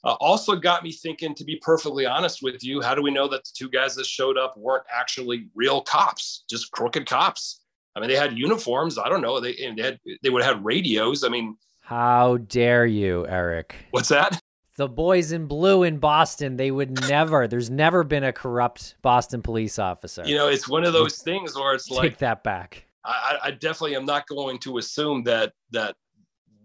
Uh, 0.04 0.16
also 0.20 0.54
got 0.54 0.82
me 0.82 0.92
thinking, 0.92 1.34
to 1.34 1.44
be 1.44 1.56
perfectly 1.62 2.04
honest 2.04 2.42
with 2.42 2.62
you, 2.62 2.82
how 2.82 2.94
do 2.94 3.00
we 3.00 3.10
know 3.10 3.26
that 3.26 3.42
the 3.42 3.50
two 3.56 3.70
guys 3.70 3.94
that 3.94 4.04
showed 4.04 4.36
up 4.36 4.54
weren't 4.56 4.84
actually 4.94 5.48
real 5.54 5.80
cops, 5.80 6.44
just 6.48 6.70
crooked 6.72 7.06
cops? 7.06 7.62
I 7.96 8.00
mean, 8.00 8.10
they 8.10 8.16
had 8.16 8.36
uniforms. 8.36 8.98
I 8.98 9.08
don't 9.08 9.22
know. 9.22 9.40
They 9.40 9.54
they, 9.76 9.82
had, 9.82 9.98
they 10.22 10.28
would 10.28 10.42
have 10.42 10.56
had 10.56 10.64
radios. 10.64 11.24
I 11.24 11.28
mean, 11.28 11.56
how 11.84 12.38
dare 12.38 12.86
you, 12.86 13.26
Eric? 13.26 13.74
What's 13.90 14.08
that? 14.08 14.40
The 14.76 14.88
boys 14.88 15.32
in 15.32 15.46
blue 15.46 15.82
in 15.82 15.98
Boston, 15.98 16.56
they 16.56 16.70
would 16.70 16.98
never, 17.08 17.46
there's 17.46 17.68
never 17.68 18.02
been 18.04 18.24
a 18.24 18.32
corrupt 18.32 18.96
Boston 19.02 19.42
police 19.42 19.78
officer. 19.78 20.22
You 20.24 20.34
know, 20.34 20.48
it's 20.48 20.66
one 20.66 20.84
of 20.84 20.94
those 20.94 21.18
things 21.18 21.54
where 21.54 21.74
it's 21.74 21.86
Take 21.86 21.96
like, 21.96 22.10
Take 22.12 22.18
that 22.18 22.42
back. 22.42 22.86
I, 23.04 23.38
I 23.44 23.50
definitely 23.50 23.96
am 23.96 24.06
not 24.06 24.26
going 24.26 24.58
to 24.60 24.78
assume 24.78 25.24
that, 25.24 25.52
that 25.72 25.94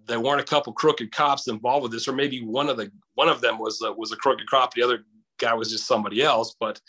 there 0.08 0.22
weren't 0.22 0.40
a 0.40 0.46
couple 0.46 0.72
crooked 0.72 1.12
cops 1.12 1.50
involved 1.50 1.84
with 1.84 1.92
this, 1.92 2.08
or 2.08 2.14
maybe 2.14 2.40
one 2.42 2.70
of 2.70 2.78
the, 2.78 2.90
one 3.16 3.28
of 3.28 3.42
them 3.42 3.60
was, 3.60 3.82
a, 3.82 3.92
was 3.92 4.14
a 4.14 4.16
crooked 4.16 4.50
cop. 4.50 4.74
The 4.74 4.84
other 4.84 5.04
guy 5.38 5.54
was 5.54 5.70
just 5.70 5.86
somebody 5.86 6.24
else. 6.24 6.56
But 6.58 6.80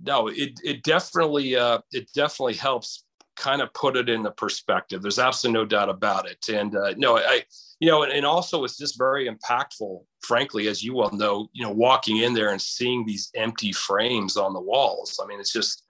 no, 0.00 0.28
it, 0.28 0.52
it 0.62 0.84
definitely, 0.84 1.56
uh, 1.56 1.80
it 1.90 2.08
definitely 2.14 2.54
helps 2.54 3.04
kind 3.38 3.62
of 3.62 3.72
put 3.72 3.96
it 3.96 4.08
into 4.08 4.30
perspective. 4.32 5.00
There's 5.00 5.18
absolutely 5.18 5.60
no 5.60 5.66
doubt 5.66 5.88
about 5.88 6.28
it. 6.28 6.48
And 6.48 6.76
uh, 6.76 6.94
no, 6.96 7.16
I, 7.18 7.44
you 7.80 7.88
know, 7.88 8.02
and, 8.02 8.12
and 8.12 8.26
also 8.26 8.64
it's 8.64 8.76
just 8.76 8.98
very 8.98 9.28
impactful, 9.28 10.02
frankly, 10.20 10.68
as 10.68 10.82
you 10.82 10.94
well 10.94 11.12
know, 11.12 11.48
you 11.52 11.64
know, 11.64 11.70
walking 11.70 12.18
in 12.18 12.34
there 12.34 12.50
and 12.50 12.60
seeing 12.60 13.06
these 13.06 13.30
empty 13.34 13.72
frames 13.72 14.36
on 14.36 14.52
the 14.52 14.60
walls. 14.60 15.20
I 15.22 15.26
mean, 15.26 15.40
it's 15.40 15.52
just, 15.52 15.84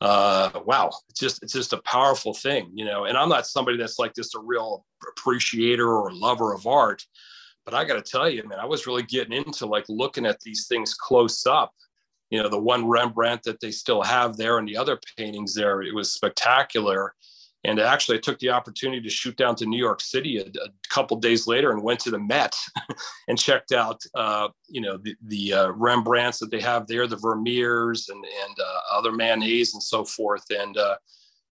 uh, 0.00 0.50
wow, 0.64 0.90
it's 1.10 1.20
just, 1.20 1.42
it's 1.42 1.52
just 1.52 1.74
a 1.74 1.82
powerful 1.82 2.34
thing, 2.34 2.70
you 2.74 2.84
know, 2.84 3.04
and 3.04 3.16
I'm 3.16 3.28
not 3.28 3.46
somebody 3.46 3.76
that's 3.76 3.98
like 3.98 4.14
just 4.14 4.34
a 4.34 4.40
real 4.40 4.84
appreciator 5.10 5.88
or 5.88 6.12
lover 6.12 6.54
of 6.54 6.66
art, 6.66 7.04
but 7.64 7.74
I 7.74 7.84
got 7.84 8.04
to 8.04 8.10
tell 8.10 8.28
you, 8.28 8.42
man, 8.48 8.58
I 8.58 8.64
was 8.64 8.86
really 8.86 9.04
getting 9.04 9.32
into 9.32 9.66
like 9.66 9.84
looking 9.88 10.26
at 10.26 10.40
these 10.40 10.66
things 10.66 10.94
close 10.94 11.46
up 11.46 11.72
you 12.32 12.42
know 12.42 12.48
the 12.48 12.58
one 12.58 12.88
rembrandt 12.88 13.42
that 13.44 13.60
they 13.60 13.70
still 13.70 14.02
have 14.02 14.36
there 14.36 14.58
and 14.58 14.66
the 14.66 14.76
other 14.76 14.98
paintings 15.16 15.54
there 15.54 15.82
it 15.82 15.94
was 15.94 16.12
spectacular 16.12 17.14
and 17.64 17.78
actually, 17.78 18.18
I 18.18 18.20
took 18.20 18.40
the 18.40 18.50
opportunity 18.50 19.00
to 19.02 19.08
shoot 19.08 19.36
down 19.36 19.54
to 19.56 19.66
New 19.66 19.78
York 19.78 20.00
City 20.00 20.38
a, 20.38 20.46
a 20.46 20.68
couple 20.88 21.16
days 21.18 21.46
later 21.46 21.70
and 21.70 21.82
went 21.82 22.00
to 22.00 22.10
the 22.10 22.18
Met 22.18 22.56
and 23.28 23.38
checked 23.38 23.72
out, 23.72 24.00
uh, 24.16 24.48
you 24.68 24.80
know, 24.80 24.96
the, 24.96 25.14
the 25.26 25.52
uh, 25.52 25.66
Rembrandts 25.68 26.40
that 26.40 26.50
they 26.50 26.60
have 26.60 26.88
there, 26.88 27.06
the 27.06 27.16
Vermeers 27.16 28.08
and, 28.08 28.24
and 28.24 28.56
uh, 28.60 28.96
other 28.98 29.12
Manets 29.12 29.74
and 29.74 29.82
so 29.82 30.04
forth. 30.04 30.44
And 30.50 30.76
uh, 30.76 30.96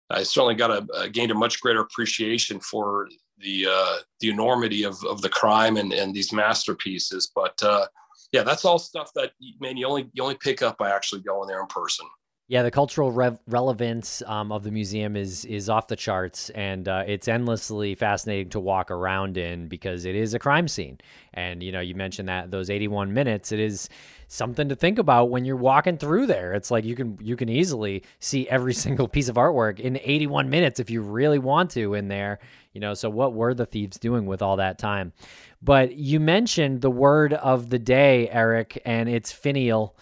I 0.09 0.23
certainly 0.23 0.55
got 0.55 0.71
a, 0.71 1.09
gained 1.09 1.32
a 1.32 1.36
much 1.36 1.61
greater 1.61 1.82
appreciation 1.82 2.59
for 2.59 3.07
the 3.38 3.67
uh, 3.69 3.97
the 4.19 4.30
enormity 4.30 4.84
of, 4.84 4.97
of 5.05 5.21
the 5.21 5.30
crime 5.30 5.77
and, 5.77 5.93
and 5.93 6.13
these 6.13 6.34
masterpieces. 6.34 7.32
But 7.34 7.61
uh, 7.61 7.86
yeah, 8.32 8.43
that's 8.43 8.65
all 8.65 8.80
stuff 8.80 9.11
that 9.15 9.32
man 9.59 9.77
you 9.77 9.88
only 9.88 10.09
you 10.13 10.21
only 10.23 10.36
pick 10.36 10.61
up 10.61 10.77
by 10.77 10.91
actually 10.91 11.21
going 11.21 11.47
there 11.47 11.61
in 11.61 11.67
person. 11.67 12.05
Yeah, 12.50 12.64
the 12.64 12.72
cultural 12.72 13.12
re- 13.12 13.38
relevance 13.45 14.24
um, 14.26 14.52
of 14.52 14.64
the 14.64 14.72
museum 14.72 15.16
is 15.16 15.45
is 15.45 15.70
off 15.70 15.88
the 15.88 15.95
charts, 15.95 16.50
and 16.50 16.88
uh, 16.88 17.04
it's 17.06 17.28
endlessly 17.28 17.93
fascinating 17.93 18.50
to 18.50 18.60
walk 18.60 18.89
around 18.89 19.38
in 19.38 19.68
because 19.68 20.04
it 20.04 20.16
is 20.16 20.34
a 20.34 20.39
crime 20.39 20.68
scene. 20.68 20.97
And 21.32 21.62
you 21.62 21.72
know, 21.72 21.80
you 21.80 21.93
mentioned 21.93 22.28
that 22.28 22.50
those 22.50 22.72
81 22.72 23.14
minutes, 23.14 23.52
it 23.52 23.60
is 23.60 23.88
something 24.30 24.68
to 24.68 24.76
think 24.76 24.97
about 24.97 25.30
when 25.30 25.45
you're 25.45 25.58
walking 25.58 26.00
through 26.00 26.26
there. 26.26 26.54
It's 26.54 26.72
like 26.72 26.86
you 26.86 26.95
can 26.95 27.20
you 27.22 27.36
can 27.36 27.50
easily 27.50 28.02
see 28.20 28.50
every 28.50 28.74
single 28.86 29.08
piece 29.08 29.30
of 29.30 29.36
artwork 29.36 29.80
in 29.80 30.00
81 30.04 30.50
minutes 30.50 30.80
if 30.80 30.89
you 30.89 31.04
really 31.04 31.38
want 31.38 31.70
to 31.72 31.93
in 31.93 32.08
there. 32.08 32.39
You 32.74 32.82
know, 32.82 32.95
so 32.95 33.12
what 33.12 33.34
were 33.34 33.54
the 33.54 33.68
thieves 33.68 34.00
doing 34.00 34.26
with 34.26 34.41
all 34.41 34.56
that 34.56 34.80
time? 34.80 35.14
But 35.62 35.97
you 35.97 36.20
mentioned 36.20 36.82
the 36.82 36.89
word 36.89 37.34
of 37.34 37.70
the 37.70 37.78
day, 37.78 38.28
Eric, 38.30 38.82
and 38.86 39.08
it's 39.08 39.32
finial. 39.32 39.95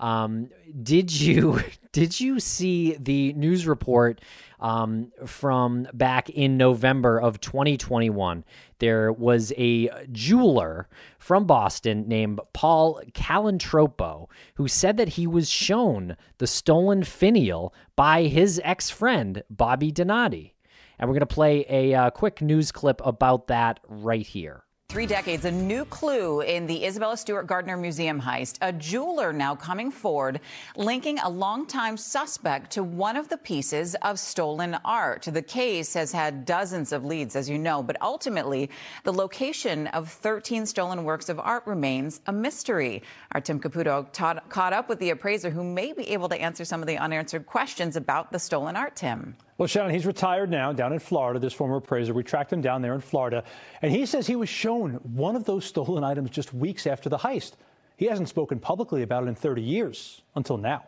Um, 0.00 0.48
did 0.82 1.12
you 1.12 1.60
did 1.92 2.18
you 2.18 2.40
see 2.40 2.96
the 2.98 3.32
news 3.34 3.66
report 3.66 4.20
um, 4.58 5.12
from 5.26 5.86
back 5.92 6.30
in 6.30 6.56
November 6.56 7.20
of 7.20 7.40
2021? 7.40 8.44
There 8.78 9.12
was 9.12 9.52
a 9.58 9.90
jeweler 10.10 10.88
from 11.18 11.44
Boston 11.44 12.08
named 12.08 12.40
Paul 12.54 13.02
Calantropo 13.12 14.28
who 14.54 14.66
said 14.66 14.96
that 14.96 15.10
he 15.10 15.26
was 15.26 15.50
shown 15.50 16.16
the 16.38 16.46
stolen 16.46 17.04
finial 17.04 17.74
by 17.94 18.24
his 18.24 18.60
ex 18.64 18.88
friend 18.88 19.42
Bobby 19.50 19.92
Donati. 19.92 20.54
And 20.98 21.08
we're 21.08 21.14
to 21.20 21.26
play 21.26 21.64
a 21.68 21.94
uh, 21.94 22.10
quick 22.10 22.42
news 22.42 22.72
clip 22.72 23.00
about 23.04 23.46
that 23.46 23.80
right 23.88 24.26
here. 24.26 24.64
Three 24.90 25.06
decades, 25.06 25.44
a 25.44 25.52
new 25.52 25.84
clue 25.84 26.40
in 26.40 26.66
the 26.66 26.84
Isabella 26.84 27.16
Stewart 27.16 27.46
Gardner 27.46 27.76
Museum 27.76 28.20
heist. 28.20 28.58
A 28.60 28.72
jeweler 28.72 29.32
now 29.32 29.54
coming 29.54 29.92
forward, 29.92 30.40
linking 30.74 31.20
a 31.20 31.28
longtime 31.28 31.96
suspect 31.96 32.72
to 32.72 32.82
one 32.82 33.16
of 33.16 33.28
the 33.28 33.36
pieces 33.36 33.94
of 34.02 34.18
stolen 34.18 34.76
art. 34.84 35.28
The 35.30 35.42
case 35.42 35.94
has 35.94 36.10
had 36.10 36.44
dozens 36.44 36.90
of 36.90 37.04
leads, 37.04 37.36
as 37.36 37.48
you 37.48 37.56
know, 37.56 37.84
but 37.84 38.02
ultimately, 38.02 38.68
the 39.04 39.12
location 39.12 39.86
of 39.86 40.10
13 40.10 40.66
stolen 40.66 41.04
works 41.04 41.28
of 41.28 41.38
art 41.38 41.68
remains 41.68 42.20
a 42.26 42.32
mystery. 42.32 43.04
Our 43.30 43.40
Tim 43.40 43.60
Caputo 43.60 44.12
taught, 44.12 44.48
caught 44.48 44.72
up 44.72 44.88
with 44.88 44.98
the 44.98 45.10
appraiser 45.10 45.50
who 45.50 45.62
may 45.62 45.92
be 45.92 46.08
able 46.08 46.28
to 46.30 46.40
answer 46.40 46.64
some 46.64 46.80
of 46.80 46.88
the 46.88 46.98
unanswered 46.98 47.46
questions 47.46 47.94
about 47.94 48.32
the 48.32 48.40
stolen 48.40 48.74
art, 48.74 48.96
Tim. 48.96 49.36
Well, 49.60 49.66
Shannon, 49.66 49.92
he's 49.92 50.06
retired 50.06 50.48
now 50.48 50.72
down 50.72 50.94
in 50.94 51.00
Florida, 51.00 51.38
this 51.38 51.52
former 51.52 51.76
appraiser. 51.76 52.14
We 52.14 52.22
tracked 52.22 52.50
him 52.50 52.62
down 52.62 52.80
there 52.80 52.94
in 52.94 53.02
Florida, 53.02 53.44
and 53.82 53.92
he 53.92 54.06
says 54.06 54.26
he 54.26 54.34
was 54.34 54.48
shown 54.48 54.92
one 55.02 55.36
of 55.36 55.44
those 55.44 55.66
stolen 55.66 56.02
items 56.02 56.30
just 56.30 56.54
weeks 56.54 56.86
after 56.86 57.10
the 57.10 57.18
heist. 57.18 57.52
He 57.98 58.06
hasn't 58.06 58.30
spoken 58.30 58.58
publicly 58.58 59.02
about 59.02 59.24
it 59.24 59.28
in 59.28 59.34
30 59.34 59.60
years 59.60 60.22
until 60.34 60.56
now. 60.56 60.84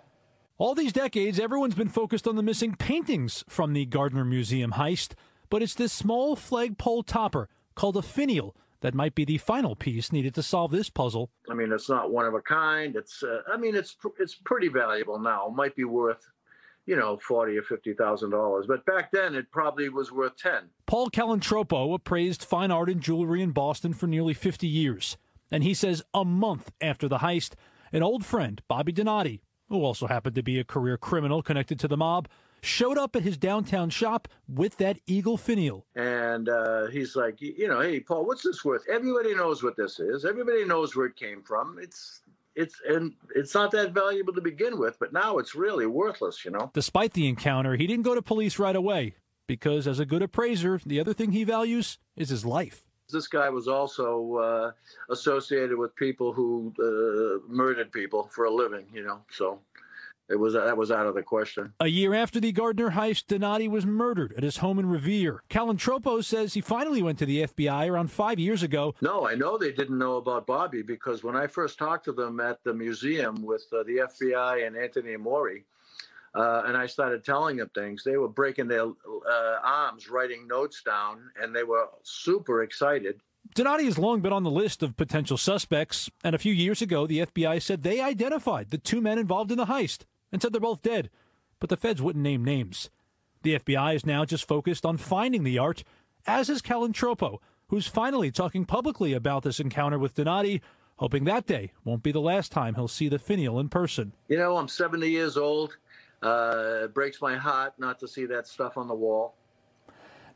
All 0.56 0.74
these 0.74 0.94
decades, 0.94 1.38
everyone's 1.38 1.74
been 1.74 1.90
focused 1.90 2.26
on 2.26 2.36
the 2.36 2.42
missing 2.42 2.74
paintings 2.74 3.44
from 3.46 3.74
the 3.74 3.84
Gardner 3.84 4.24
Museum 4.24 4.72
heist, 4.72 5.12
but 5.50 5.60
it's 5.60 5.74
this 5.74 5.92
small 5.92 6.34
flagpole 6.34 7.02
topper 7.02 7.50
called 7.74 7.98
a 7.98 8.02
finial 8.02 8.56
that 8.80 8.94
might 8.94 9.14
be 9.14 9.26
the 9.26 9.36
final 9.36 9.76
piece 9.76 10.12
needed 10.12 10.34
to 10.36 10.42
solve 10.42 10.70
this 10.70 10.88
puzzle. 10.88 11.28
I 11.50 11.52
mean, 11.52 11.72
it's 11.72 11.90
not 11.90 12.10
one 12.10 12.24
of 12.24 12.32
a 12.32 12.40
kind. 12.40 12.96
It's, 12.96 13.22
uh, 13.22 13.42
I 13.52 13.58
mean, 13.58 13.76
it's 13.76 13.98
it's 14.18 14.34
pretty 14.34 14.68
valuable 14.68 15.18
now. 15.18 15.48
It 15.48 15.54
might 15.54 15.76
be 15.76 15.84
worth 15.84 16.26
you 16.86 16.96
know, 16.96 17.18
forty 17.18 17.56
or 17.56 17.62
fifty 17.62 17.94
thousand 17.94 18.30
dollars. 18.30 18.66
But 18.66 18.84
back 18.86 19.10
then, 19.12 19.34
it 19.34 19.50
probably 19.50 19.88
was 19.88 20.12
worth 20.12 20.36
ten. 20.36 20.70
Paul 20.86 21.10
Calantropo 21.10 21.94
appraised 21.94 22.44
fine 22.44 22.70
art 22.70 22.90
and 22.90 23.00
jewelry 23.00 23.42
in 23.42 23.50
Boston 23.50 23.92
for 23.92 24.06
nearly 24.06 24.34
fifty 24.34 24.68
years, 24.68 25.16
and 25.50 25.62
he 25.62 25.74
says 25.74 26.02
a 26.12 26.24
month 26.24 26.72
after 26.80 27.08
the 27.08 27.18
heist, 27.18 27.54
an 27.92 28.02
old 28.02 28.24
friend, 28.24 28.62
Bobby 28.68 28.92
Donati, 28.92 29.42
who 29.68 29.82
also 29.82 30.06
happened 30.06 30.34
to 30.36 30.42
be 30.42 30.58
a 30.58 30.64
career 30.64 30.96
criminal 30.96 31.42
connected 31.42 31.78
to 31.80 31.88
the 31.88 31.96
mob, 31.96 32.28
showed 32.62 32.98
up 32.98 33.16
at 33.16 33.22
his 33.22 33.36
downtown 33.36 33.90
shop 33.90 34.28
with 34.48 34.76
that 34.76 34.98
eagle 35.06 35.36
finial. 35.36 35.84
And 35.96 36.48
uh, 36.48 36.86
he's 36.86 37.16
like, 37.16 37.40
you 37.40 37.68
know, 37.68 37.80
hey, 37.80 38.00
Paul, 38.00 38.24
what's 38.24 38.42
this 38.42 38.64
worth? 38.64 38.82
Everybody 38.88 39.34
knows 39.34 39.62
what 39.62 39.76
this 39.76 39.98
is. 39.98 40.24
Everybody 40.24 40.64
knows 40.64 40.94
where 40.94 41.06
it 41.06 41.16
came 41.16 41.42
from. 41.42 41.78
It's 41.80 42.20
it's 42.54 42.80
and 42.86 43.14
it's 43.34 43.54
not 43.54 43.70
that 43.72 43.92
valuable 43.92 44.32
to 44.34 44.40
begin 44.40 44.78
with, 44.78 44.98
but 44.98 45.12
now 45.12 45.38
it's 45.38 45.54
really 45.54 45.86
worthless, 45.86 46.44
you 46.44 46.50
know. 46.50 46.70
Despite 46.74 47.12
the 47.14 47.28
encounter, 47.28 47.76
he 47.76 47.86
didn't 47.86 48.04
go 48.04 48.14
to 48.14 48.22
police 48.22 48.58
right 48.58 48.76
away 48.76 49.14
because, 49.46 49.86
as 49.86 49.98
a 49.98 50.06
good 50.06 50.22
appraiser, 50.22 50.80
the 50.84 51.00
other 51.00 51.14
thing 51.14 51.32
he 51.32 51.44
values 51.44 51.98
is 52.16 52.28
his 52.28 52.44
life. 52.44 52.82
This 53.10 53.28
guy 53.28 53.50
was 53.50 53.68
also 53.68 54.36
uh, 54.36 54.72
associated 55.10 55.76
with 55.76 55.94
people 55.96 56.32
who 56.32 56.72
uh, 56.78 57.46
murdered 57.52 57.92
people 57.92 58.30
for 58.32 58.44
a 58.44 58.50
living, 58.50 58.86
you 58.92 59.02
know. 59.04 59.20
So 59.30 59.60
it 60.28 60.36
was 60.36 60.54
that 60.54 60.76
was 60.76 60.90
out 60.90 61.06
of 61.06 61.14
the 61.14 61.22
question. 61.22 61.72
A 61.80 61.88
year 61.88 62.14
after 62.14 62.40
the 62.40 62.52
Gardner 62.52 62.90
heist, 62.90 63.26
Donati 63.26 63.68
was 63.68 63.84
murdered 63.84 64.32
at 64.36 64.42
his 64.42 64.58
home 64.58 64.78
in 64.78 64.88
Revere. 64.88 65.42
Calantropo 65.50 66.24
says 66.24 66.54
he 66.54 66.60
finally 66.60 67.02
went 67.02 67.18
to 67.18 67.26
the 67.26 67.42
FBI 67.42 67.90
around 67.90 68.10
five 68.10 68.38
years 68.38 68.62
ago. 68.62 68.94
No, 69.00 69.28
I 69.28 69.34
know 69.34 69.58
they 69.58 69.72
didn't 69.72 69.98
know 69.98 70.16
about 70.16 70.46
Bobby 70.46 70.82
because 70.82 71.22
when 71.22 71.36
I 71.36 71.46
first 71.46 71.78
talked 71.78 72.04
to 72.06 72.12
them 72.12 72.40
at 72.40 72.62
the 72.64 72.72
museum 72.72 73.42
with 73.42 73.66
uh, 73.72 73.82
the 73.82 74.08
FBI 74.08 74.66
and 74.66 74.76
Anthony 74.76 75.14
Amore, 75.14 75.64
uh, 76.34 76.62
and 76.66 76.76
I 76.76 76.86
started 76.86 77.24
telling 77.24 77.58
them 77.58 77.70
things. 77.74 78.02
They 78.04 78.16
were 78.16 78.28
breaking 78.28 78.68
their 78.68 78.84
uh, 78.84 79.58
arms, 79.62 80.08
writing 80.08 80.46
notes 80.46 80.82
down, 80.82 81.30
and 81.40 81.54
they 81.54 81.62
were 81.62 81.88
super 82.04 82.62
excited. 82.62 83.20
Donati 83.54 83.84
has 83.84 83.98
long 83.98 84.20
been 84.20 84.32
on 84.32 84.44
the 84.44 84.50
list 84.50 84.82
of 84.82 84.96
potential 84.96 85.36
suspects, 85.36 86.08
and 86.24 86.34
a 86.34 86.38
few 86.38 86.54
years 86.54 86.80
ago, 86.80 87.06
the 87.06 87.26
FBI 87.26 87.60
said 87.60 87.82
they 87.82 88.00
identified 88.00 88.70
the 88.70 88.78
two 88.78 89.02
men 89.02 89.18
involved 89.18 89.50
in 89.50 89.58
the 89.58 89.66
heist 89.66 90.04
and 90.32 90.40
said 90.40 90.52
they're 90.52 90.60
both 90.60 90.82
dead, 90.82 91.10
but 91.60 91.68
the 91.68 91.76
feds 91.76 92.02
wouldn't 92.02 92.22
name 92.22 92.44
names. 92.44 92.90
The 93.42 93.58
FBI 93.58 93.94
is 93.94 94.06
now 94.06 94.24
just 94.24 94.48
focused 94.48 94.86
on 94.86 94.96
finding 94.96 95.44
the 95.44 95.58
art, 95.58 95.84
as 96.26 96.48
is 96.48 96.62
Calantropo, 96.62 97.38
who's 97.68 97.86
finally 97.86 98.30
talking 98.30 98.64
publicly 98.64 99.12
about 99.12 99.42
this 99.42 99.60
encounter 99.60 99.98
with 99.98 100.14
Donati, 100.14 100.62
hoping 100.96 101.24
that 101.24 101.46
day 101.46 101.72
won't 101.84 102.02
be 102.02 102.12
the 102.12 102.20
last 102.20 102.52
time 102.52 102.74
he'll 102.74 102.88
see 102.88 103.08
the 103.08 103.18
finial 103.18 103.58
in 103.60 103.68
person. 103.68 104.12
You 104.28 104.38
know, 104.38 104.56
I'm 104.56 104.68
70 104.68 105.08
years 105.08 105.36
old. 105.36 105.76
Uh, 106.22 106.82
it 106.84 106.94
breaks 106.94 107.20
my 107.20 107.36
heart 107.36 107.74
not 107.78 107.98
to 107.98 108.08
see 108.08 108.26
that 108.26 108.46
stuff 108.46 108.76
on 108.76 108.86
the 108.86 108.94
wall. 108.94 109.34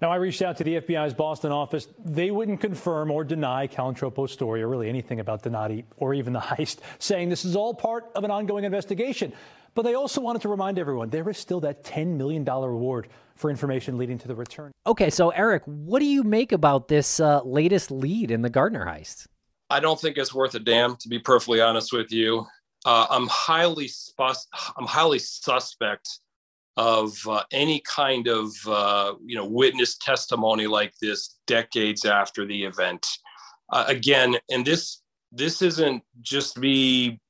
Now, 0.03 0.11
I 0.11 0.17
reached 0.17 0.43
out 0.43 0.59
to 0.59 0.65
the 0.65 0.81
FBI's 0.81 1.15
Boston 1.15 1.53
office. 1.53 1.89
They 2.05 2.31
wouldn't 2.31 2.61
confirm 2.61 3.11
or 3.11 3.25
deny 3.25 3.67
Calantropo's 3.67 4.31
story 4.31 4.63
or 4.63 4.69
really 4.69 4.91
anything 4.91 5.21
about 5.21 5.43
Donati 5.43 5.87
or 5.97 6.13
even 6.13 6.33
the 6.33 6.41
heist, 6.41 6.81
saying 6.99 7.31
this 7.31 7.45
is 7.45 7.57
all 7.57 7.73
part 7.73 8.05
of 8.15 8.25
an 8.25 8.31
ongoing 8.31 8.65
investigation. 8.65 9.33
But 9.77 9.83
they 9.83 9.95
also 9.95 10.23
wanted 10.23 10.41
to 10.43 10.49
remind 10.49 10.79
everyone 10.79 11.11
there 11.11 11.29
is 11.29 11.37
still 11.37 11.61
that 11.61 11.85
$10 11.85 12.17
million 12.17 12.45
reward 12.45 13.09
for 13.37 13.51
information 13.51 13.99
leading 13.99 14.17
to 14.17 14.27
the 14.27 14.35
return. 14.35 14.73
Okay, 14.87 15.11
so 15.11 15.29
Eric, 15.31 15.63
what 15.67 15.99
do 15.99 16.07
you 16.07 16.23
make 16.25 16.51
about 16.51 16.89
this 16.89 17.21
uh, 17.21 17.43
latest 17.45 17.91
lead 17.91 18.31
in 18.31 18.41
the 18.41 18.49
Gardner 18.49 18.87
heist? 18.87 19.27
I 19.69 19.81
don't 19.81 20.01
think 20.01 20.17
it's 20.17 20.33
worth 20.33 20.55
a 20.55 20.61
damn, 20.61 20.97
to 20.97 21.09
be 21.11 21.19
perfectly 21.19 21.61
honest 21.61 21.93
with 21.93 22.11
you. 22.11 22.47
Uh, 22.87 23.07
I'm 23.11 23.27
highly 23.27 23.89
sus- 23.89 24.49
I'm 24.77 24.87
highly 24.87 25.19
suspect 25.19 26.21
of 26.79 27.15
uh, 27.29 27.43
any 27.53 27.81
kind 27.81 28.29
of 28.29 28.53
uh, 28.67 29.15
you 29.25 29.37
know 29.37 29.47
witness 29.47 29.99
testimony 29.99 30.67
like 30.67 30.95
this 31.03 31.37
decades 31.47 32.07
after 32.07 32.47
the 32.47 32.65
event. 32.65 33.07
Uh, 33.71 33.85
again, 33.89 34.37
and 34.51 34.65
this 34.65 35.03
this 35.33 35.61
isn't 35.61 36.03
just 36.23 36.57
me, 36.59 37.21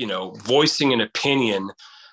you 0.00 0.06
know, 0.06 0.30
voicing 0.44 0.94
an 0.94 1.02
opinion. 1.02 1.70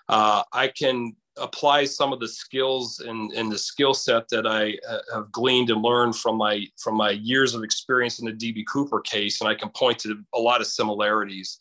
Uh, 0.09 0.43
I 0.51 0.67
can 0.67 1.15
apply 1.37 1.85
some 1.85 2.11
of 2.11 2.19
the 2.19 2.27
skills 2.27 2.99
and, 2.99 3.31
and 3.31 3.49
the 3.49 3.57
skill 3.57 3.93
set 3.93 4.27
that 4.27 4.45
I 4.45 4.77
uh, 4.89 4.99
have 5.13 5.31
gleaned 5.31 5.69
and 5.69 5.81
learned 5.81 6.17
from 6.17 6.35
my 6.35 6.65
from 6.77 6.95
my 6.95 7.11
years 7.11 7.55
of 7.55 7.63
experience 7.63 8.19
in 8.19 8.25
the 8.25 8.33
DB 8.33 8.65
Cooper 8.67 8.99
case, 8.99 9.39
and 9.39 9.49
I 9.49 9.55
can 9.55 9.69
point 9.69 9.99
to 9.99 10.21
a 10.35 10.39
lot 10.39 10.59
of 10.59 10.67
similarities. 10.67 11.59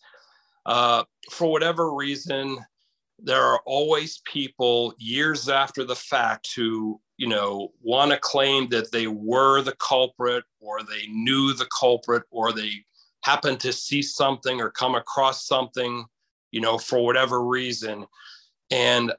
Uh, 0.64 1.04
for 1.30 1.46
whatever 1.46 1.94
reason, 1.94 2.58
there 3.20 3.44
are 3.44 3.60
always 3.64 4.20
people 4.24 4.94
years 4.98 5.48
after 5.48 5.84
the 5.84 5.94
fact 5.94 6.48
who 6.56 7.00
you 7.18 7.28
know 7.28 7.70
want 7.82 8.10
to 8.10 8.18
claim 8.18 8.68
that 8.70 8.90
they 8.90 9.06
were 9.06 9.62
the 9.62 9.76
culprit 9.76 10.42
or 10.58 10.82
they 10.82 11.06
knew 11.06 11.52
the 11.52 11.68
culprit 11.78 12.24
or 12.32 12.52
they 12.52 12.72
happened 13.22 13.60
to 13.60 13.72
see 13.72 14.02
something 14.02 14.60
or 14.60 14.70
come 14.70 14.96
across 14.96 15.46
something 15.46 16.04
you 16.50 16.60
know 16.60 16.78
for 16.78 17.04
whatever 17.04 17.44
reason. 17.44 18.06
And 18.70 19.12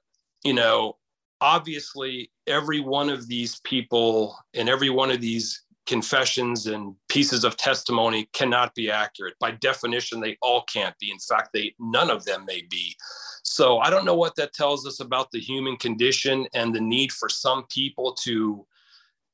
you 0.44 0.54
know 0.54 0.98
obviously 1.40 2.32
every 2.48 2.80
one 2.80 3.10
of 3.10 3.28
these 3.28 3.60
people 3.62 4.38
and 4.56 4.68
every 4.68 4.90
one 4.90 5.12
of 5.12 5.22
these 5.22 5.64
confessions 5.86 6.68
and 6.68 6.94
pieces 7.08 7.44
of 7.44 7.56
testimony 7.56 8.28
cannot 8.34 8.76
be 8.76 8.92
accurate. 8.92 9.36
By 9.40 9.52
definition 9.52 10.20
they 10.20 10.38
all 10.42 10.64
can't 10.64 10.98
be. 11.00 11.12
In 11.12 11.20
fact 11.20 11.50
they 11.54 11.74
none 11.80 12.10
of 12.10 12.26
them 12.26 12.46
may 12.46 12.64
be. 12.70 12.96
So 13.44 13.80
I 13.80 13.90
don't 13.90 14.06
know 14.06 14.16
what 14.16 14.36
that 14.36 14.54
tells 14.54 14.86
us 14.86 15.00
about 15.00 15.32
the 15.32 15.40
human 15.40 15.78
condition 15.78 16.48
and 16.54 16.76
the 16.76 16.82
need 16.82 17.12
for 17.14 17.30
some 17.30 17.66
people 17.70 18.14
to, 18.24 18.66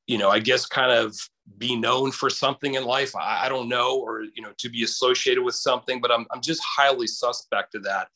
you 0.06 0.18
know, 0.18 0.30
I 0.30 0.38
guess 0.38 0.66
kind 0.66 0.92
of 0.92 1.16
be 1.58 1.76
known 1.76 2.10
for 2.10 2.30
something 2.30 2.74
in 2.74 2.84
life. 2.84 3.14
I, 3.16 3.46
I 3.46 3.48
don't 3.48 3.68
know, 3.68 3.98
or, 3.98 4.22
you 4.22 4.42
know, 4.42 4.52
to 4.58 4.68
be 4.68 4.82
associated 4.82 5.42
with 5.42 5.54
something, 5.54 6.00
but 6.00 6.10
I'm, 6.10 6.26
I'm 6.30 6.40
just 6.40 6.62
highly 6.64 7.06
suspect 7.06 7.74
of 7.74 7.84
that. 7.84 8.08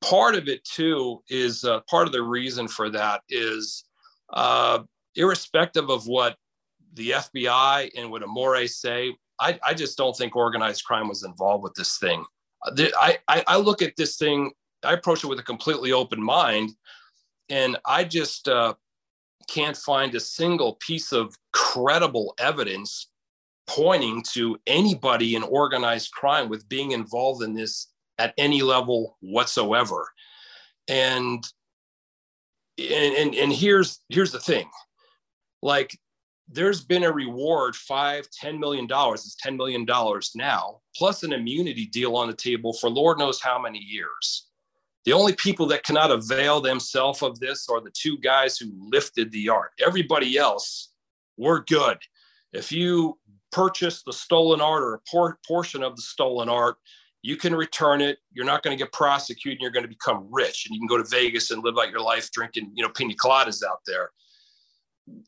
Part 0.00 0.34
of 0.34 0.48
it 0.48 0.64
too 0.64 1.22
is 1.28 1.64
uh, 1.64 1.80
part 1.88 2.06
of 2.06 2.12
the 2.12 2.22
reason 2.22 2.68
for 2.68 2.90
that 2.90 3.22
is 3.28 3.84
uh, 4.32 4.80
irrespective 5.16 5.90
of 5.90 6.06
what 6.06 6.36
the 6.94 7.10
FBI 7.10 7.90
and 7.96 8.10
what 8.10 8.22
Amore 8.22 8.66
say, 8.66 9.14
I, 9.40 9.58
I 9.64 9.74
just 9.74 9.96
don't 9.96 10.16
think 10.16 10.36
organized 10.36 10.84
crime 10.84 11.08
was 11.08 11.24
involved 11.24 11.64
with 11.64 11.74
this 11.74 11.98
thing. 11.98 12.24
I, 12.64 13.18
I, 13.28 13.44
I 13.46 13.56
look 13.56 13.82
at 13.82 13.96
this 13.96 14.16
thing 14.16 14.52
I 14.84 14.94
approach 14.94 15.24
it 15.24 15.28
with 15.28 15.38
a 15.38 15.44
completely 15.44 15.92
open 15.92 16.22
mind, 16.22 16.70
and 17.48 17.76
I 17.86 18.04
just 18.04 18.48
uh, 18.48 18.74
can't 19.52 19.76
find 19.76 20.14
a 20.14 20.20
single 20.20 20.74
piece 20.76 21.12
of 21.12 21.36
credible 21.52 22.34
evidence 22.38 23.08
pointing 23.66 24.22
to 24.32 24.58
anybody 24.66 25.34
in 25.34 25.42
organized 25.42 26.12
crime 26.12 26.48
with 26.48 26.68
being 26.68 26.92
involved 26.92 27.42
in 27.42 27.54
this 27.54 27.88
at 28.18 28.34
any 28.38 28.62
level 28.62 29.16
whatsoever. 29.20 30.08
And 30.88 31.44
and 32.78 33.34
and, 33.34 33.52
here's 33.52 34.00
here's 34.08 34.32
the 34.32 34.40
thing, 34.40 34.68
like 35.62 35.96
there's 36.48 36.82
been 36.82 37.04
a 37.04 37.12
reward 37.12 37.76
five 37.76 38.28
ten 38.30 38.58
million 38.58 38.86
dollars 38.86 39.24
it's 39.24 39.36
10 39.36 39.56
million 39.56 39.84
dollars 39.84 40.32
now 40.34 40.80
plus 40.96 41.22
an 41.22 41.32
immunity 41.32 41.86
deal 41.86 42.16
on 42.16 42.26
the 42.26 42.34
table 42.34 42.72
for 42.72 42.90
lord 42.90 43.18
knows 43.18 43.40
how 43.40 43.60
many 43.60 43.78
years 43.78 44.48
the 45.04 45.12
only 45.12 45.34
people 45.34 45.66
that 45.66 45.82
cannot 45.82 46.10
avail 46.10 46.60
themselves 46.60 47.22
of 47.22 47.38
this 47.40 47.68
are 47.68 47.80
the 47.80 47.90
two 47.92 48.18
guys 48.18 48.56
who 48.56 48.70
lifted 48.76 49.32
the 49.32 49.48
art. 49.48 49.72
Everybody 49.84 50.38
else, 50.38 50.92
we're 51.36 51.64
good. 51.64 51.98
If 52.52 52.70
you 52.70 53.18
purchase 53.50 54.02
the 54.04 54.12
stolen 54.12 54.60
art 54.60 54.82
or 54.82 54.94
a 54.94 55.00
por- 55.10 55.38
portion 55.46 55.82
of 55.82 55.96
the 55.96 56.02
stolen 56.02 56.48
art, 56.48 56.76
you 57.22 57.36
can 57.36 57.54
return 57.54 58.00
it. 58.00 58.18
You're 58.32 58.46
not 58.46 58.62
going 58.62 58.76
to 58.76 58.82
get 58.82 58.92
prosecuted. 58.92 59.58
And 59.58 59.62
you're 59.62 59.70
going 59.70 59.84
to 59.84 59.88
become 59.88 60.28
rich, 60.30 60.66
and 60.66 60.74
you 60.74 60.80
can 60.80 60.88
go 60.88 60.98
to 60.98 61.08
Vegas 61.08 61.50
and 61.50 61.62
live 61.64 61.78
out 61.78 61.90
your 61.90 62.00
life 62.00 62.30
drinking, 62.30 62.72
you 62.74 62.82
know, 62.82 62.90
pina 62.90 63.14
coladas 63.14 63.62
out 63.64 63.80
there. 63.86 64.10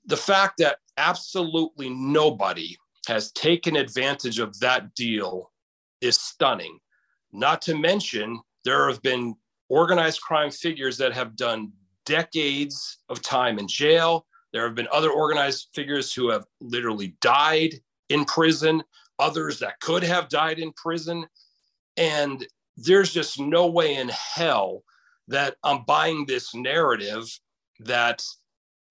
The 0.06 0.16
fact 0.16 0.58
that 0.58 0.78
absolutely 0.96 1.90
nobody 1.90 2.76
has 3.08 3.32
taken 3.32 3.76
advantage 3.76 4.38
of 4.38 4.58
that 4.60 4.94
deal 4.94 5.50
is 6.00 6.18
stunning. 6.18 6.78
Not 7.32 7.60
to 7.62 7.76
mention, 7.76 8.40
there 8.64 8.88
have 8.88 9.02
been 9.02 9.34
organized 9.68 10.20
crime 10.20 10.50
figures 10.50 10.96
that 10.98 11.12
have 11.12 11.36
done 11.36 11.72
decades 12.04 12.98
of 13.08 13.22
time 13.22 13.58
in 13.58 13.66
jail. 13.66 14.26
There 14.52 14.64
have 14.64 14.74
been 14.74 14.88
other 14.92 15.10
organized 15.10 15.68
figures 15.74 16.12
who 16.12 16.30
have 16.30 16.44
literally 16.60 17.16
died 17.20 17.74
in 18.08 18.24
prison, 18.24 18.82
others 19.18 19.58
that 19.60 19.80
could 19.80 20.02
have 20.02 20.28
died 20.28 20.58
in 20.58 20.72
prison. 20.72 21.26
And 21.96 22.46
there's 22.76 23.12
just 23.12 23.40
no 23.40 23.66
way 23.66 23.96
in 23.96 24.10
hell 24.10 24.82
that 25.28 25.56
I'm 25.64 25.84
buying 25.84 26.26
this 26.26 26.54
narrative 26.54 27.24
that 27.80 28.22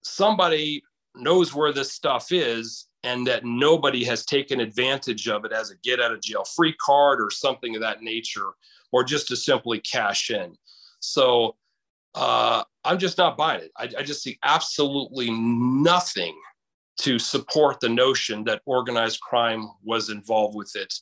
somebody 0.02 0.82
knows 1.14 1.54
where 1.54 1.72
this 1.72 1.92
stuff 1.92 2.32
is 2.32 2.86
and 3.04 3.26
that 3.26 3.44
nobody 3.44 4.02
has 4.04 4.24
taken 4.24 4.60
advantage 4.60 5.28
of 5.28 5.44
it 5.44 5.52
as 5.52 5.70
a 5.70 5.76
get 5.76 6.00
out 6.00 6.12
of 6.12 6.22
jail 6.22 6.44
free 6.44 6.74
card 6.74 7.20
or 7.20 7.30
something 7.30 7.74
of 7.74 7.82
that 7.82 8.02
nature 8.02 8.50
or 8.92 9.04
just 9.04 9.28
to 9.28 9.36
simply 9.36 9.78
cash 9.78 10.30
in. 10.30 10.56
So 11.04 11.56
uh, 12.14 12.62
I'm 12.84 12.98
just 12.98 13.18
not 13.18 13.36
buying 13.36 13.62
it. 13.62 13.72
I, 13.76 13.84
I 13.98 14.02
just 14.02 14.22
see 14.22 14.38
absolutely 14.42 15.30
nothing 15.30 16.36
to 16.98 17.18
support 17.18 17.80
the 17.80 17.88
notion 17.88 18.44
that 18.44 18.62
organized 18.66 19.20
crime 19.20 19.68
was 19.82 20.10
involved 20.10 20.54
with 20.54 20.72
it. 20.76 20.94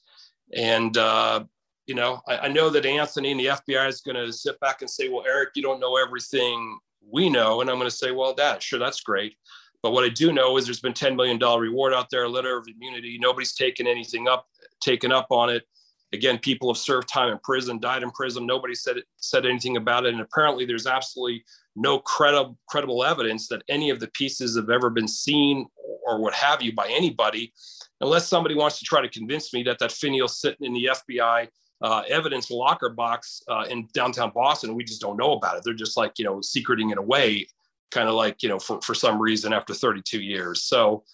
And, 0.54 0.96
uh, 0.96 1.44
you 1.86 1.94
know, 1.94 2.20
I, 2.26 2.38
I, 2.38 2.48
know 2.48 2.70
that 2.70 2.86
Anthony 2.86 3.32
and 3.32 3.40
the 3.40 3.46
FBI 3.46 3.88
is 3.88 4.00
going 4.00 4.16
to 4.16 4.32
sit 4.32 4.58
back 4.60 4.80
and 4.80 4.88
say, 4.88 5.08
well, 5.08 5.24
Eric, 5.26 5.50
you 5.54 5.62
don't 5.62 5.80
know 5.80 5.96
everything 5.96 6.78
we 7.10 7.28
know. 7.28 7.60
And 7.60 7.68
I'm 7.68 7.76
going 7.76 7.90
to 7.90 7.96
say, 7.96 8.10
well, 8.10 8.34
that, 8.34 8.62
sure, 8.62 8.78
that's 8.78 9.00
great. 9.00 9.34
But 9.82 9.92
what 9.92 10.04
I 10.04 10.08
do 10.08 10.32
know 10.32 10.56
is 10.56 10.64
there's 10.64 10.80
been 10.80 10.92
$10 10.92 11.16
million 11.16 11.38
reward 11.38 11.92
out 11.92 12.08
there, 12.10 12.24
a 12.24 12.28
letter 12.28 12.56
of 12.56 12.66
immunity. 12.68 13.18
Nobody's 13.20 13.52
taken 13.52 13.86
anything 13.86 14.28
up, 14.28 14.46
taken 14.80 15.12
up 15.12 15.26
on 15.30 15.50
it. 15.50 15.64
Again, 16.12 16.38
people 16.38 16.72
have 16.72 16.78
served 16.78 17.08
time 17.08 17.30
in 17.30 17.38
prison, 17.38 17.80
died 17.80 18.02
in 18.02 18.10
prison. 18.10 18.46
Nobody 18.46 18.74
said 18.74 18.96
said 19.16 19.46
anything 19.46 19.76
about 19.78 20.04
it, 20.04 20.12
and 20.12 20.20
apparently, 20.20 20.66
there's 20.66 20.86
absolutely 20.86 21.44
no 21.74 21.98
credible 22.00 22.58
credible 22.68 23.02
evidence 23.02 23.48
that 23.48 23.62
any 23.68 23.88
of 23.88 23.98
the 23.98 24.08
pieces 24.08 24.56
have 24.56 24.68
ever 24.68 24.90
been 24.90 25.08
seen 25.08 25.66
or 26.06 26.20
what 26.20 26.34
have 26.34 26.60
you 26.60 26.74
by 26.74 26.86
anybody, 26.88 27.52
unless 28.00 28.28
somebody 28.28 28.54
wants 28.54 28.78
to 28.78 28.84
try 28.84 29.00
to 29.00 29.08
convince 29.08 29.54
me 29.54 29.62
that 29.62 29.78
that 29.78 29.92
finial 29.92 30.28
sitting 30.28 30.66
in 30.66 30.74
the 30.74 30.90
FBI 30.92 31.48
uh, 31.82 32.02
evidence 32.08 32.50
locker 32.50 32.90
box 32.90 33.42
uh, 33.48 33.64
in 33.70 33.88
downtown 33.94 34.32
Boston. 34.34 34.74
We 34.74 34.84
just 34.84 35.00
don't 35.00 35.16
know 35.16 35.32
about 35.32 35.56
it. 35.56 35.64
They're 35.64 35.74
just 35.74 35.96
like 35.96 36.18
you 36.18 36.24
know 36.24 36.40
secreting 36.40 36.90
it 36.90 36.98
away, 36.98 37.46
kind 37.90 38.08
of 38.08 38.14
like 38.14 38.42
you 38.42 38.50
know 38.50 38.58
for 38.58 38.80
for 38.82 38.94
some 38.94 39.20
reason 39.20 39.52
after 39.52 39.72
32 39.72 40.20
years. 40.20 40.62
So 40.64 41.04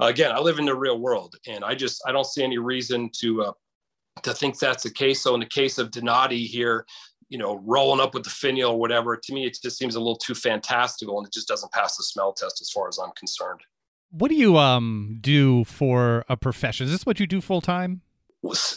again, 0.00 0.32
I 0.32 0.38
live 0.38 0.58
in 0.58 0.64
the 0.64 0.74
real 0.74 0.98
world, 0.98 1.36
and 1.46 1.64
I 1.64 1.74
just 1.74 2.02
I 2.06 2.12
don't 2.12 2.26
see 2.26 2.42
any 2.42 2.58
reason 2.58 3.10
to 3.20 3.44
uh, 3.44 3.52
to 4.22 4.32
think 4.32 4.58
that's 4.58 4.82
the 4.82 4.90
case. 4.90 5.22
So 5.22 5.34
in 5.34 5.40
the 5.40 5.46
case 5.46 5.78
of 5.78 5.90
Donati 5.90 6.44
here, 6.44 6.86
you 7.28 7.38
know, 7.38 7.60
rolling 7.64 8.00
up 8.00 8.14
with 8.14 8.24
the 8.24 8.30
finial 8.30 8.72
or 8.72 8.78
whatever, 8.78 9.16
to 9.16 9.34
me, 9.34 9.46
it 9.46 9.58
just 9.60 9.78
seems 9.78 9.96
a 9.96 9.98
little 9.98 10.16
too 10.16 10.34
fantastical 10.34 11.18
and 11.18 11.26
it 11.26 11.32
just 11.32 11.48
doesn't 11.48 11.72
pass 11.72 11.96
the 11.96 12.02
smell 12.04 12.32
test 12.32 12.60
as 12.60 12.70
far 12.70 12.88
as 12.88 12.98
I'm 12.98 13.10
concerned. 13.16 13.60
What 14.10 14.28
do 14.28 14.36
you 14.36 14.56
um 14.56 15.18
do 15.20 15.64
for 15.64 16.24
a 16.28 16.36
profession? 16.36 16.86
Is 16.86 16.92
this 16.92 17.04
what 17.04 17.18
you 17.18 17.26
do 17.26 17.40
full 17.40 17.60
time? 17.60 18.02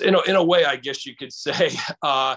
In 0.03 0.15
a, 0.15 0.21
in 0.21 0.35
a 0.35 0.43
way, 0.43 0.65
I 0.65 0.75
guess 0.77 1.05
you 1.05 1.15
could 1.15 1.31
say. 1.45 1.71
Uh, 2.01 2.35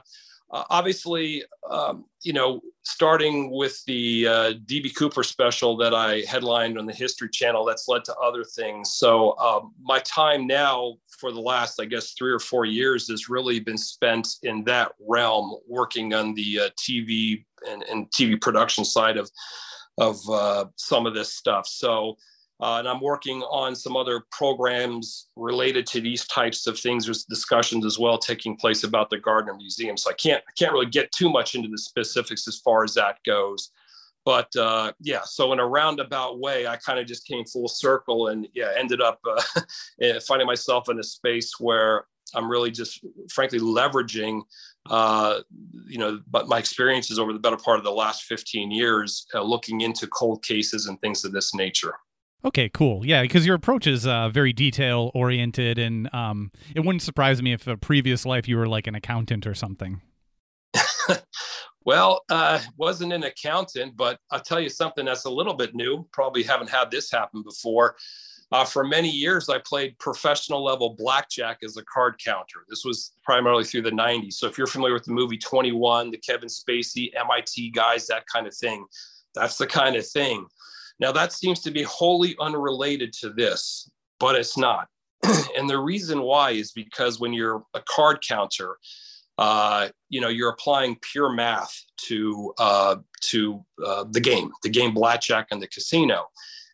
uh, 0.51 0.65
obviously, 0.69 1.43
um, 1.71 2.05
you 2.23 2.35
know, 2.35 2.61
starting 2.85 3.51
with 3.51 3.83
the 3.87 4.27
uh, 4.27 4.53
DB 4.67 4.95
Cooper 4.95 5.23
special 5.23 5.77
that 5.77 5.95
I 5.95 6.21
headlined 6.29 6.79
on 6.79 6.87
the 6.87 6.93
History 6.93 7.29
Channel, 7.29 7.65
that's 7.65 7.87
led 7.87 8.05
to 8.05 8.17
other 8.17 8.45
things. 8.45 8.93
So 8.95 9.37
um, 9.39 9.73
my 9.81 10.01
time 10.01 10.47
now 10.47 10.95
for 11.19 11.31
the 11.31 11.41
last, 11.41 11.81
I 11.81 11.85
guess, 11.85 12.13
three 12.13 12.33
or 12.33 12.41
four 12.41 12.65
years 12.65 13.09
has 13.09 13.29
really 13.29 13.61
been 13.61 13.79
spent 13.79 14.29
in 14.43 14.65
that 14.65 14.93
realm, 15.01 15.57
working 15.69 16.13
on 16.13 16.35
the 16.35 16.61
uh, 16.61 16.71
TV 16.77 17.45
and, 17.69 17.85
and, 17.85 18.11
TV 18.11 18.41
production 18.41 18.85
side 18.85 19.17
of 19.17 19.31
of 19.99 20.19
uh, 20.29 20.65
some 20.77 21.07
of 21.07 21.15
this 21.15 21.35
stuff. 21.35 21.67
So 21.67 22.17
uh, 22.63 22.79
and 22.79 22.87
I'm 22.87 23.01
working 23.01 23.43
on 23.43 23.75
some 23.75 23.97
other 23.97 24.23
programs 24.31 25.29
related 25.35 25.85
to 25.89 26.01
these 26.01 26.25
types 26.29 26.69
of 26.69 26.79
things. 26.79 27.05
There's 27.05 27.25
discussions 27.25 27.85
as 27.85 27.99
well 27.99 28.19
taking 28.19 28.57
place 28.57 28.85
about 28.85 29.11
the 29.11 29.19
Gardner 29.19 29.55
Museum. 29.55 29.97
So 29.97 30.11
I 30.11 30.15
can't 30.15 30.43
I 30.49 30.53
can't 30.57 30.73
really 30.73 30.87
get 30.87 31.11
too 31.11 31.29
much 31.29 31.57
into 31.57 31.69
the 31.69 31.79
specifics 31.79 32.47
as 32.47 32.59
far 32.59 32.85
as 32.85 32.95
that 32.95 33.17
goes. 33.27 33.71
But 34.25 34.55
uh, 34.55 34.93
yeah, 35.01 35.23
so 35.25 35.53
in 35.53 35.59
a 35.59 35.67
roundabout 35.67 36.39
way, 36.39 36.69
I 36.69 36.77
kind 36.77 37.01
of 37.01 37.07
just 37.07 37.27
came 37.27 37.45
full 37.45 37.67
circle 37.67 38.29
and 38.29 38.47
yeah, 38.55 38.71
ended 38.77 39.01
up 39.01 39.19
uh, 39.29 39.43
finding 40.29 40.47
myself 40.47 40.89
in 40.89 41.01
a 41.01 41.03
space 41.03 41.55
where 41.59 42.07
I'm 42.33 42.49
really 42.49 42.71
just 42.71 43.05
frankly 43.29 43.59
leveraging, 43.59 44.43
uh, 44.89 45.41
you 45.89 45.99
know, 45.99 46.21
but 46.31 46.47
my 46.47 46.59
experiences 46.59 47.19
over 47.19 47.33
the 47.33 47.41
better 47.41 47.57
part 47.57 47.79
of 47.79 47.85
the 47.85 47.91
last 47.91 48.23
15 48.23 48.71
years, 48.71 49.27
uh, 49.35 49.43
looking 49.43 49.81
into 49.81 50.07
cold 50.07 50.45
cases 50.45 50.87
and 50.87 51.01
things 51.01 51.25
of 51.25 51.33
this 51.33 51.53
nature. 51.53 51.97
Okay, 52.45 52.69
cool. 52.69 53.07
Yeah, 53.07 53.23
because 53.23 53.47
your 53.47 53.55
approach 53.55 53.87
is 53.87 54.07
uh, 54.07 54.29
very 54.29 54.53
detail 54.53 55.13
oriented, 55.15 55.79
and 55.79 56.13
um, 56.13 56.51
it 56.75 56.81
wouldn't 56.81 57.03
surprise 57.03 57.41
me 57.41 57.53
if 57.53 57.67
a 57.67 57.77
previous 57.77 58.27
life 58.27 58.49
you 58.49 58.57
were 58.57 58.67
like 58.67 58.87
an 58.87 58.97
accountant 58.97 59.47
or 59.47 59.55
something. 59.55 60.01
well, 61.85 62.23
uh, 62.31 62.61
wasn't 62.77 63.13
an 63.13 63.23
accountant, 63.23 63.97
but 63.97 64.19
I'll 64.31 64.41
tell 64.41 64.61
you 64.61 64.69
something 64.69 65.05
that's 65.05 65.25
a 65.25 65.31
little 65.31 65.55
bit 65.55 65.75
new. 65.75 66.09
Probably 66.13 66.43
haven't 66.43 66.71
had 66.71 66.91
this 66.91 67.11
happen 67.11 67.43
before. 67.43 67.97
Uh, 68.51 68.65
for 68.65 68.85
many 68.85 69.09
years, 69.09 69.49
I 69.49 69.59
played 69.65 69.99
professional 69.99 70.63
level 70.63 70.95
blackjack 70.99 71.59
as 71.65 71.79
a 71.79 71.85
card 71.85 72.21
counter. 72.23 72.65
This 72.69 72.85
was 72.85 73.13
primarily 73.25 73.65
through 73.65 73.83
the 73.83 73.91
90s. 73.91 74.35
So 74.35 74.47
if 74.47 74.59
you're 74.59 74.67
familiar 74.67 74.93
with 74.93 75.05
the 75.05 75.13
movie 75.13 75.39
21, 75.39 76.11
the 76.11 76.19
Kevin 76.19 76.51
Spacey, 76.51 77.11
MIT 77.17 77.71
guys, 77.71 78.07
that 78.09 78.25
kind 78.27 78.47
of 78.47 78.55
thing, 78.55 78.85
that's 79.35 79.57
the 79.57 79.67
kind 79.67 79.97
of 79.97 80.07
thing. 80.07 80.47
Now, 81.01 81.13
that 81.13 81.33
seems 81.33 81.61
to 81.61 81.71
be 81.71 81.83
wholly 81.83 82.37
unrelated 82.41 83.13
to 83.15 83.31
this, 83.31 83.91
but 84.21 84.37
it's 84.37 84.57
not. 84.57 84.89
and 85.57 85.69
the 85.69 85.79
reason 85.79 86.23
why 86.23 86.51
is 86.51 86.73
because 86.73 87.21
when 87.21 87.33
you're 87.33 87.63
a 87.75 87.81
card 87.89 88.19
counter, 88.27 88.77
uh, 89.39 89.89
you 90.09 90.21
know, 90.21 90.29
you're 90.29 90.51
applying 90.51 90.97
pure 91.01 91.33
math 91.33 91.75
to 91.97 92.53
uh, 92.59 92.97
to 93.23 93.65
uh, 93.85 94.05
the 94.11 94.21
game, 94.21 94.51
the 94.63 94.69
game 94.69 94.93
blackjack 94.93 95.49
and 95.51 95.63
the 95.63 95.69
casino. 95.69 96.27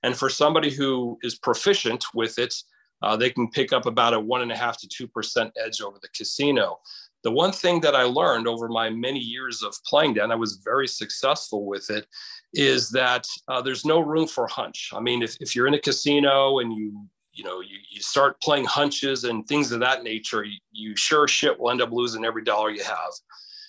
And 0.03 0.17
for 0.17 0.29
somebody 0.29 0.71
who 0.71 1.19
is 1.23 1.39
proficient 1.39 2.05
with 2.15 2.39
it, 2.39 2.55
uh, 3.03 3.17
they 3.17 3.31
can 3.31 3.51
pick 3.51 3.73
up 3.73 3.87
about 3.87 4.15
a 4.15 4.21
one 4.21 4.43
and 4.43 4.53
a 4.53 4.57
half 4.57 4.79
to 4.81 4.89
two 4.89 5.07
percent 5.07 5.53
edge 5.63 5.81
over 5.81 5.99
the 6.01 6.09
casino. 6.17 6.79
The 7.25 7.31
one 7.33 7.53
thing 7.53 7.81
that 7.81 7.97
I 7.97 8.05
learned 8.05 8.47
over 8.47 8.69
my 8.69 8.91
many 8.91 9.19
years 9.19 9.63
of 9.63 9.75
playing 9.87 10.15
that, 10.15 10.25
and 10.25 10.33
I 10.33 10.37
was 10.37 10.61
very 10.65 10.87
successful 10.87 11.67
with 11.67 11.91
it, 11.91 12.07
is 12.55 12.91
that 12.91 13.27
uh, 13.49 13.61
there's 13.61 13.85
no 13.85 14.01
room 14.01 14.27
for 14.27 14.47
hunch. 14.47 14.91
I 14.95 15.01
mean, 15.01 15.23
if, 15.23 15.37
if 15.41 15.55
you're 15.55 15.67
in 15.67 15.75
a 15.75 15.81
casino 15.81 16.59
and 16.59 16.73
you 16.73 17.07
you 17.33 17.45
know 17.45 17.61
you, 17.61 17.77
you 17.91 18.01
start 18.01 18.41
playing 18.41 18.65
hunches 18.65 19.25
and 19.25 19.47
things 19.47 19.71
of 19.71 19.81
that 19.81 20.03
nature, 20.03 20.45
you, 20.45 20.59
you 20.73 20.97
sure 20.97 21.29
shit 21.29 21.59
will 21.59 21.71
end 21.71 21.83
up 21.83 21.93
losing 21.93 22.25
every 22.25 22.43
dollar 22.43 22.71
you 22.71 22.83
have. 22.83 23.13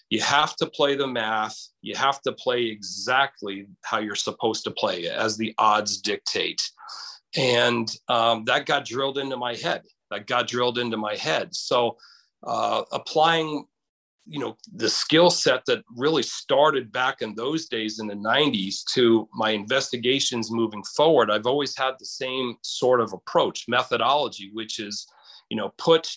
You 0.09 0.21
have 0.21 0.55
to 0.55 0.65
play 0.65 0.95
the 0.95 1.07
math. 1.07 1.55
You 1.81 1.95
have 1.95 2.21
to 2.23 2.31
play 2.31 2.65
exactly 2.65 3.67
how 3.83 3.99
you're 3.99 4.15
supposed 4.15 4.63
to 4.63 4.71
play 4.71 5.07
as 5.07 5.37
the 5.37 5.53
odds 5.59 5.99
dictate. 6.01 6.67
And 7.37 7.91
um, 8.07 8.43
that 8.45 8.65
got 8.65 8.85
drilled 8.85 9.19
into 9.19 9.37
my 9.37 9.55
head. 9.55 9.83
That 10.09 10.25
got 10.25 10.47
drilled 10.47 10.79
into 10.79 10.97
my 10.97 11.15
head. 11.15 11.53
So 11.53 11.97
uh, 12.43 12.83
applying 12.91 13.65
you 14.27 14.39
know 14.39 14.55
the 14.75 14.89
skill 14.89 15.29
set 15.29 15.61
that 15.65 15.83
really 15.95 16.23
started 16.23 16.91
back 16.91 17.21
in 17.21 17.33
those 17.35 17.67
days 17.67 17.99
in 17.99 18.07
the 18.07 18.15
90s 18.15 18.83
to 18.93 19.27
my 19.33 19.51
investigations 19.51 20.51
moving 20.51 20.83
forward 20.95 21.31
i've 21.31 21.47
always 21.47 21.75
had 21.75 21.93
the 21.99 22.05
same 22.05 22.55
sort 22.61 23.01
of 23.01 23.13
approach 23.13 23.65
methodology 23.67 24.51
which 24.53 24.79
is 24.79 25.07
you 25.49 25.57
know 25.57 25.73
put 25.77 26.15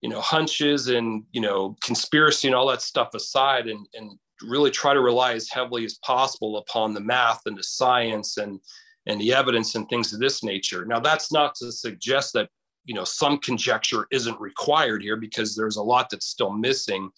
you 0.00 0.08
know 0.08 0.20
hunches 0.20 0.88
and 0.88 1.24
you 1.32 1.40
know 1.40 1.76
conspiracy 1.82 2.48
and 2.48 2.54
all 2.54 2.66
that 2.66 2.82
stuff 2.82 3.14
aside 3.14 3.66
and 3.68 3.86
and 3.94 4.18
really 4.42 4.70
try 4.70 4.92
to 4.92 5.00
rely 5.00 5.32
as 5.32 5.48
heavily 5.48 5.84
as 5.84 5.98
possible 6.04 6.58
upon 6.58 6.92
the 6.92 7.00
math 7.00 7.40
and 7.46 7.56
the 7.56 7.62
science 7.62 8.36
and 8.36 8.60
and 9.06 9.20
the 9.20 9.32
evidence 9.32 9.74
and 9.74 9.88
things 9.88 10.12
of 10.12 10.20
this 10.20 10.42
nature. 10.42 10.84
Now 10.84 11.00
that's 11.00 11.32
not 11.32 11.54
to 11.56 11.70
suggest 11.72 12.32
that 12.34 12.48
you 12.86 12.94
know 12.94 13.04
some 13.04 13.38
conjecture 13.38 14.06
isn't 14.10 14.40
required 14.40 15.02
here 15.02 15.16
because 15.16 15.54
there's 15.54 15.76
a 15.76 15.82
lot 15.82 16.08
that's 16.10 16.26
still 16.26 16.52
missing. 16.52 17.10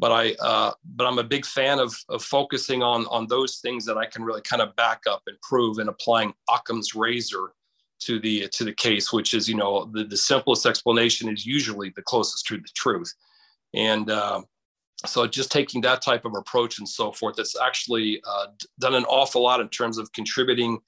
But 0.00 0.12
i 0.12 0.34
uh, 0.40 0.72
but 0.94 1.06
i'm 1.08 1.18
a 1.18 1.24
big 1.24 1.44
fan 1.44 1.80
of, 1.80 1.92
of 2.08 2.22
focusing 2.22 2.82
on 2.84 3.06
on 3.06 3.26
those 3.26 3.56
things 3.56 3.84
that 3.86 3.96
i 3.96 4.06
can 4.06 4.22
really 4.22 4.42
kind 4.42 4.62
of 4.62 4.76
back 4.76 5.02
up 5.10 5.22
and 5.26 5.36
prove 5.40 5.78
and 5.78 5.88
applying 5.88 6.32
occam's 6.48 6.94
razor 6.94 7.52
to 8.00 8.20
the 8.20 8.48
to 8.48 8.64
the 8.64 8.72
case 8.72 9.12
which 9.12 9.34
is 9.34 9.48
you 9.48 9.56
know 9.56 9.90
the, 9.92 10.04
the 10.04 10.16
simplest 10.16 10.66
explanation 10.66 11.28
is 11.28 11.44
usually 11.44 11.90
the 11.96 12.02
closest 12.02 12.46
to 12.46 12.56
the 12.56 12.68
truth. 12.74 13.12
And 13.74 14.10
uh, 14.10 14.42
so 15.04 15.26
just 15.26 15.52
taking 15.52 15.80
that 15.82 16.02
type 16.02 16.24
of 16.24 16.34
approach 16.34 16.78
and 16.78 16.88
so 16.88 17.12
forth 17.12 17.38
it's 17.38 17.58
actually 17.60 18.20
uh, 18.26 18.46
done 18.78 18.94
an 18.94 19.04
awful 19.04 19.42
lot 19.42 19.60
in 19.60 19.68
terms 19.68 19.98
of 19.98 20.12
contributing 20.12 20.78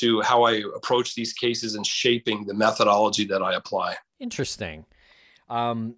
to 0.00 0.20
how 0.22 0.44
I 0.44 0.62
approach 0.74 1.14
these 1.14 1.32
cases 1.32 1.74
and 1.74 1.86
shaping 1.86 2.46
the 2.46 2.54
methodology 2.54 3.24
that 3.26 3.42
I 3.42 3.54
apply. 3.54 3.96
Interesting. 4.18 4.84
Um, 5.48 5.96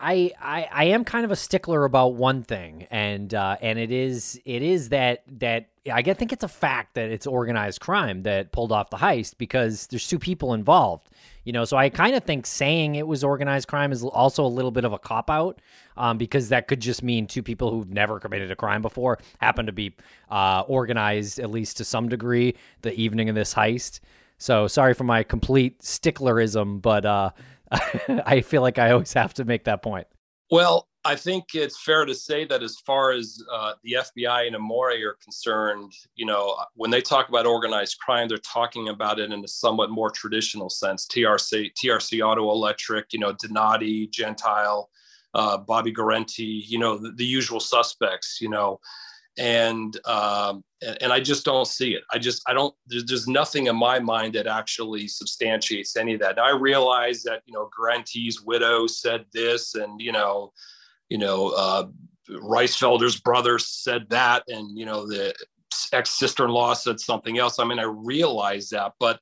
I, 0.00 0.32
I 0.40 0.68
I 0.72 0.84
am 0.84 1.04
kind 1.04 1.24
of 1.24 1.32
a 1.32 1.36
stickler 1.36 1.84
about 1.84 2.14
one 2.14 2.42
thing, 2.42 2.86
and 2.90 3.32
uh, 3.34 3.56
and 3.60 3.78
it 3.78 3.90
is 3.90 4.40
it 4.44 4.62
is 4.62 4.90
that 4.90 5.24
that 5.40 5.70
I 5.90 6.02
think 6.02 6.32
it's 6.32 6.44
a 6.44 6.48
fact 6.48 6.94
that 6.94 7.10
it's 7.10 7.26
organized 7.26 7.80
crime 7.80 8.22
that 8.22 8.52
pulled 8.52 8.72
off 8.72 8.90
the 8.90 8.96
heist 8.96 9.38
because 9.38 9.86
there's 9.88 10.06
two 10.06 10.18
people 10.18 10.54
involved. 10.54 11.08
You 11.44 11.52
know, 11.52 11.64
so 11.64 11.76
I 11.76 11.88
kind 11.88 12.14
of 12.14 12.24
think 12.24 12.46
saying 12.46 12.96
it 12.96 13.06
was 13.06 13.24
organized 13.24 13.68
crime 13.68 13.90
is 13.92 14.04
also 14.04 14.44
a 14.44 14.48
little 14.48 14.70
bit 14.70 14.84
of 14.84 14.92
a 14.92 14.98
cop 14.98 15.30
out 15.30 15.60
um, 15.96 16.18
because 16.18 16.50
that 16.50 16.68
could 16.68 16.80
just 16.80 17.02
mean 17.02 17.26
two 17.26 17.42
people 17.42 17.70
who've 17.70 17.88
never 17.88 18.20
committed 18.20 18.50
a 18.50 18.56
crime 18.56 18.82
before 18.82 19.18
happen 19.38 19.66
to 19.66 19.72
be 19.72 19.94
uh, 20.30 20.64
organized, 20.68 21.38
at 21.38 21.50
least 21.50 21.78
to 21.78 21.84
some 21.84 22.08
degree, 22.08 22.54
the 22.82 22.92
evening 23.00 23.28
of 23.28 23.34
this 23.34 23.54
heist. 23.54 24.00
So 24.38 24.66
sorry 24.66 24.94
for 24.94 25.04
my 25.04 25.22
complete 25.22 25.80
sticklerism, 25.80 26.82
but 26.82 27.04
uh, 27.04 27.30
I 28.26 28.42
feel 28.42 28.62
like 28.62 28.78
I 28.78 28.90
always 28.92 29.12
have 29.14 29.34
to 29.34 29.44
make 29.44 29.64
that 29.64 29.82
point. 29.82 30.06
Well, 30.50 30.86
I 31.08 31.16
think 31.16 31.54
it's 31.54 31.82
fair 31.82 32.04
to 32.04 32.14
say 32.14 32.44
that 32.44 32.62
as 32.62 32.76
far 32.84 33.12
as 33.12 33.42
uh, 33.50 33.72
the 33.82 33.94
FBI 33.94 34.46
and 34.46 34.54
Amore 34.54 34.90
are 34.90 35.16
concerned, 35.24 35.90
you 36.16 36.26
know, 36.26 36.54
when 36.74 36.90
they 36.90 37.00
talk 37.00 37.30
about 37.30 37.46
organized 37.46 37.98
crime, 37.98 38.28
they're 38.28 38.36
talking 38.36 38.90
about 38.90 39.18
it 39.18 39.32
in 39.32 39.42
a 39.42 39.48
somewhat 39.48 39.88
more 39.88 40.10
traditional 40.10 40.68
sense. 40.68 41.06
TRC, 41.06 41.72
TRC 41.82 42.22
Auto 42.22 42.50
Electric, 42.50 43.14
you 43.14 43.20
know, 43.20 43.32
Donati, 43.32 44.08
Gentile, 44.08 44.90
uh, 45.32 45.56
Bobby 45.56 45.92
Guarente, 45.92 46.44
you 46.68 46.78
know, 46.78 46.98
the, 46.98 47.12
the, 47.12 47.24
usual 47.24 47.58
suspects, 47.58 48.38
you 48.42 48.50
know, 48.50 48.78
and 49.38 49.98
um, 50.06 50.62
and 51.00 51.10
I 51.10 51.20
just 51.20 51.42
don't 51.42 51.66
see 51.66 51.94
it. 51.94 52.02
I 52.12 52.18
just 52.18 52.42
I 52.46 52.52
don't. 52.52 52.74
There's, 52.86 53.06
there's 53.06 53.28
nothing 53.28 53.68
in 53.68 53.76
my 53.76 53.98
mind 53.98 54.34
that 54.34 54.46
actually 54.46 55.08
substantiates 55.08 55.96
any 55.96 56.12
of 56.12 56.20
that. 56.20 56.38
I 56.38 56.50
realize 56.50 57.22
that 57.22 57.44
you 57.46 57.54
know 57.54 57.70
Guarente's 57.78 58.42
widow 58.42 58.86
said 58.86 59.24
this, 59.32 59.74
and 59.74 60.02
you 60.02 60.12
know 60.12 60.52
you 61.08 61.18
know, 61.18 61.48
uh, 61.48 61.86
Reissfelder's 62.30 63.20
brother 63.20 63.58
said 63.58 64.06
that, 64.10 64.44
and 64.48 64.76
you 64.76 64.86
know, 64.86 65.06
the 65.06 65.34
ex 65.92 66.18
sister-in-law 66.18 66.74
said 66.74 67.00
something 67.00 67.38
else. 67.38 67.58
I 67.58 67.64
mean, 67.64 67.78
I 67.78 67.84
realize 67.84 68.68
that, 68.70 68.92
but 68.98 69.20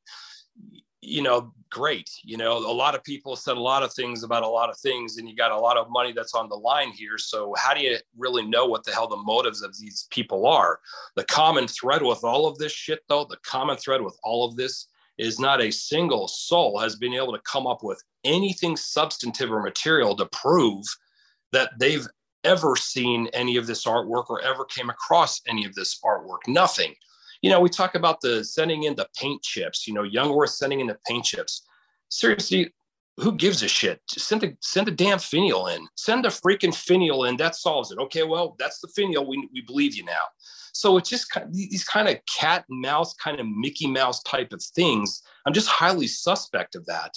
you 1.00 1.22
know, 1.22 1.52
great. 1.70 2.10
You 2.24 2.36
know, 2.36 2.56
a 2.56 2.72
lot 2.72 2.94
of 2.96 3.04
people 3.04 3.36
said 3.36 3.56
a 3.56 3.60
lot 3.60 3.82
of 3.82 3.92
things 3.92 4.24
about 4.24 4.42
a 4.42 4.48
lot 4.48 4.70
of 4.70 4.76
things, 4.78 5.18
and 5.18 5.28
you 5.28 5.36
got 5.36 5.52
a 5.52 5.58
lot 5.58 5.76
of 5.76 5.90
money 5.90 6.12
that's 6.12 6.34
on 6.34 6.48
the 6.48 6.56
line 6.56 6.90
here. 6.90 7.18
So, 7.18 7.54
how 7.56 7.74
do 7.74 7.80
you 7.80 7.98
really 8.16 8.44
know 8.46 8.66
what 8.66 8.84
the 8.84 8.92
hell 8.92 9.06
the 9.06 9.16
motives 9.16 9.62
of 9.62 9.76
these 9.78 10.08
people 10.10 10.46
are? 10.46 10.80
The 11.14 11.24
common 11.24 11.68
thread 11.68 12.02
with 12.02 12.24
all 12.24 12.48
of 12.48 12.58
this 12.58 12.72
shit, 12.72 13.00
though, 13.08 13.24
the 13.24 13.38
common 13.44 13.76
thread 13.76 14.02
with 14.02 14.18
all 14.24 14.44
of 14.44 14.56
this 14.56 14.88
is 15.18 15.40
not 15.40 15.62
a 15.62 15.70
single 15.70 16.28
soul 16.28 16.78
has 16.78 16.96
been 16.96 17.14
able 17.14 17.32
to 17.32 17.40
come 17.50 17.66
up 17.66 17.82
with 17.82 18.02
anything 18.24 18.76
substantive 18.76 19.50
or 19.50 19.62
material 19.62 20.14
to 20.16 20.26
prove 20.26 20.84
that 21.56 21.70
they've 21.78 22.06
ever 22.44 22.76
seen 22.76 23.28
any 23.32 23.56
of 23.56 23.66
this 23.66 23.84
artwork 23.86 24.28
or 24.28 24.42
ever 24.42 24.64
came 24.66 24.90
across 24.90 25.40
any 25.48 25.64
of 25.64 25.74
this 25.74 25.98
artwork. 26.04 26.46
Nothing. 26.46 26.94
You 27.40 27.50
know, 27.50 27.60
we 27.60 27.70
talk 27.70 27.94
about 27.94 28.20
the 28.20 28.44
sending 28.44 28.82
in 28.84 28.94
the 28.94 29.08
paint 29.18 29.42
chips. 29.42 29.86
You 29.86 29.94
know, 29.94 30.02
Young 30.02 30.30
Earth 30.38 30.50
sending 30.50 30.80
in 30.80 30.86
the 30.86 30.98
paint 31.08 31.24
chips. 31.24 31.62
Seriously, 32.08 32.74
who 33.16 33.32
gives 33.32 33.62
a 33.62 33.68
shit? 33.68 34.02
Just 34.12 34.28
send 34.28 34.44
a 34.44 34.54
send 34.60 34.86
a 34.88 34.90
damn 34.90 35.18
finial 35.18 35.68
in. 35.68 35.88
Send 35.96 36.26
a 36.26 36.28
freaking 36.28 36.74
finial 36.74 37.24
in. 37.24 37.38
That 37.38 37.56
solves 37.56 37.90
it. 37.90 37.98
Okay, 37.98 38.22
well, 38.22 38.54
that's 38.58 38.80
the 38.80 38.88
finial. 38.88 39.26
We 39.26 39.48
we 39.54 39.62
believe 39.62 39.94
you 39.96 40.04
now. 40.04 40.26
So 40.72 40.98
it's 40.98 41.08
just 41.08 41.30
kind 41.30 41.46
of, 41.46 41.54
these 41.54 41.84
kind 41.84 42.06
of 42.06 42.18
cat 42.38 42.66
and 42.68 42.82
mouse, 42.82 43.14
kind 43.14 43.40
of 43.40 43.46
Mickey 43.48 43.86
Mouse 43.86 44.22
type 44.24 44.52
of 44.52 44.62
things. 44.62 45.22
I'm 45.46 45.54
just 45.54 45.68
highly 45.68 46.06
suspect 46.06 46.74
of 46.74 46.84
that. 46.84 47.12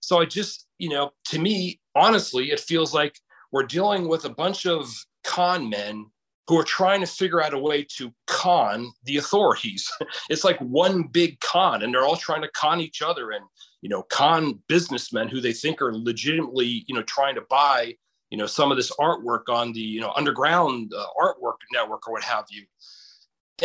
So 0.00 0.20
I 0.20 0.26
just, 0.26 0.66
you 0.76 0.90
know, 0.90 1.10
to 1.30 1.38
me, 1.38 1.80
honestly, 1.94 2.50
it 2.50 2.60
feels 2.60 2.92
like 2.92 3.18
we're 3.52 3.64
dealing 3.64 4.08
with 4.08 4.24
a 4.24 4.30
bunch 4.30 4.66
of 4.66 4.92
con 5.24 5.68
men 5.68 6.06
who 6.48 6.58
are 6.58 6.64
trying 6.64 7.00
to 7.00 7.06
figure 7.06 7.42
out 7.42 7.52
a 7.52 7.58
way 7.58 7.84
to 7.96 8.12
con 8.26 8.90
the 9.04 9.18
authorities. 9.18 9.90
it's 10.30 10.44
like 10.44 10.58
one 10.60 11.02
big 11.02 11.38
con, 11.40 11.82
and 11.82 11.92
they're 11.92 12.06
all 12.06 12.16
trying 12.16 12.42
to 12.42 12.50
con 12.52 12.80
each 12.80 13.02
other 13.02 13.30
and 13.32 13.44
you 13.82 13.88
know 13.88 14.02
con 14.04 14.60
businessmen 14.66 15.28
who 15.28 15.40
they 15.40 15.52
think 15.52 15.80
are 15.80 15.94
legitimately 15.94 16.84
you 16.88 16.94
know 16.94 17.02
trying 17.02 17.34
to 17.34 17.42
buy 17.48 17.94
you 18.30 18.38
know 18.38 18.46
some 18.46 18.70
of 18.70 18.76
this 18.76 18.90
artwork 18.96 19.48
on 19.48 19.72
the 19.72 19.80
you 19.80 20.00
know 20.00 20.12
underground 20.16 20.92
uh, 20.96 21.06
artwork 21.20 21.56
network 21.72 22.08
or 22.08 22.14
what 22.14 22.24
have 22.24 22.46
you. 22.50 22.64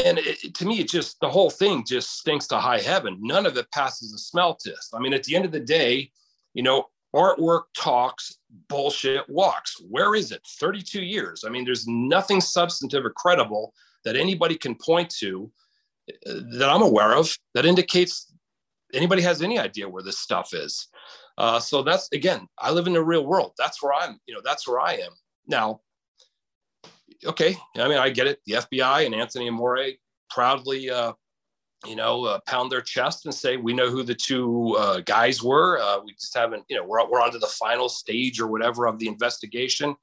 And 0.06 0.18
it, 0.18 0.56
to 0.56 0.66
me 0.66 0.80
it 0.80 0.90
just 0.90 1.20
the 1.22 1.30
whole 1.30 1.50
thing 1.50 1.86
just 1.86 2.18
stinks 2.18 2.48
to 2.48 2.58
high 2.58 2.80
heaven. 2.80 3.18
None 3.22 3.46
of 3.46 3.58
it 3.58 3.72
passes 3.72 4.14
a 4.14 4.18
smell 4.18 4.56
test. 4.56 4.94
I 4.94 5.00
mean 5.00 5.14
at 5.14 5.24
the 5.24 5.36
end 5.36 5.46
of 5.46 5.52
the 5.52 5.60
day 5.60 6.12
you 6.54 6.64
know 6.64 6.88
artwork 7.16 7.64
talks 7.76 8.38
bullshit 8.70 9.28
walks. 9.30 9.76
Where 9.90 10.16
is 10.16 10.32
it? 10.32 10.42
32 10.60 11.02
years. 11.02 11.44
I 11.46 11.50
mean 11.50 11.66
there's 11.66 11.88
nothing 11.88 12.42
substantive 12.42 13.06
or 13.06 13.12
credible 13.12 13.74
that 14.04 14.16
anybody 14.16 14.56
can 14.56 14.76
point 14.76 15.10
to 15.10 15.52
uh, 16.28 16.34
that 16.58 16.70
i'm 16.70 16.82
aware 16.82 17.16
of 17.16 17.38
that 17.54 17.66
indicates 17.66 18.34
anybody 18.94 19.22
has 19.22 19.42
any 19.42 19.58
idea 19.58 19.88
where 19.88 20.04
this 20.04 20.20
stuff 20.20 20.54
is. 20.54 20.88
Uh, 21.38 21.60
so 21.60 21.82
that's 21.82 22.10
again 22.14 22.48
i 22.60 22.72
live 22.72 22.88
in 22.88 22.94
the 22.94 23.04
real 23.04 23.26
world. 23.26 23.54
That's 23.58 23.82
where 23.82 23.94
i'm 23.94 24.20
you 24.26 24.34
know 24.34 24.42
that's 24.44 24.68
where 24.68 24.80
i 24.80 24.94
am. 24.94 25.12
Now 25.48 25.82
okay, 27.26 27.56
I 27.78 27.88
mean, 27.88 27.98
I 27.98 28.10
get 28.10 28.28
it. 28.28 28.40
The 28.46 28.54
FBI 28.54 29.06
and 29.06 29.16
Anthony 29.16 29.48
Amore 29.48 29.92
proudly, 30.30 30.90
uh, 30.90 31.14
you 31.86 31.96
know, 31.96 32.26
uh, 32.26 32.40
pound 32.48 32.72
their 32.72 32.82
chest 32.82 33.26
and 33.26 33.34
say, 33.34 33.58
we 33.58 33.74
know 33.74 33.90
who 33.90 34.04
the 34.04 34.16
two 34.16 34.76
uh, 34.78 35.02
guys 35.02 35.44
were. 35.44 35.80
Uh, 35.80 36.00
we 36.04 36.14
just 36.14 36.36
haven't, 36.36 36.64
you 36.70 36.78
know, 36.78 36.86
we're, 36.86 37.06
we're 37.10 37.22
on 37.22 37.32
to 37.32 37.40
the 37.40 37.48
final 37.48 37.90
stage 37.90 38.40
or 38.40 38.48
whatever 38.48 38.86
of 38.88 39.00
the 39.00 39.08
investigation. 39.08 39.96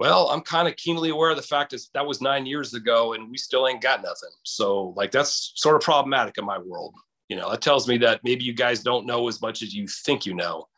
Well, 0.00 0.28
I'm 0.28 0.40
kind 0.40 0.68
of 0.68 0.76
keenly 0.76 1.10
aware 1.10 1.30
of 1.30 1.36
the 1.36 1.42
fact 1.42 1.70
that 1.70 1.82
that 1.94 2.06
was 2.06 2.20
nine 2.20 2.46
years 2.46 2.74
ago 2.74 3.12
and 3.12 3.30
we 3.30 3.38
still 3.38 3.68
ain't 3.68 3.80
got 3.80 4.02
nothing. 4.02 4.30
So, 4.42 4.92
like, 4.96 5.10
that's 5.10 5.52
sort 5.54 5.76
of 5.76 5.82
problematic 5.82 6.38
in 6.38 6.44
my 6.44 6.58
world. 6.58 6.94
You 7.28 7.36
know, 7.36 7.50
that 7.50 7.62
tells 7.62 7.88
me 7.88 7.98
that 7.98 8.20
maybe 8.22 8.44
you 8.44 8.52
guys 8.52 8.82
don't 8.82 9.06
know 9.06 9.28
as 9.28 9.40
much 9.40 9.62
as 9.62 9.74
you 9.74 9.86
think 9.88 10.26
you 10.26 10.34
know. 10.34 10.68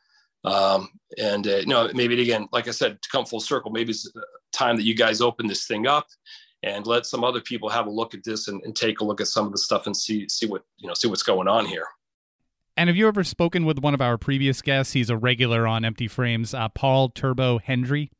Um, 0.44 0.90
and 1.18 1.46
uh, 1.46 1.56
you 1.56 1.66
know, 1.66 1.90
maybe 1.92 2.20
again, 2.22 2.46
like 2.52 2.68
I 2.68 2.70
said, 2.70 3.02
to 3.02 3.08
come 3.08 3.26
full 3.26 3.40
circle, 3.40 3.72
maybe 3.72 3.90
it's 3.90 4.08
time 4.52 4.76
that 4.76 4.84
you 4.84 4.94
guys 4.94 5.20
open 5.20 5.48
this 5.48 5.66
thing 5.66 5.86
up 5.86 6.06
and 6.66 6.86
let 6.86 7.06
some 7.06 7.22
other 7.22 7.40
people 7.40 7.68
have 7.68 7.86
a 7.86 7.90
look 7.90 8.12
at 8.12 8.24
this 8.24 8.48
and, 8.48 8.60
and 8.64 8.74
take 8.74 9.00
a 9.00 9.04
look 9.04 9.20
at 9.20 9.28
some 9.28 9.46
of 9.46 9.52
the 9.52 9.58
stuff 9.58 9.86
and 9.86 9.96
see 9.96 10.28
see 10.28 10.46
what 10.46 10.64
you 10.78 10.88
know 10.88 10.94
see 10.94 11.08
what's 11.08 11.22
going 11.22 11.48
on 11.48 11.64
here. 11.64 11.86
And 12.76 12.88
have 12.88 12.96
you 12.96 13.08
ever 13.08 13.24
spoken 13.24 13.64
with 13.64 13.78
one 13.78 13.94
of 13.94 14.02
our 14.02 14.18
previous 14.18 14.60
guests? 14.60 14.92
He's 14.92 15.08
a 15.08 15.16
regular 15.16 15.66
on 15.66 15.84
Empty 15.84 16.08
Frames, 16.08 16.52
uh, 16.52 16.68
Paul 16.68 17.08
Turbo 17.08 17.58
Hendry. 17.58 18.10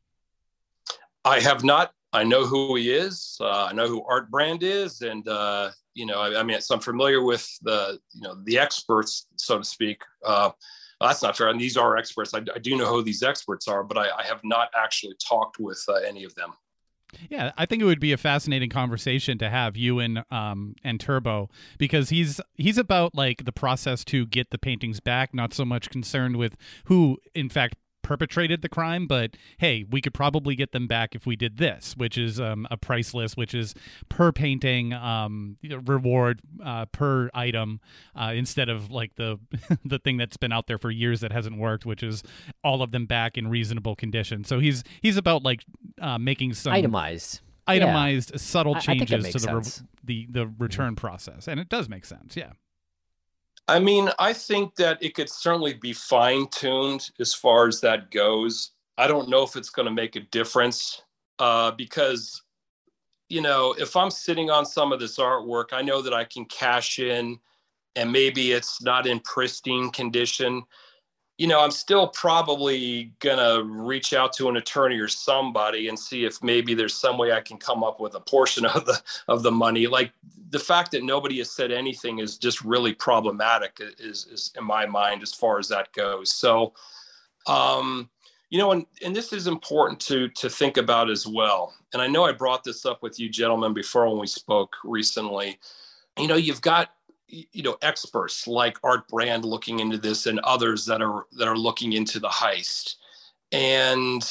I 1.23 1.41
have 1.41 1.63
not. 1.63 1.91
I 2.13 2.23
know 2.23 2.45
who 2.45 2.75
he 2.75 2.91
is. 2.91 3.37
Uh, 3.39 3.65
I 3.65 3.73
know 3.73 3.87
who 3.87 4.03
Art 4.05 4.31
Brand 4.31 4.63
is, 4.63 5.01
and 5.01 5.27
uh, 5.27 5.71
you 5.93 6.05
know, 6.05 6.21
I, 6.21 6.39
I, 6.39 6.43
mean, 6.43 6.59
so 6.61 6.75
I'm 6.75 6.81
familiar 6.81 7.21
with 7.21 7.47
the 7.61 7.99
you 8.13 8.21
know 8.21 8.35
the 8.45 8.57
experts, 8.57 9.27
so 9.35 9.57
to 9.57 9.63
speak. 9.63 10.01
Uh, 10.25 10.51
that's 11.01 11.21
not 11.21 11.37
fair. 11.37 11.49
And 11.49 11.59
these 11.59 11.77
are 11.77 11.97
experts. 11.97 12.33
I, 12.33 12.39
I, 12.55 12.59
do 12.59 12.75
know 12.75 12.87
who 12.87 13.03
these 13.03 13.21
experts 13.21 13.67
are, 13.67 13.83
but 13.83 13.97
I, 13.97 14.09
I 14.09 14.23
have 14.23 14.39
not 14.43 14.69
actually 14.75 15.15
talked 15.23 15.59
with 15.59 15.83
uh, 15.87 15.95
any 15.95 16.23
of 16.23 16.33
them. 16.33 16.53
Yeah, 17.29 17.51
I 17.57 17.65
think 17.65 17.81
it 17.81 17.85
would 17.85 17.99
be 17.99 18.11
a 18.11 18.17
fascinating 18.17 18.69
conversation 18.69 19.37
to 19.37 19.49
have 19.49 19.77
you 19.77 19.99
and 19.99 20.23
um 20.29 20.75
and 20.83 20.99
Turbo 20.99 21.49
because 21.77 22.09
he's 22.09 22.41
he's 22.55 22.77
about 22.77 23.15
like 23.15 23.45
the 23.45 23.51
process 23.51 24.03
to 24.05 24.25
get 24.25 24.51
the 24.51 24.57
paintings 24.57 24.99
back, 24.99 25.33
not 25.33 25.53
so 25.53 25.65
much 25.65 25.89
concerned 25.89 26.35
with 26.35 26.55
who 26.85 27.17
in 27.33 27.49
fact 27.49 27.75
perpetrated 28.07 28.61
the 28.61 28.69
crime, 28.69 29.05
but 29.05 29.35
hey, 29.57 29.83
we 29.89 29.99
could 29.99 30.13
probably 30.13 30.55
get 30.55 30.71
them 30.71 30.87
back 30.87 31.13
if 31.13 31.25
we 31.25 31.35
did 31.35 31.57
this, 31.57 31.93
which 31.97 32.17
is 32.17 32.39
um, 32.39 32.65
a 32.71 32.77
price 32.77 33.13
list, 33.13 33.35
which 33.35 33.53
is 33.53 33.75
per 34.07 34.31
painting 34.31 34.93
um, 34.93 35.57
reward 35.85 36.39
uh, 36.63 36.85
per 36.85 37.29
item, 37.33 37.81
uh, 38.15 38.31
instead 38.33 38.69
of 38.69 38.89
like 38.89 39.15
the 39.15 39.37
the 39.85 39.99
thing 39.99 40.15
that's 40.15 40.37
been 40.37 40.53
out 40.53 40.67
there 40.67 40.77
for 40.77 40.89
years 40.89 41.19
that 41.19 41.33
hasn't 41.33 41.57
worked, 41.57 41.85
which 41.85 42.01
is 42.01 42.23
all 42.63 42.81
of 42.81 42.91
them 42.91 43.05
back 43.05 43.37
in 43.37 43.49
reasonable 43.49 43.97
condition. 43.97 44.45
So 44.45 44.59
he's 44.59 44.85
he's 45.01 45.17
about 45.17 45.43
like 45.43 45.65
uh, 46.01 46.17
making 46.17 46.53
some 46.53 46.71
itemized 46.71 47.41
itemized 47.67 48.31
yeah. 48.31 48.37
subtle 48.37 48.75
changes 48.75 49.33
to 49.33 49.39
the, 49.39 49.53
re- 49.53 49.87
the 50.05 50.27
the 50.29 50.53
return 50.57 50.95
process, 50.95 51.45
and 51.49 51.59
it 51.59 51.67
does 51.67 51.89
make 51.89 52.05
sense. 52.05 52.37
Yeah. 52.37 52.51
I 53.67 53.79
mean, 53.79 54.09
I 54.17 54.31
think 54.31 54.75
that 54.75 54.97
it 55.01 55.13
could 55.13 55.29
certainly 55.29 55.73
be 55.73 55.91
fine 55.91 56.47
tuned 56.47 57.09
as 57.19 57.33
far 57.33 57.67
as 57.67 57.81
that 57.81 58.11
goes. 58.11 58.71
I 58.97 59.07
don't 59.07 59.29
know 59.29 59.43
if 59.43 59.55
it's 59.55 59.69
going 59.69 59.87
to 59.87 59.91
make 59.91 60.15
a 60.15 60.21
difference 60.21 61.01
uh, 61.39 61.71
because, 61.71 62.41
you 63.29 63.41
know, 63.41 63.75
if 63.77 63.95
I'm 63.95 64.09
sitting 64.09 64.49
on 64.49 64.65
some 64.65 64.93
of 64.93 64.99
this 64.99 65.17
artwork, 65.17 65.73
I 65.73 65.81
know 65.81 66.01
that 66.01 66.13
I 66.13 66.23
can 66.23 66.45
cash 66.45 66.99
in 66.99 67.39
and 67.97 68.11
maybe 68.11 68.53
it's 68.53 68.81
not 68.81 69.05
in 69.05 69.19
pristine 69.19 69.91
condition 69.91 70.63
you 71.37 71.45
know, 71.45 71.61
I'm 71.61 71.71
still 71.71 72.07
probably 72.07 73.13
gonna 73.19 73.63
reach 73.63 74.13
out 74.13 74.33
to 74.33 74.49
an 74.49 74.57
attorney 74.57 74.97
or 74.97 75.07
somebody 75.07 75.87
and 75.87 75.97
see 75.97 76.25
if 76.25 76.41
maybe 76.41 76.73
there's 76.73 76.95
some 76.95 77.17
way 77.17 77.31
I 77.31 77.41
can 77.41 77.57
come 77.57 77.83
up 77.83 77.99
with 77.99 78.15
a 78.15 78.19
portion 78.19 78.65
of 78.65 78.85
the 78.85 78.99
of 79.27 79.43
the 79.43 79.51
money. 79.51 79.85
Like 79.85 80.11
the 80.49 80.59
fact 80.59 80.91
that 80.91 81.03
nobody 81.03 81.37
has 81.37 81.51
said 81.51 81.71
anything 81.71 82.19
is 82.19 82.37
just 82.37 82.63
really 82.63 82.93
problematic, 82.93 83.79
is 83.99 84.25
is 84.25 84.51
in 84.57 84.63
my 84.63 84.87
mind 84.87 85.21
as 85.21 85.33
far 85.33 85.59
as 85.59 85.67
that 85.69 85.93
goes. 85.93 86.33
So, 86.33 86.73
um, 87.45 88.09
you 88.49 88.57
know, 88.57 88.71
and 88.71 88.87
and 89.05 89.15
this 89.15 89.31
is 89.31 89.45
important 89.45 89.99
to 90.01 90.29
to 90.29 90.49
think 90.49 90.77
about 90.77 91.07
as 91.09 91.27
well. 91.27 91.75
And 91.93 92.01
I 92.01 92.07
know 92.07 92.25
I 92.25 92.31
brought 92.31 92.63
this 92.63 92.83
up 92.83 93.03
with 93.03 93.19
you 93.19 93.29
gentlemen 93.29 93.73
before 93.73 94.09
when 94.09 94.19
we 94.19 94.27
spoke 94.27 94.75
recently. 94.83 95.59
You 96.17 96.27
know, 96.27 96.35
you've 96.35 96.61
got 96.61 96.89
you 97.29 97.63
know 97.63 97.77
experts 97.81 98.47
like 98.47 98.77
art 98.83 99.07
brand 99.07 99.45
looking 99.45 99.79
into 99.79 99.97
this 99.97 100.25
and 100.25 100.39
others 100.39 100.85
that 100.85 101.01
are 101.01 101.25
that 101.33 101.47
are 101.47 101.57
looking 101.57 101.93
into 101.93 102.19
the 102.19 102.29
heist. 102.29 102.95
And 103.51 104.27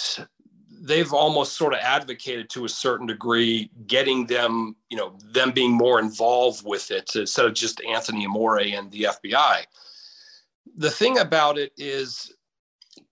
they've 0.80 1.12
almost 1.12 1.56
sort 1.56 1.72
of 1.72 1.80
advocated 1.80 2.48
to 2.50 2.64
a 2.64 2.68
certain 2.68 3.06
degree 3.06 3.70
getting 3.86 4.26
them 4.26 4.76
you 4.88 4.96
know 4.96 5.16
them 5.32 5.50
being 5.50 5.72
more 5.72 5.98
involved 5.98 6.66
with 6.66 6.90
it 6.90 7.14
instead 7.16 7.46
of 7.46 7.54
just 7.54 7.80
anthony 7.82 8.24
amore 8.24 8.58
and 8.58 8.90
the 8.92 9.04
fbi 9.04 9.64
the 10.76 10.90
thing 10.90 11.18
about 11.18 11.58
it 11.58 11.72
is 11.76 12.34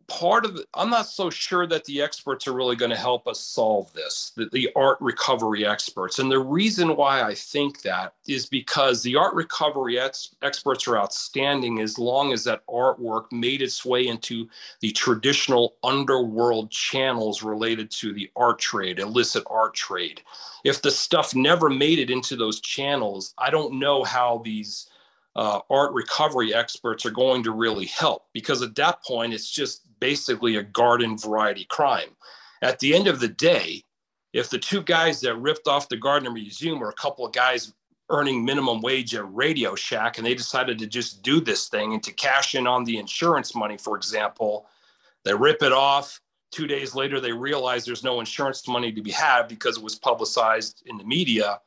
part 0.07 0.45
of 0.45 0.57
it, 0.57 0.67
I'm 0.75 0.91
not 0.91 1.07
so 1.07 1.31
sure 1.31 1.67
that 1.67 1.85
the 1.85 2.03
experts 2.03 2.47
are 2.47 2.53
really 2.53 2.77
going 2.77 2.91
to 2.91 2.97
help 2.97 3.27
us 3.27 3.41
solve 3.41 3.93
this, 3.93 4.33
the, 4.37 4.49
the, 4.53 4.71
art 4.77 4.99
recovery 5.01 5.67
experts. 5.67 6.19
And 6.19 6.31
the 6.31 6.39
reason 6.39 6.97
why 6.97 7.23
I 7.23 7.35
think 7.35 7.83
that 7.83 8.15
is 8.27 8.47
because 8.47 9.03
the 9.03 9.17
art 9.17 9.35
recovery 9.35 9.99
ex, 9.99 10.35
experts 10.43 10.89
are 10.89 10.99
outstanding 10.99 11.81
as 11.81 11.99
long 11.99 12.33
as 12.33 12.45
that 12.45 12.67
artwork 12.67 13.31
made 13.31 13.63
its 13.63 13.85
way 13.85 14.07
into 14.07 14.49
the 14.81 14.91
traditional 14.93 15.75
underworld 15.85 16.71
channels 16.71 17.43
related 17.43 17.91
to 17.93 18.13
the 18.13 18.31
art 18.37 18.59
trade, 18.59 18.99
illicit 18.99 19.45
art 19.49 19.75
trade. 19.75 20.23
If 20.65 20.83
the 20.83 20.91
stuff 20.91 21.35
never 21.35 21.69
made 21.69 21.99
it 21.99 22.11
into 22.11 22.37
those 22.37 22.61
channels, 22.61 23.35
I 23.39 23.51
don't 23.51 23.79
know 23.79 24.03
how 24.03 24.43
these 24.45 24.89
uh, 25.37 25.61
art 25.71 25.93
recovery 25.93 26.55
experts 26.55 27.05
are 27.05 27.11
going 27.11 27.43
to 27.43 27.51
really 27.51 27.87
help 27.87 28.27
because 28.33 28.63
at 28.63 28.75
that 28.77 29.03
point 29.05 29.35
it's 29.35 29.51
just 29.51 29.83
basically 30.01 30.57
a 30.57 30.63
garden 30.63 31.19
variety 31.19 31.65
crime. 31.65 32.11
At 32.63 32.79
the 32.79 32.95
end 32.95 33.09
of 33.09 33.21
the 33.21 33.29
day, 33.29 33.83
if 34.33 34.51
the 34.51 34.59
two 34.59 34.83
guys 34.83 35.21
that 35.21 35.37
ripped 35.37 35.69
off 35.69 35.89
the 35.89 35.97
Gardner 35.97 36.31
Museum 36.31 36.79
were 36.79 36.89
a 36.89 36.95
couple 36.95 37.27
of 37.27 37.33
guys 37.33 37.73
earning 38.11 38.45
minimum 38.45 38.81
wage 38.81 39.15
at 39.15 39.35
Radio 39.35 39.75
Shack 39.75 40.19
and 40.19 40.27
they 40.27 40.35
decided 40.35 40.79
to 40.79 40.87
just 40.87 41.23
do 41.23 41.41
this 41.41 41.69
thing 41.69 41.95
and 41.95 42.03
to 42.03 42.13
cash 42.13 42.55
in 42.55 42.67
on 42.67 42.85
the 42.85 42.99
insurance 42.99 43.55
money, 43.55 43.77
for 43.77 43.97
example, 43.97 44.67
they 45.25 45.35
rip 45.35 45.63
it 45.63 45.73
off. 45.73 46.21
Two 46.51 46.67
days 46.67 46.95
later, 46.95 47.21
they 47.21 47.33
realize 47.33 47.85
there's 47.85 48.05
no 48.05 48.21
insurance 48.21 48.69
money 48.69 48.93
to 48.93 49.03
be 49.03 49.11
had 49.11 49.49
because 49.49 49.79
it 49.79 49.83
was 49.83 49.97
publicized 49.97 50.83
in 50.87 50.97
the 50.97 51.05
media. 51.05 51.61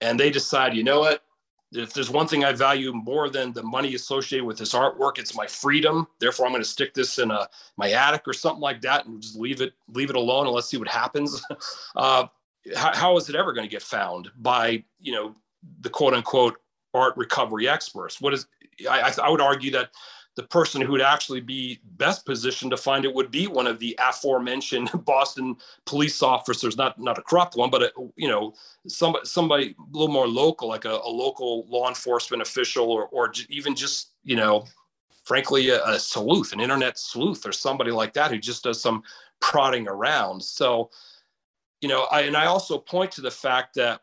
And 0.00 0.20
they 0.20 0.30
decide, 0.30 0.76
you 0.76 0.84
know 0.84 1.00
what? 1.00 1.24
If 1.72 1.92
there's 1.92 2.10
one 2.10 2.26
thing 2.26 2.44
I 2.44 2.52
value 2.52 2.92
more 2.92 3.30
than 3.30 3.52
the 3.52 3.62
money 3.62 3.94
associated 3.94 4.44
with 4.44 4.58
this 4.58 4.74
artwork, 4.74 5.18
it's 5.18 5.36
my 5.36 5.46
freedom. 5.46 6.06
Therefore, 6.18 6.46
I'm 6.46 6.52
going 6.52 6.62
to 6.62 6.68
stick 6.68 6.94
this 6.94 7.18
in 7.18 7.30
a 7.30 7.48
my 7.76 7.90
attic 7.92 8.22
or 8.26 8.32
something 8.32 8.60
like 8.60 8.80
that 8.82 9.06
and 9.06 9.22
just 9.22 9.36
leave 9.36 9.60
it 9.60 9.72
leave 9.92 10.10
it 10.10 10.16
alone 10.16 10.46
and 10.46 10.54
let's 10.54 10.68
see 10.68 10.78
what 10.78 10.88
happens. 10.88 11.42
Uh, 11.96 12.26
how, 12.76 12.94
how 12.94 13.16
is 13.16 13.28
it 13.28 13.34
ever 13.34 13.52
going 13.52 13.66
to 13.66 13.70
get 13.70 13.82
found 13.82 14.30
by 14.36 14.82
you 15.00 15.12
know 15.12 15.34
the 15.80 15.90
quote 15.90 16.14
unquote 16.14 16.56
art 16.94 17.16
recovery 17.16 17.68
experts. 17.68 18.20
What 18.20 18.34
is 18.34 18.46
I, 18.88 19.12
I 19.22 19.28
would 19.28 19.40
argue 19.40 19.70
that 19.72 19.90
the 20.40 20.46
person 20.48 20.80
who 20.80 20.92
would 20.92 21.02
actually 21.02 21.40
be 21.40 21.78
best 21.98 22.24
positioned 22.24 22.70
to 22.70 22.76
find 22.76 23.04
it 23.04 23.12
would 23.12 23.30
be 23.30 23.46
one 23.46 23.66
of 23.66 23.78
the 23.78 23.94
aforementioned 24.00 24.90
Boston 25.04 25.54
police 25.84 26.22
officers, 26.22 26.78
not 26.78 26.98
not 26.98 27.18
a 27.18 27.22
corrupt 27.22 27.56
one, 27.56 27.68
but 27.68 27.82
a, 27.82 27.92
you 28.16 28.26
know 28.26 28.54
somebody 28.88 29.26
somebody 29.26 29.74
a 29.78 29.96
little 29.96 30.12
more 30.12 30.26
local, 30.26 30.66
like 30.66 30.86
a, 30.86 30.98
a 31.04 31.10
local 31.10 31.66
law 31.68 31.88
enforcement 31.88 32.40
official, 32.40 32.90
or 32.90 33.06
or 33.08 33.30
even 33.50 33.74
just 33.74 34.12
you 34.24 34.34
know, 34.34 34.64
frankly, 35.24 35.68
a, 35.68 35.84
a 35.84 35.98
sleuth, 35.98 36.54
an 36.54 36.60
internet 36.60 36.98
sleuth, 36.98 37.46
or 37.46 37.52
somebody 37.52 37.90
like 37.90 38.14
that 38.14 38.30
who 38.30 38.38
just 38.38 38.64
does 38.64 38.80
some 38.80 39.02
prodding 39.40 39.88
around. 39.88 40.42
So, 40.42 40.90
you 41.82 41.88
know, 41.88 42.04
I 42.10 42.22
and 42.22 42.36
I 42.36 42.46
also 42.46 42.78
point 42.78 43.12
to 43.12 43.20
the 43.20 43.30
fact 43.30 43.74
that 43.74 44.00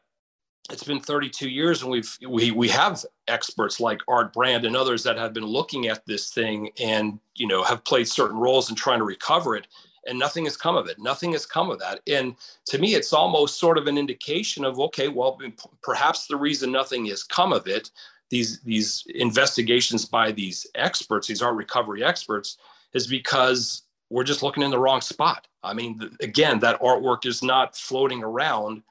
it's 0.72 0.84
been 0.84 1.00
32 1.00 1.50
years 1.50 1.82
and 1.82 1.92
we've 1.92 2.18
we 2.28 2.52
we 2.52 2.68
have 2.68 3.04
experts 3.28 3.80
like 3.80 4.02
art 4.08 4.34
brand 4.34 4.66
and 4.66 4.76
others 4.76 5.04
that 5.04 5.18
have 5.18 5.34
been 5.34 5.46
looking 5.46 5.88
at 5.88 6.06
this 6.06 6.32
thing 6.32 6.70
and 6.80 7.20
you 7.36 7.48
know 7.48 7.64
have 7.64 7.84
played 7.86 8.08
certain 8.08 8.38
roles 8.38 8.70
in 8.70 8.76
trying 8.76 9.00
to 9.00 9.06
recover 9.06 9.56
it 9.56 9.68
and 10.08 10.18
nothing 10.18 10.46
has 10.46 10.56
come 10.56 10.78
of 10.78 10.88
it. 10.88 10.98
Nothing 11.00 11.34
has 11.34 11.46
come 11.46 11.70
of 11.70 11.80
that. 11.80 12.00
And 12.08 12.36
to 12.66 12.78
me 12.78 12.96
it's 12.96 13.14
almost 13.14 13.60
sort 13.60 13.78
of 13.78 13.88
an 13.88 13.98
indication 13.98 14.66
of 14.66 14.80
okay 14.80 15.08
well 15.08 15.40
perhaps 15.82 16.28
the 16.28 16.36
reason 16.36 16.72
nothing 16.72 17.06
has 17.08 17.24
come 17.24 17.54
of 17.54 17.68
it 17.68 17.92
these 18.30 18.62
these 18.62 19.06
investigations 19.16 20.06
by 20.06 20.32
these 20.32 20.68
experts 20.76 21.28
these 21.28 21.42
art 21.42 21.56
recovery 21.56 22.04
experts 22.04 22.58
is 22.94 23.08
because 23.08 23.84
we're 24.10 24.24
just 24.24 24.44
looking 24.44 24.64
in 24.64 24.72
the 24.72 24.80
wrong 24.80 25.02
spot. 25.02 25.48
I 25.64 25.74
mean 25.74 26.12
again 26.22 26.60
that 26.60 26.82
artwork 26.82 27.26
is 27.26 27.42
not 27.42 27.76
floating 27.78 28.24
around 28.24 28.84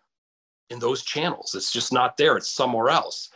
in 0.71 0.79
those 0.79 1.03
channels. 1.03 1.55
It's 1.55 1.73
just 1.73 1.93
not 1.93 2.17
there. 2.17 2.37
It's 2.37 2.51
somewhere 2.51 2.89
else. 2.89 3.29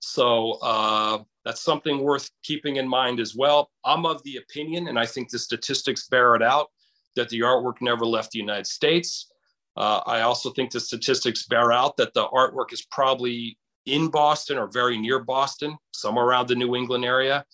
So 0.00 0.52
uh, 0.62 1.18
that's 1.44 1.60
something 1.60 1.98
worth 1.98 2.30
keeping 2.42 2.76
in 2.76 2.88
mind 2.88 3.20
as 3.20 3.34
well. 3.34 3.70
I'm 3.84 4.06
of 4.06 4.22
the 4.22 4.36
opinion, 4.36 4.88
and 4.88 4.98
I 4.98 5.06
think 5.06 5.30
the 5.30 5.38
statistics 5.38 6.08
bear 6.08 6.34
it 6.34 6.42
out, 6.42 6.70
that 7.16 7.28
the 7.28 7.40
artwork 7.40 7.80
never 7.80 8.04
left 8.04 8.32
the 8.32 8.38
United 8.38 8.66
States. 8.66 9.32
Uh, 9.76 10.00
I 10.06 10.20
also 10.20 10.50
think 10.50 10.70
the 10.70 10.80
statistics 10.80 11.46
bear 11.46 11.72
out 11.72 11.96
that 11.96 12.14
the 12.14 12.28
artwork 12.28 12.72
is 12.72 12.82
probably 12.90 13.58
in 13.86 14.08
Boston 14.08 14.58
or 14.58 14.66
very 14.66 14.98
near 14.98 15.20
Boston, 15.20 15.76
somewhere 15.92 16.24
around 16.24 16.48
the 16.48 16.54
New 16.54 16.74
England 16.74 17.04
area. 17.04 17.44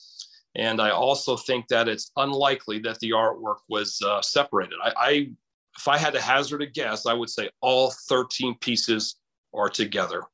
And 0.54 0.80
I 0.80 0.90
also 0.90 1.36
think 1.36 1.68
that 1.68 1.88
it's 1.88 2.10
unlikely 2.16 2.78
that 2.80 2.98
the 3.00 3.10
artwork 3.10 3.58
was 3.68 4.00
uh, 4.02 4.20
separated. 4.20 4.74
I, 4.82 4.92
I, 4.96 5.10
if 5.78 5.88
I 5.88 5.96
had 5.96 6.12
to 6.14 6.20
hazard 6.20 6.62
a 6.62 6.66
guess, 6.66 7.06
I 7.06 7.14
would 7.14 7.30
say 7.30 7.48
all 7.60 7.92
13 8.08 8.56
pieces 8.60 9.16
or 9.52 9.68
together. 9.68 10.24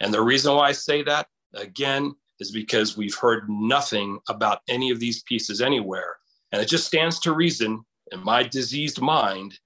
And 0.00 0.12
the 0.12 0.22
reason 0.22 0.54
why 0.54 0.68
I 0.68 0.72
say 0.72 1.02
that, 1.02 1.26
again, 1.54 2.14
is 2.38 2.50
because 2.50 2.96
we've 2.96 3.14
heard 3.14 3.44
nothing 3.48 4.18
about 4.28 4.60
any 4.68 4.90
of 4.90 4.98
these 4.98 5.22
pieces 5.24 5.60
anywhere. 5.60 6.16
And 6.52 6.62
it 6.62 6.68
just 6.68 6.86
stands 6.86 7.18
to 7.20 7.34
reason 7.34 7.84
in 8.12 8.24
my 8.24 8.42
diseased 8.42 9.00
mind 9.00 9.58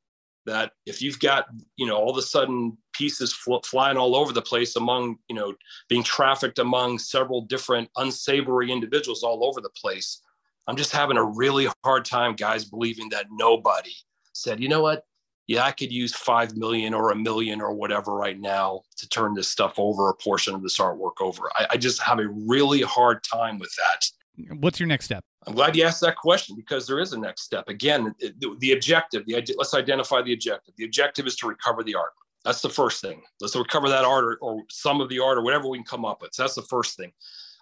that 0.46 0.72
if 0.84 1.00
you've 1.00 1.20
got, 1.20 1.46
you 1.76 1.86
know, 1.86 1.96
all 1.96 2.10
of 2.10 2.18
a 2.18 2.22
sudden 2.22 2.76
pieces 2.92 3.32
fl- 3.32 3.62
flying 3.64 3.96
all 3.96 4.14
over 4.14 4.32
the 4.32 4.42
place 4.42 4.76
among, 4.76 5.16
you 5.28 5.34
know, 5.34 5.54
being 5.88 6.02
trafficked 6.02 6.58
among 6.58 6.98
several 6.98 7.42
different 7.42 7.88
unsavory 7.96 8.70
individuals 8.70 9.22
all 9.22 9.46
over 9.46 9.60
the 9.60 9.70
place, 9.70 10.20
I'm 10.66 10.76
just 10.76 10.92
having 10.92 11.16
a 11.16 11.24
really 11.24 11.68
hard 11.84 12.04
time, 12.04 12.34
guys, 12.34 12.64
believing 12.64 13.08
that 13.10 13.26
nobody 13.30 13.94
said, 14.32 14.60
you 14.60 14.68
know 14.68 14.82
what, 14.82 15.04
yeah, 15.46 15.64
I 15.64 15.72
could 15.72 15.92
use 15.92 16.14
five 16.14 16.56
million 16.56 16.94
or 16.94 17.10
a 17.10 17.16
million 17.16 17.60
or 17.60 17.72
whatever 17.74 18.14
right 18.14 18.38
now 18.40 18.82
to 18.96 19.08
turn 19.08 19.34
this 19.34 19.48
stuff 19.48 19.74
over, 19.78 20.08
a 20.08 20.14
portion 20.14 20.54
of 20.54 20.62
this 20.62 20.78
artwork 20.78 21.20
over. 21.20 21.50
I, 21.56 21.66
I 21.70 21.76
just 21.76 22.00
have 22.02 22.18
a 22.18 22.28
really 22.28 22.80
hard 22.82 23.22
time 23.22 23.58
with 23.58 23.74
that. 23.76 24.56
What's 24.60 24.80
your 24.80 24.86
next 24.86 25.04
step? 25.04 25.22
I'm 25.46 25.54
glad 25.54 25.76
you 25.76 25.84
asked 25.84 26.00
that 26.00 26.16
question 26.16 26.56
because 26.56 26.86
there 26.86 26.98
is 26.98 27.12
a 27.12 27.18
next 27.18 27.42
step. 27.42 27.68
Again, 27.68 28.14
the, 28.18 28.56
the 28.58 28.72
objective, 28.72 29.24
the, 29.26 29.54
let's 29.58 29.74
identify 29.74 30.22
the 30.22 30.32
objective. 30.32 30.74
The 30.76 30.84
objective 30.84 31.26
is 31.26 31.36
to 31.36 31.48
recover 31.48 31.84
the 31.84 31.94
art. 31.94 32.12
That's 32.44 32.62
the 32.62 32.70
first 32.70 33.00
thing. 33.00 33.22
Let's 33.40 33.54
recover 33.54 33.88
that 33.88 34.04
art 34.04 34.24
or, 34.24 34.38
or 34.40 34.62
some 34.70 35.00
of 35.00 35.08
the 35.08 35.20
art 35.20 35.38
or 35.38 35.42
whatever 35.42 35.68
we 35.68 35.78
can 35.78 35.84
come 35.84 36.04
up 36.04 36.22
with. 36.22 36.34
So 36.34 36.42
that's 36.42 36.54
the 36.54 36.62
first 36.62 36.96
thing. 36.96 37.12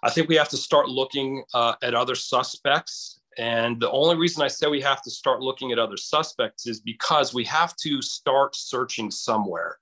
I 0.01 0.09
think 0.09 0.27
we 0.27 0.35
have 0.35 0.49
to 0.49 0.57
start 0.57 0.89
looking 0.89 1.43
uh, 1.53 1.75
at 1.81 1.93
other 1.93 2.15
suspects 2.15 3.19
and 3.37 3.79
the 3.79 3.91
only 3.91 4.15
reason 4.15 4.43
I 4.43 4.47
say 4.47 4.67
we 4.67 4.81
have 4.81 5.01
to 5.03 5.11
start 5.11 5.41
looking 5.41 5.71
at 5.71 5.79
other 5.79 5.97
suspects 5.97 6.67
is 6.67 6.79
because 6.79 7.33
we 7.33 7.43
have 7.45 7.75
to 7.77 8.01
start 8.01 8.55
searching 8.55 9.09
somewhere. 9.11 9.77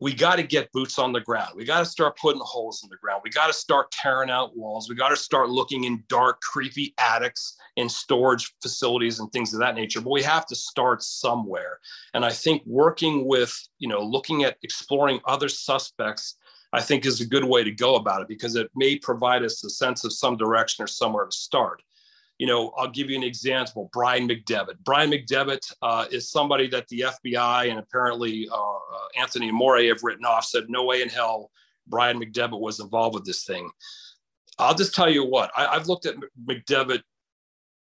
We 0.00 0.14
got 0.14 0.36
to 0.36 0.44
get 0.44 0.70
boots 0.70 0.98
on 0.98 1.12
the 1.12 1.20
ground. 1.20 1.54
We 1.56 1.64
got 1.64 1.80
to 1.80 1.84
start 1.84 2.16
putting 2.18 2.40
holes 2.44 2.82
in 2.84 2.88
the 2.88 2.96
ground. 2.98 3.22
We 3.24 3.30
got 3.30 3.48
to 3.48 3.52
start 3.52 3.90
tearing 3.90 4.30
out 4.30 4.56
walls. 4.56 4.88
We 4.88 4.94
got 4.94 5.08
to 5.08 5.16
start 5.16 5.48
looking 5.48 5.84
in 5.84 6.04
dark, 6.08 6.40
creepy 6.40 6.94
attics 7.00 7.56
and 7.76 7.90
storage 7.90 8.54
facilities 8.62 9.18
and 9.18 9.30
things 9.32 9.52
of 9.52 9.60
that 9.60 9.74
nature. 9.74 10.00
But 10.00 10.12
we 10.12 10.22
have 10.22 10.46
to 10.46 10.54
start 10.54 11.02
somewhere. 11.02 11.80
And 12.14 12.24
I 12.24 12.30
think 12.30 12.62
working 12.64 13.26
with, 13.26 13.52
you 13.80 13.88
know, 13.88 14.00
looking 14.00 14.44
at 14.44 14.56
exploring 14.62 15.20
other 15.26 15.48
suspects 15.48 16.36
I 16.72 16.82
think 16.82 17.06
is 17.06 17.20
a 17.20 17.26
good 17.26 17.44
way 17.44 17.64
to 17.64 17.70
go 17.70 17.96
about 17.96 18.22
it 18.22 18.28
because 18.28 18.54
it 18.54 18.70
may 18.76 18.96
provide 18.98 19.42
us 19.42 19.64
a 19.64 19.70
sense 19.70 20.04
of 20.04 20.12
some 20.12 20.36
direction 20.36 20.84
or 20.84 20.86
somewhere 20.86 21.24
to 21.24 21.32
start 21.32 21.82
you 22.38 22.46
know, 22.46 22.72
I'll 22.76 22.90
give 22.90 23.10
you 23.10 23.16
an 23.16 23.24
example. 23.24 23.90
Brian 23.92 24.28
McDevitt. 24.28 24.78
Brian 24.84 25.10
McDevitt 25.10 25.72
uh, 25.82 26.06
is 26.10 26.30
somebody 26.30 26.68
that 26.68 26.86
the 26.88 27.06
FBI 27.24 27.68
and 27.70 27.80
apparently 27.80 28.48
uh, 28.50 28.54
uh, 28.54 28.78
Anthony 29.16 29.48
Amore 29.48 29.82
have 29.82 30.02
written 30.04 30.24
off. 30.24 30.44
Said 30.44 30.64
no 30.68 30.84
way 30.84 31.02
in 31.02 31.08
hell 31.08 31.50
Brian 31.88 32.20
McDevitt 32.20 32.60
was 32.60 32.80
involved 32.80 33.14
with 33.14 33.24
this 33.24 33.44
thing. 33.44 33.68
I'll 34.58 34.74
just 34.74 34.94
tell 34.94 35.10
you 35.10 35.24
what 35.24 35.50
I, 35.56 35.74
have 35.74 35.88
looked 35.88 36.06
at 36.06 36.16
McDevitt 36.48 37.02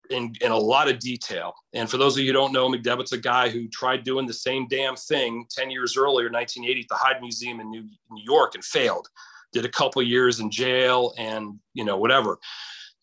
in, 0.10 0.34
in 0.42 0.52
a 0.52 0.58
lot 0.58 0.90
of 0.90 1.00
detail. 1.00 1.54
And 1.74 1.90
for 1.90 1.98
those 1.98 2.16
of 2.16 2.22
you 2.22 2.28
who 2.28 2.34
don't 2.34 2.54
know, 2.54 2.70
McDevitt's 2.70 3.12
a 3.12 3.18
guy 3.18 3.50
who 3.50 3.68
tried 3.68 4.04
doing 4.04 4.26
the 4.26 4.34
same 4.34 4.68
damn 4.68 4.96
thing 4.96 5.46
10 5.50 5.70
years 5.70 5.98
earlier, 5.98 6.32
1980, 6.32 6.82
at 6.82 6.88
the 6.88 6.96
Hyde 6.96 7.22
Museum 7.22 7.60
in 7.60 7.70
New, 7.70 7.84
New 8.12 8.24
York 8.24 8.56
and 8.56 8.64
failed. 8.64 9.08
Did 9.54 9.66
a 9.66 9.70
couple 9.70 10.02
years 10.02 10.40
in 10.40 10.52
jail 10.52 11.14
and, 11.18 11.60
you 11.74 11.84
know, 11.84 11.98
whatever. 11.98 12.38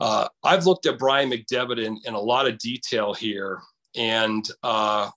Uh, 0.00 0.28
I've 0.42 0.66
looked 0.66 0.86
at 0.86 0.98
Brian 0.98 1.30
McDevitt 1.30 1.82
in, 1.82 2.00
in 2.04 2.14
a 2.14 2.20
lot 2.20 2.46
of 2.46 2.58
detail 2.58 3.14
here, 3.14 3.60
and 3.96 4.46
uh, 4.62 5.10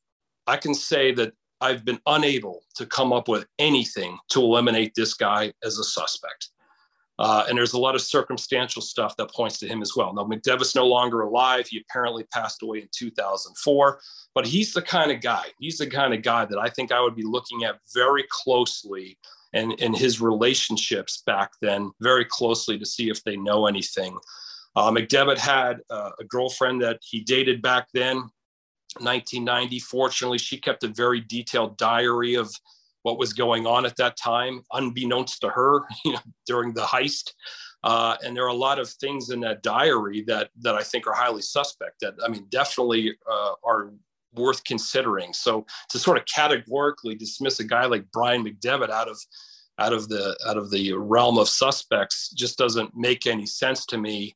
I 0.46 0.58
can 0.58 0.74
say 0.74 1.14
that 1.14 1.34
I've 1.60 1.84
been 1.84 2.00
unable 2.06 2.62
to 2.76 2.86
come 2.86 3.12
up 3.12 3.28
with 3.28 3.46
anything 3.58 4.18
to 4.30 4.42
eliminate 4.42 4.94
this 4.96 5.14
guy 5.14 5.52
as 5.64 5.80
a 5.80 5.84
suspect. 5.84 6.50
Uh, 7.20 7.46
and 7.50 7.58
there's 7.58 7.74
a 7.74 7.80
lot 7.80 7.96
of 7.96 8.02
circumstantial 8.02 8.82
stuff 8.82 9.18
that 9.18 9.34
points 9.34 9.58
to 9.58 9.68
him 9.68 9.82
as 9.82 9.94
well. 9.96 10.14
Now, 10.14 10.24
McDevitt's 10.24 10.76
no 10.76 10.86
longer 10.86 11.22
alive. 11.22 11.68
He 11.68 11.82
apparently 11.90 12.26
passed 12.32 12.62
away 12.62 12.80
in 12.80 12.90
2004, 12.96 14.00
but 14.36 14.46
he's 14.46 14.72
the 14.72 14.84
kind 14.84 15.12
of 15.12 15.20
guy, 15.20 15.46
he's 15.60 15.80
the 15.80 15.88
kind 15.88 16.14
of 16.14 16.22
guy 16.22 16.46
that 16.46 16.60
I 16.60 16.70
think 16.70 16.92
I 16.92 17.02
would 17.02 17.16
be 17.16 17.24
looking 17.24 17.64
at 17.64 17.80
very 17.94 18.26
closely 18.30 19.18
and, 19.54 19.74
and 19.82 19.98
his 19.98 20.22
relationships 20.22 21.24
back 21.26 21.52
then 21.60 21.92
very 22.02 22.26
closely 22.26 22.78
to 22.78 22.86
see 22.86 23.10
if 23.10 23.24
they 23.24 23.36
know 23.36 23.66
anything. 23.66 24.20
Uh, 24.76 24.92
McDevitt 24.92 25.38
had 25.38 25.80
uh, 25.90 26.12
a 26.20 26.24
girlfriend 26.26 26.82
that 26.82 27.00
he 27.02 27.22
dated 27.22 27.62
back 27.62 27.88
then, 27.94 28.18
1990. 29.00 29.80
Fortunately, 29.80 30.38
she 30.38 30.58
kept 30.58 30.84
a 30.84 30.90
very 30.90 31.22
detailed 31.22 31.78
diary 31.78 32.36
of 32.36 32.52
what 33.04 33.18
was 33.18 33.34
going 33.34 33.66
on 33.66 33.86
at 33.86 33.96
that 33.98 34.18
time, 34.18 34.62
unbeknownst 34.74 35.42
to 35.42 35.50
her, 35.50 35.82
you 36.06 36.14
know, 36.14 36.20
during 36.46 36.74
the 36.74 36.82
heist. 36.82 37.32
Uh, 37.84 38.18
and 38.24 38.36
there 38.36 38.44
are 38.44 38.48
a 38.48 38.54
lot 38.54 38.80
of 38.80 38.90
things 38.90 39.30
in 39.30 39.40
that 39.40 39.64
diary 39.64 40.24
that 40.28 40.50
that 40.62 40.76
I 40.76 40.84
think 40.84 41.08
are 41.08 41.14
highly 41.14 41.42
suspect. 41.42 42.00
That 42.02 42.16
I 42.24 42.28
mean, 42.28 42.46
definitely 42.50 43.16
uh, 43.32 43.54
are 43.64 43.92
worth 44.34 44.64
considering. 44.64 45.34
So 45.34 45.66
to 45.90 46.00
sort 46.00 46.18
of 46.18 46.26
categorically 46.26 47.16
dismiss 47.16 47.60
a 47.60 47.64
guy 47.64 47.86
like 47.86 48.06
Brian 48.12 48.44
McDevitt 48.44 48.90
out 48.90 49.08
of 49.08 49.20
out 49.80 49.94
of 49.94 50.10
the 50.10 50.36
out 50.48 50.58
of 50.58 50.72
the 50.72 50.94
realm 50.94 51.38
of 51.38 51.48
suspects 51.48 52.30
just 52.32 52.58
doesn't 52.58 52.96
make 52.96 53.28
any 53.28 53.46
sense 53.46 53.86
to 53.88 53.98
me. 53.98 54.36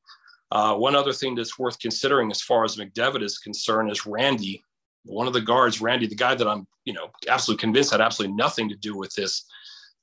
Uh, 0.51 0.75
one 0.75 0.95
other 0.95 1.13
thing 1.13 1.33
that's 1.33 1.57
worth 1.57 1.79
considering 1.79 2.29
as 2.29 2.41
far 2.41 2.65
as 2.65 2.75
McDevitt 2.75 3.23
is 3.23 3.37
concerned 3.37 3.89
is 3.89 4.05
Randy, 4.05 4.63
one 5.05 5.27
of 5.27 5.33
the 5.33 5.41
guards, 5.41 5.81
Randy, 5.81 6.07
the 6.07 6.15
guy 6.15 6.35
that 6.35 6.47
I'm, 6.47 6.67
you 6.85 6.93
know, 6.93 7.09
absolutely 7.29 7.61
convinced 7.61 7.91
had 7.91 8.01
absolutely 8.01 8.35
nothing 8.35 8.67
to 8.69 8.75
do 8.75 8.97
with 8.97 9.13
this. 9.13 9.45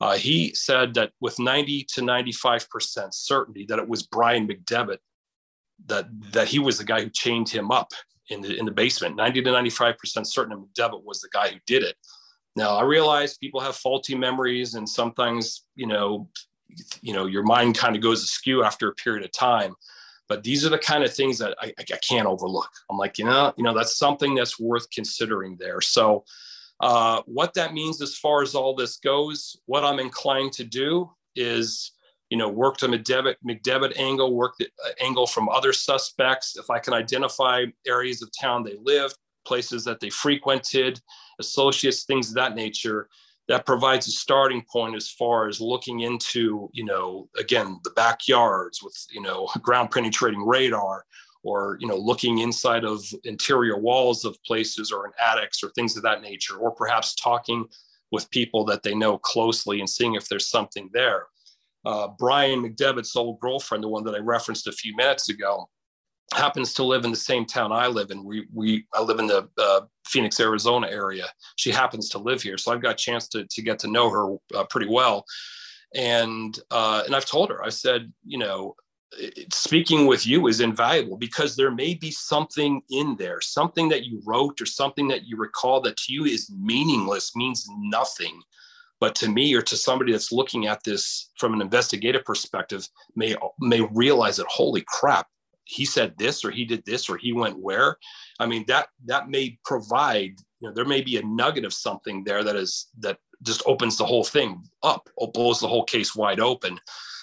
Uh, 0.00 0.16
he 0.16 0.54
said 0.54 0.94
that 0.94 1.12
with 1.20 1.38
90 1.38 1.84
to 1.94 2.00
95% 2.00 3.12
certainty 3.12 3.66
that 3.68 3.78
it 3.78 3.88
was 3.88 4.04
Brian 4.04 4.48
McDevitt 4.48 4.98
that 5.86 6.06
that 6.32 6.48
he 6.48 6.58
was 6.58 6.78
the 6.78 6.84
guy 6.84 7.00
who 7.00 7.10
chained 7.10 7.48
him 7.48 7.70
up 7.70 7.92
in 8.30 8.40
the 8.40 8.56
in 8.56 8.64
the 8.64 8.70
basement. 8.70 9.16
90 9.16 9.42
to 9.42 9.50
95% 9.50 10.26
certain 10.26 10.56
McDevitt 10.56 11.04
was 11.04 11.20
the 11.20 11.28
guy 11.32 11.48
who 11.48 11.58
did 11.66 11.82
it. 11.82 11.96
Now 12.56 12.76
I 12.76 12.82
realize 12.82 13.36
people 13.36 13.60
have 13.60 13.76
faulty 13.76 14.14
memories 14.14 14.74
and 14.74 14.88
sometimes, 14.88 15.64
you 15.74 15.86
know, 15.86 16.28
you 17.00 17.12
know, 17.12 17.26
your 17.26 17.42
mind 17.42 17.76
kind 17.76 17.96
of 17.96 18.02
goes 18.02 18.22
askew 18.22 18.64
after 18.64 18.88
a 18.88 18.94
period 18.94 19.24
of 19.24 19.32
time 19.32 19.74
but 20.28 20.42
these 20.42 20.64
are 20.66 20.70
the 20.70 20.78
kind 20.78 21.04
of 21.04 21.12
things 21.12 21.38
that 21.38 21.56
I, 21.60 21.72
I, 21.78 21.82
can't 21.82 22.26
overlook. 22.26 22.70
I'm 22.90 22.98
like, 22.98 23.18
you 23.18 23.24
know, 23.24 23.52
you 23.56 23.64
know, 23.64 23.74
that's 23.74 23.98
something 23.98 24.34
that's 24.34 24.60
worth 24.60 24.90
considering 24.90 25.56
there. 25.58 25.80
So, 25.80 26.24
uh, 26.80 27.22
what 27.26 27.54
that 27.54 27.72
means 27.72 28.00
as 28.00 28.16
far 28.16 28.42
as 28.42 28.54
all 28.54 28.74
this 28.74 28.98
goes, 28.98 29.56
what 29.66 29.84
I'm 29.84 29.98
inclined 29.98 30.52
to 30.52 30.64
do 30.64 31.10
is 31.34 31.92
you 32.30 32.36
know, 32.36 32.48
worked 32.48 32.82
a 32.82 32.88
McDevitt, 32.88 33.36
McDevitt 33.46 33.98
angle, 33.98 34.34
worked 34.34 34.58
the 34.58 34.68
uh, 34.84 34.90
angle 35.00 35.26
from 35.26 35.48
other 35.48 35.72
suspects. 35.72 36.56
If 36.56 36.70
I 36.70 36.78
can 36.78 36.92
identify 36.92 37.64
areas 37.86 38.22
of 38.22 38.30
town 38.38 38.62
they 38.62 38.76
lived, 38.82 39.16
places 39.46 39.84
that 39.84 39.98
they 40.00 40.10
frequented, 40.10 41.00
associates, 41.40 42.04
things 42.04 42.28
of 42.28 42.34
that 42.34 42.54
nature, 42.54 43.08
that 43.48 43.64
provides 43.64 44.06
a 44.06 44.10
starting 44.10 44.62
point 44.70 44.94
as 44.94 45.08
far 45.08 45.48
as 45.48 45.60
looking 45.60 46.00
into, 46.00 46.68
you 46.72 46.84
know, 46.84 47.28
again, 47.38 47.80
the 47.82 47.90
backyards 47.90 48.82
with, 48.82 48.94
you 49.10 49.22
know, 49.22 49.48
ground 49.62 49.90
penetrating 49.90 50.44
radar 50.46 51.04
or, 51.42 51.78
you 51.80 51.88
know, 51.88 51.96
looking 51.96 52.38
inside 52.38 52.84
of 52.84 53.02
interior 53.24 53.78
walls 53.78 54.24
of 54.24 54.36
places 54.44 54.92
or 54.92 55.06
in 55.06 55.12
attics 55.22 55.62
or 55.62 55.70
things 55.70 55.96
of 55.96 56.02
that 56.02 56.20
nature, 56.20 56.56
or 56.56 56.70
perhaps 56.72 57.14
talking 57.14 57.64
with 58.10 58.30
people 58.30 58.64
that 58.64 58.82
they 58.82 58.94
know 58.94 59.16
closely 59.16 59.80
and 59.80 59.88
seeing 59.88 60.14
if 60.14 60.28
there's 60.28 60.48
something 60.48 60.90
there. 60.92 61.26
Uh, 61.86 62.08
Brian 62.18 62.62
McDevitt's 62.62 63.16
old 63.16 63.40
girlfriend, 63.40 63.82
the 63.82 63.88
one 63.88 64.04
that 64.04 64.14
I 64.14 64.18
referenced 64.18 64.66
a 64.66 64.72
few 64.72 64.94
minutes 64.96 65.30
ago, 65.30 65.68
happens 66.34 66.74
to 66.74 66.84
live 66.84 67.04
in 67.04 67.10
the 67.10 67.16
same 67.16 67.46
town 67.46 67.72
I 67.72 67.86
live 67.86 68.10
in. 68.10 68.24
We 68.24 68.46
we 68.52 68.86
I 68.94 69.02
live 69.02 69.18
in 69.18 69.26
the 69.26 69.48
uh, 69.58 69.80
Phoenix, 70.06 70.40
Arizona 70.40 70.88
area. 70.88 71.26
She 71.56 71.70
happens 71.70 72.08
to 72.10 72.18
live 72.18 72.42
here, 72.42 72.58
so 72.58 72.72
I've 72.72 72.82
got 72.82 72.92
a 72.92 73.04
chance 73.04 73.28
to 73.28 73.44
to 73.44 73.62
get 73.62 73.78
to 73.80 73.88
know 73.88 74.10
her 74.10 74.36
uh, 74.54 74.64
pretty 74.64 74.88
well. 74.88 75.24
And 75.94 76.58
uh, 76.70 77.02
and 77.06 77.14
I've 77.14 77.24
told 77.24 77.50
her, 77.50 77.64
I 77.64 77.70
said, 77.70 78.12
you 78.24 78.38
know, 78.38 78.74
speaking 79.52 80.06
with 80.06 80.26
you 80.26 80.46
is 80.48 80.60
invaluable 80.60 81.16
because 81.16 81.56
there 81.56 81.70
may 81.70 81.94
be 81.94 82.10
something 82.10 82.82
in 82.90 83.16
there, 83.16 83.40
something 83.40 83.88
that 83.88 84.04
you 84.04 84.20
wrote 84.26 84.60
or 84.60 84.66
something 84.66 85.08
that 85.08 85.24
you 85.24 85.36
recall 85.36 85.80
that 85.80 85.96
to 85.96 86.12
you 86.12 86.24
is 86.24 86.52
meaningless, 86.60 87.34
means 87.34 87.66
nothing. 87.78 88.40
But 89.00 89.14
to 89.16 89.28
me 89.28 89.54
or 89.54 89.62
to 89.62 89.76
somebody 89.76 90.12
that's 90.12 90.32
looking 90.32 90.66
at 90.66 90.82
this 90.84 91.30
from 91.38 91.54
an 91.54 91.62
investigative 91.62 92.24
perspective 92.24 92.86
may 93.14 93.36
may 93.60 93.80
realize 93.92 94.36
that 94.36 94.46
holy 94.48 94.84
crap, 94.86 95.28
he 95.68 95.84
said 95.84 96.14
this 96.16 96.44
or 96.44 96.50
he 96.50 96.64
did 96.64 96.82
this 96.86 97.10
or 97.10 97.18
he 97.18 97.32
went 97.32 97.58
where. 97.58 97.98
I 98.40 98.46
mean 98.46 98.64
that 98.68 98.88
that 99.04 99.28
may 99.28 99.58
provide, 99.64 100.34
you 100.60 100.68
know, 100.68 100.72
there 100.72 100.84
may 100.84 101.02
be 101.02 101.18
a 101.18 101.22
nugget 101.22 101.64
of 101.64 101.74
something 101.74 102.24
there 102.24 102.42
that 102.42 102.56
is 102.56 102.88
that 103.00 103.18
just 103.42 103.62
opens 103.66 103.96
the 103.96 104.06
whole 104.06 104.24
thing 104.24 104.62
up, 104.82 105.08
or 105.16 105.30
blows 105.30 105.60
the 105.60 105.68
whole 105.68 105.84
case 105.84 106.16
wide 106.16 106.40
open. 106.40 106.80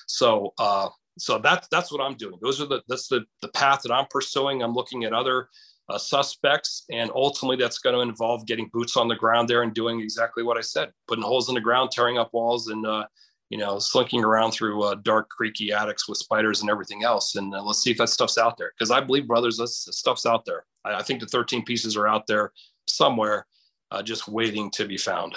So 0.08 0.54
uh, 0.60 0.89
so 1.18 1.39
that's 1.39 1.68
that's 1.70 1.91
what 1.91 2.02
I'm 2.02 2.16
doing. 2.16 2.38
Those 2.41 2.62
are 2.62 2.68
the 2.68 2.82
that's 2.88 3.08
the 3.08 3.26
the 3.41 3.50
path 3.50 3.82
that 3.84 3.91
I'm 3.91 4.08
pursuing. 4.10 4.62
I'm 4.62 4.74
looking 4.74 5.06
at 5.06 5.14
other 5.14 5.50
uh, 5.89 5.98
suspects, 5.98 6.86
and 6.91 7.10
ultimately 7.16 7.58
that's 7.58 7.80
going 7.80 7.96
to 7.96 8.02
involve 8.02 8.46
getting 8.46 8.70
boots 8.72 8.96
on 8.96 9.08
the 9.08 9.16
ground 9.16 9.50
there 9.50 9.64
and 9.64 9.74
doing 9.74 10.02
exactly 10.02 10.43
what 10.43 10.58
I 10.58 10.62
said: 10.62 10.91
putting 11.08 11.24
holes 11.24 11.50
in 11.50 11.56
the 11.56 11.62
ground, 11.62 11.89
tearing 11.91 12.20
up 12.20 12.30
walls, 12.32 12.68
and 12.68 12.86
uh, 12.86 13.06
you 13.50 13.58
know, 13.58 13.78
slinking 13.80 14.24
around 14.24 14.52
through 14.52 14.84
uh, 14.84 14.96
dark, 14.96 15.30
creaky 15.30 15.72
attics 15.72 16.10
with 16.10 16.18
spiders 16.18 16.62
and 16.62 16.70
everything 16.70 17.04
else. 17.04 17.36
And 17.36 17.54
uh, 17.54 17.64
let's 17.64 17.84
see 17.84 17.91
if 17.91 17.98
that 17.98 18.10
stuff's 18.10 18.38
out 18.38 18.58
there. 18.58 18.72
Because 18.78 18.91
I 18.91 19.02
believe, 19.02 19.28
brothers, 19.28 19.58
that 19.58 19.68
stuff's 19.68 20.26
out 20.26 20.46
there. 20.46 20.66
I, 20.84 20.96
I, 20.96 21.04
think 21.04 21.20
the 21.20 21.28
13 21.28 21.64
pieces 21.64 21.96
are 21.96 22.08
out 22.08 22.26
there 22.28 22.52
somewhere, 22.88 23.46
uh, 23.91 24.02
just 24.02 24.28
waiting 24.28 24.72
to 24.72 24.86
be 24.86 24.98
found. 24.98 25.36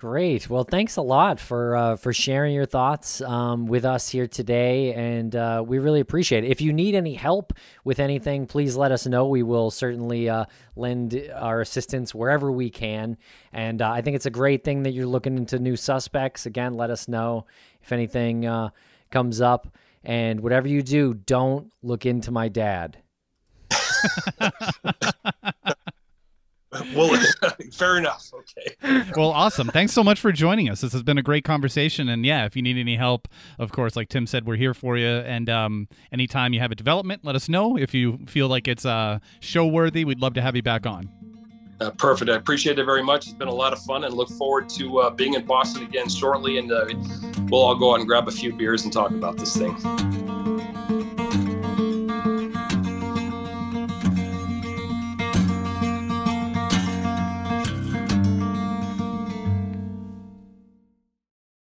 Great. 0.00 0.48
Well, 0.48 0.64
thanks 0.64 0.96
a 0.96 1.02
lot 1.02 1.38
for 1.38 1.76
uh, 1.76 1.96
for 1.96 2.14
sharing 2.14 2.54
your 2.54 2.64
thoughts 2.64 3.20
um, 3.20 3.66
with 3.66 3.84
us 3.84 4.08
here 4.08 4.26
today, 4.26 4.94
and 4.94 5.36
uh, 5.36 5.62
we 5.66 5.78
really 5.78 6.00
appreciate 6.00 6.42
it. 6.42 6.50
If 6.50 6.62
you 6.62 6.72
need 6.72 6.94
any 6.94 7.12
help 7.12 7.52
with 7.84 8.00
anything, 8.00 8.46
please 8.46 8.76
let 8.76 8.92
us 8.92 9.06
know. 9.06 9.26
We 9.26 9.42
will 9.42 9.70
certainly 9.70 10.26
uh, 10.26 10.46
lend 10.74 11.30
our 11.34 11.60
assistance 11.60 12.14
wherever 12.14 12.50
we 12.50 12.70
can. 12.70 13.18
And 13.52 13.82
uh, 13.82 13.90
I 13.90 14.00
think 14.00 14.16
it's 14.16 14.24
a 14.24 14.30
great 14.30 14.64
thing 14.64 14.84
that 14.84 14.92
you're 14.92 15.04
looking 15.04 15.36
into 15.36 15.58
new 15.58 15.76
suspects. 15.76 16.46
Again, 16.46 16.78
let 16.78 16.88
us 16.88 17.06
know 17.06 17.44
if 17.82 17.92
anything 17.92 18.46
uh, 18.46 18.70
comes 19.10 19.42
up. 19.42 19.68
And 20.02 20.40
whatever 20.40 20.66
you 20.66 20.82
do, 20.82 21.12
don't 21.12 21.70
look 21.82 22.06
into 22.06 22.30
my 22.30 22.48
dad. 22.48 22.96
well, 26.94 27.20
fair 27.72 27.98
enough. 27.98 28.30
Okay. 28.32 29.02
Well, 29.16 29.30
awesome. 29.30 29.68
Thanks 29.68 29.92
so 29.92 30.04
much 30.04 30.20
for 30.20 30.30
joining 30.30 30.68
us. 30.68 30.80
This 30.82 30.92
has 30.92 31.02
been 31.02 31.18
a 31.18 31.22
great 31.22 31.44
conversation. 31.44 32.08
And 32.08 32.24
yeah, 32.24 32.44
if 32.44 32.54
you 32.54 32.62
need 32.62 32.78
any 32.78 32.96
help, 32.96 33.26
of 33.58 33.72
course, 33.72 33.96
like 33.96 34.08
Tim 34.08 34.26
said, 34.26 34.46
we're 34.46 34.56
here 34.56 34.74
for 34.74 34.96
you. 34.96 35.08
And 35.08 35.50
um, 35.50 35.88
anytime 36.12 36.52
you 36.52 36.60
have 36.60 36.70
a 36.70 36.76
development, 36.76 37.24
let 37.24 37.34
us 37.34 37.48
know. 37.48 37.76
If 37.76 37.92
you 37.92 38.18
feel 38.26 38.46
like 38.46 38.68
it's 38.68 38.86
uh, 38.86 39.18
show 39.40 39.66
worthy, 39.66 40.04
we'd 40.04 40.20
love 40.20 40.34
to 40.34 40.42
have 40.42 40.54
you 40.54 40.62
back 40.62 40.86
on. 40.86 41.08
Uh, 41.80 41.90
perfect. 41.92 42.30
I 42.30 42.36
appreciate 42.36 42.78
it 42.78 42.84
very 42.84 43.02
much. 43.02 43.26
It's 43.26 43.34
been 43.34 43.48
a 43.48 43.54
lot 43.54 43.72
of 43.72 43.80
fun 43.80 44.04
and 44.04 44.14
look 44.14 44.28
forward 44.28 44.68
to 44.70 44.98
uh, 45.00 45.10
being 45.10 45.34
in 45.34 45.46
Boston 45.46 45.82
again 45.82 46.08
shortly. 46.08 46.58
And 46.58 46.70
uh, 46.70 46.86
we'll 47.48 47.62
all 47.62 47.74
go 47.74 47.92
out 47.92 48.00
and 48.00 48.06
grab 48.06 48.28
a 48.28 48.32
few 48.32 48.52
beers 48.52 48.84
and 48.84 48.92
talk 48.92 49.10
about 49.10 49.38
this 49.38 49.56
thing. 49.56 49.76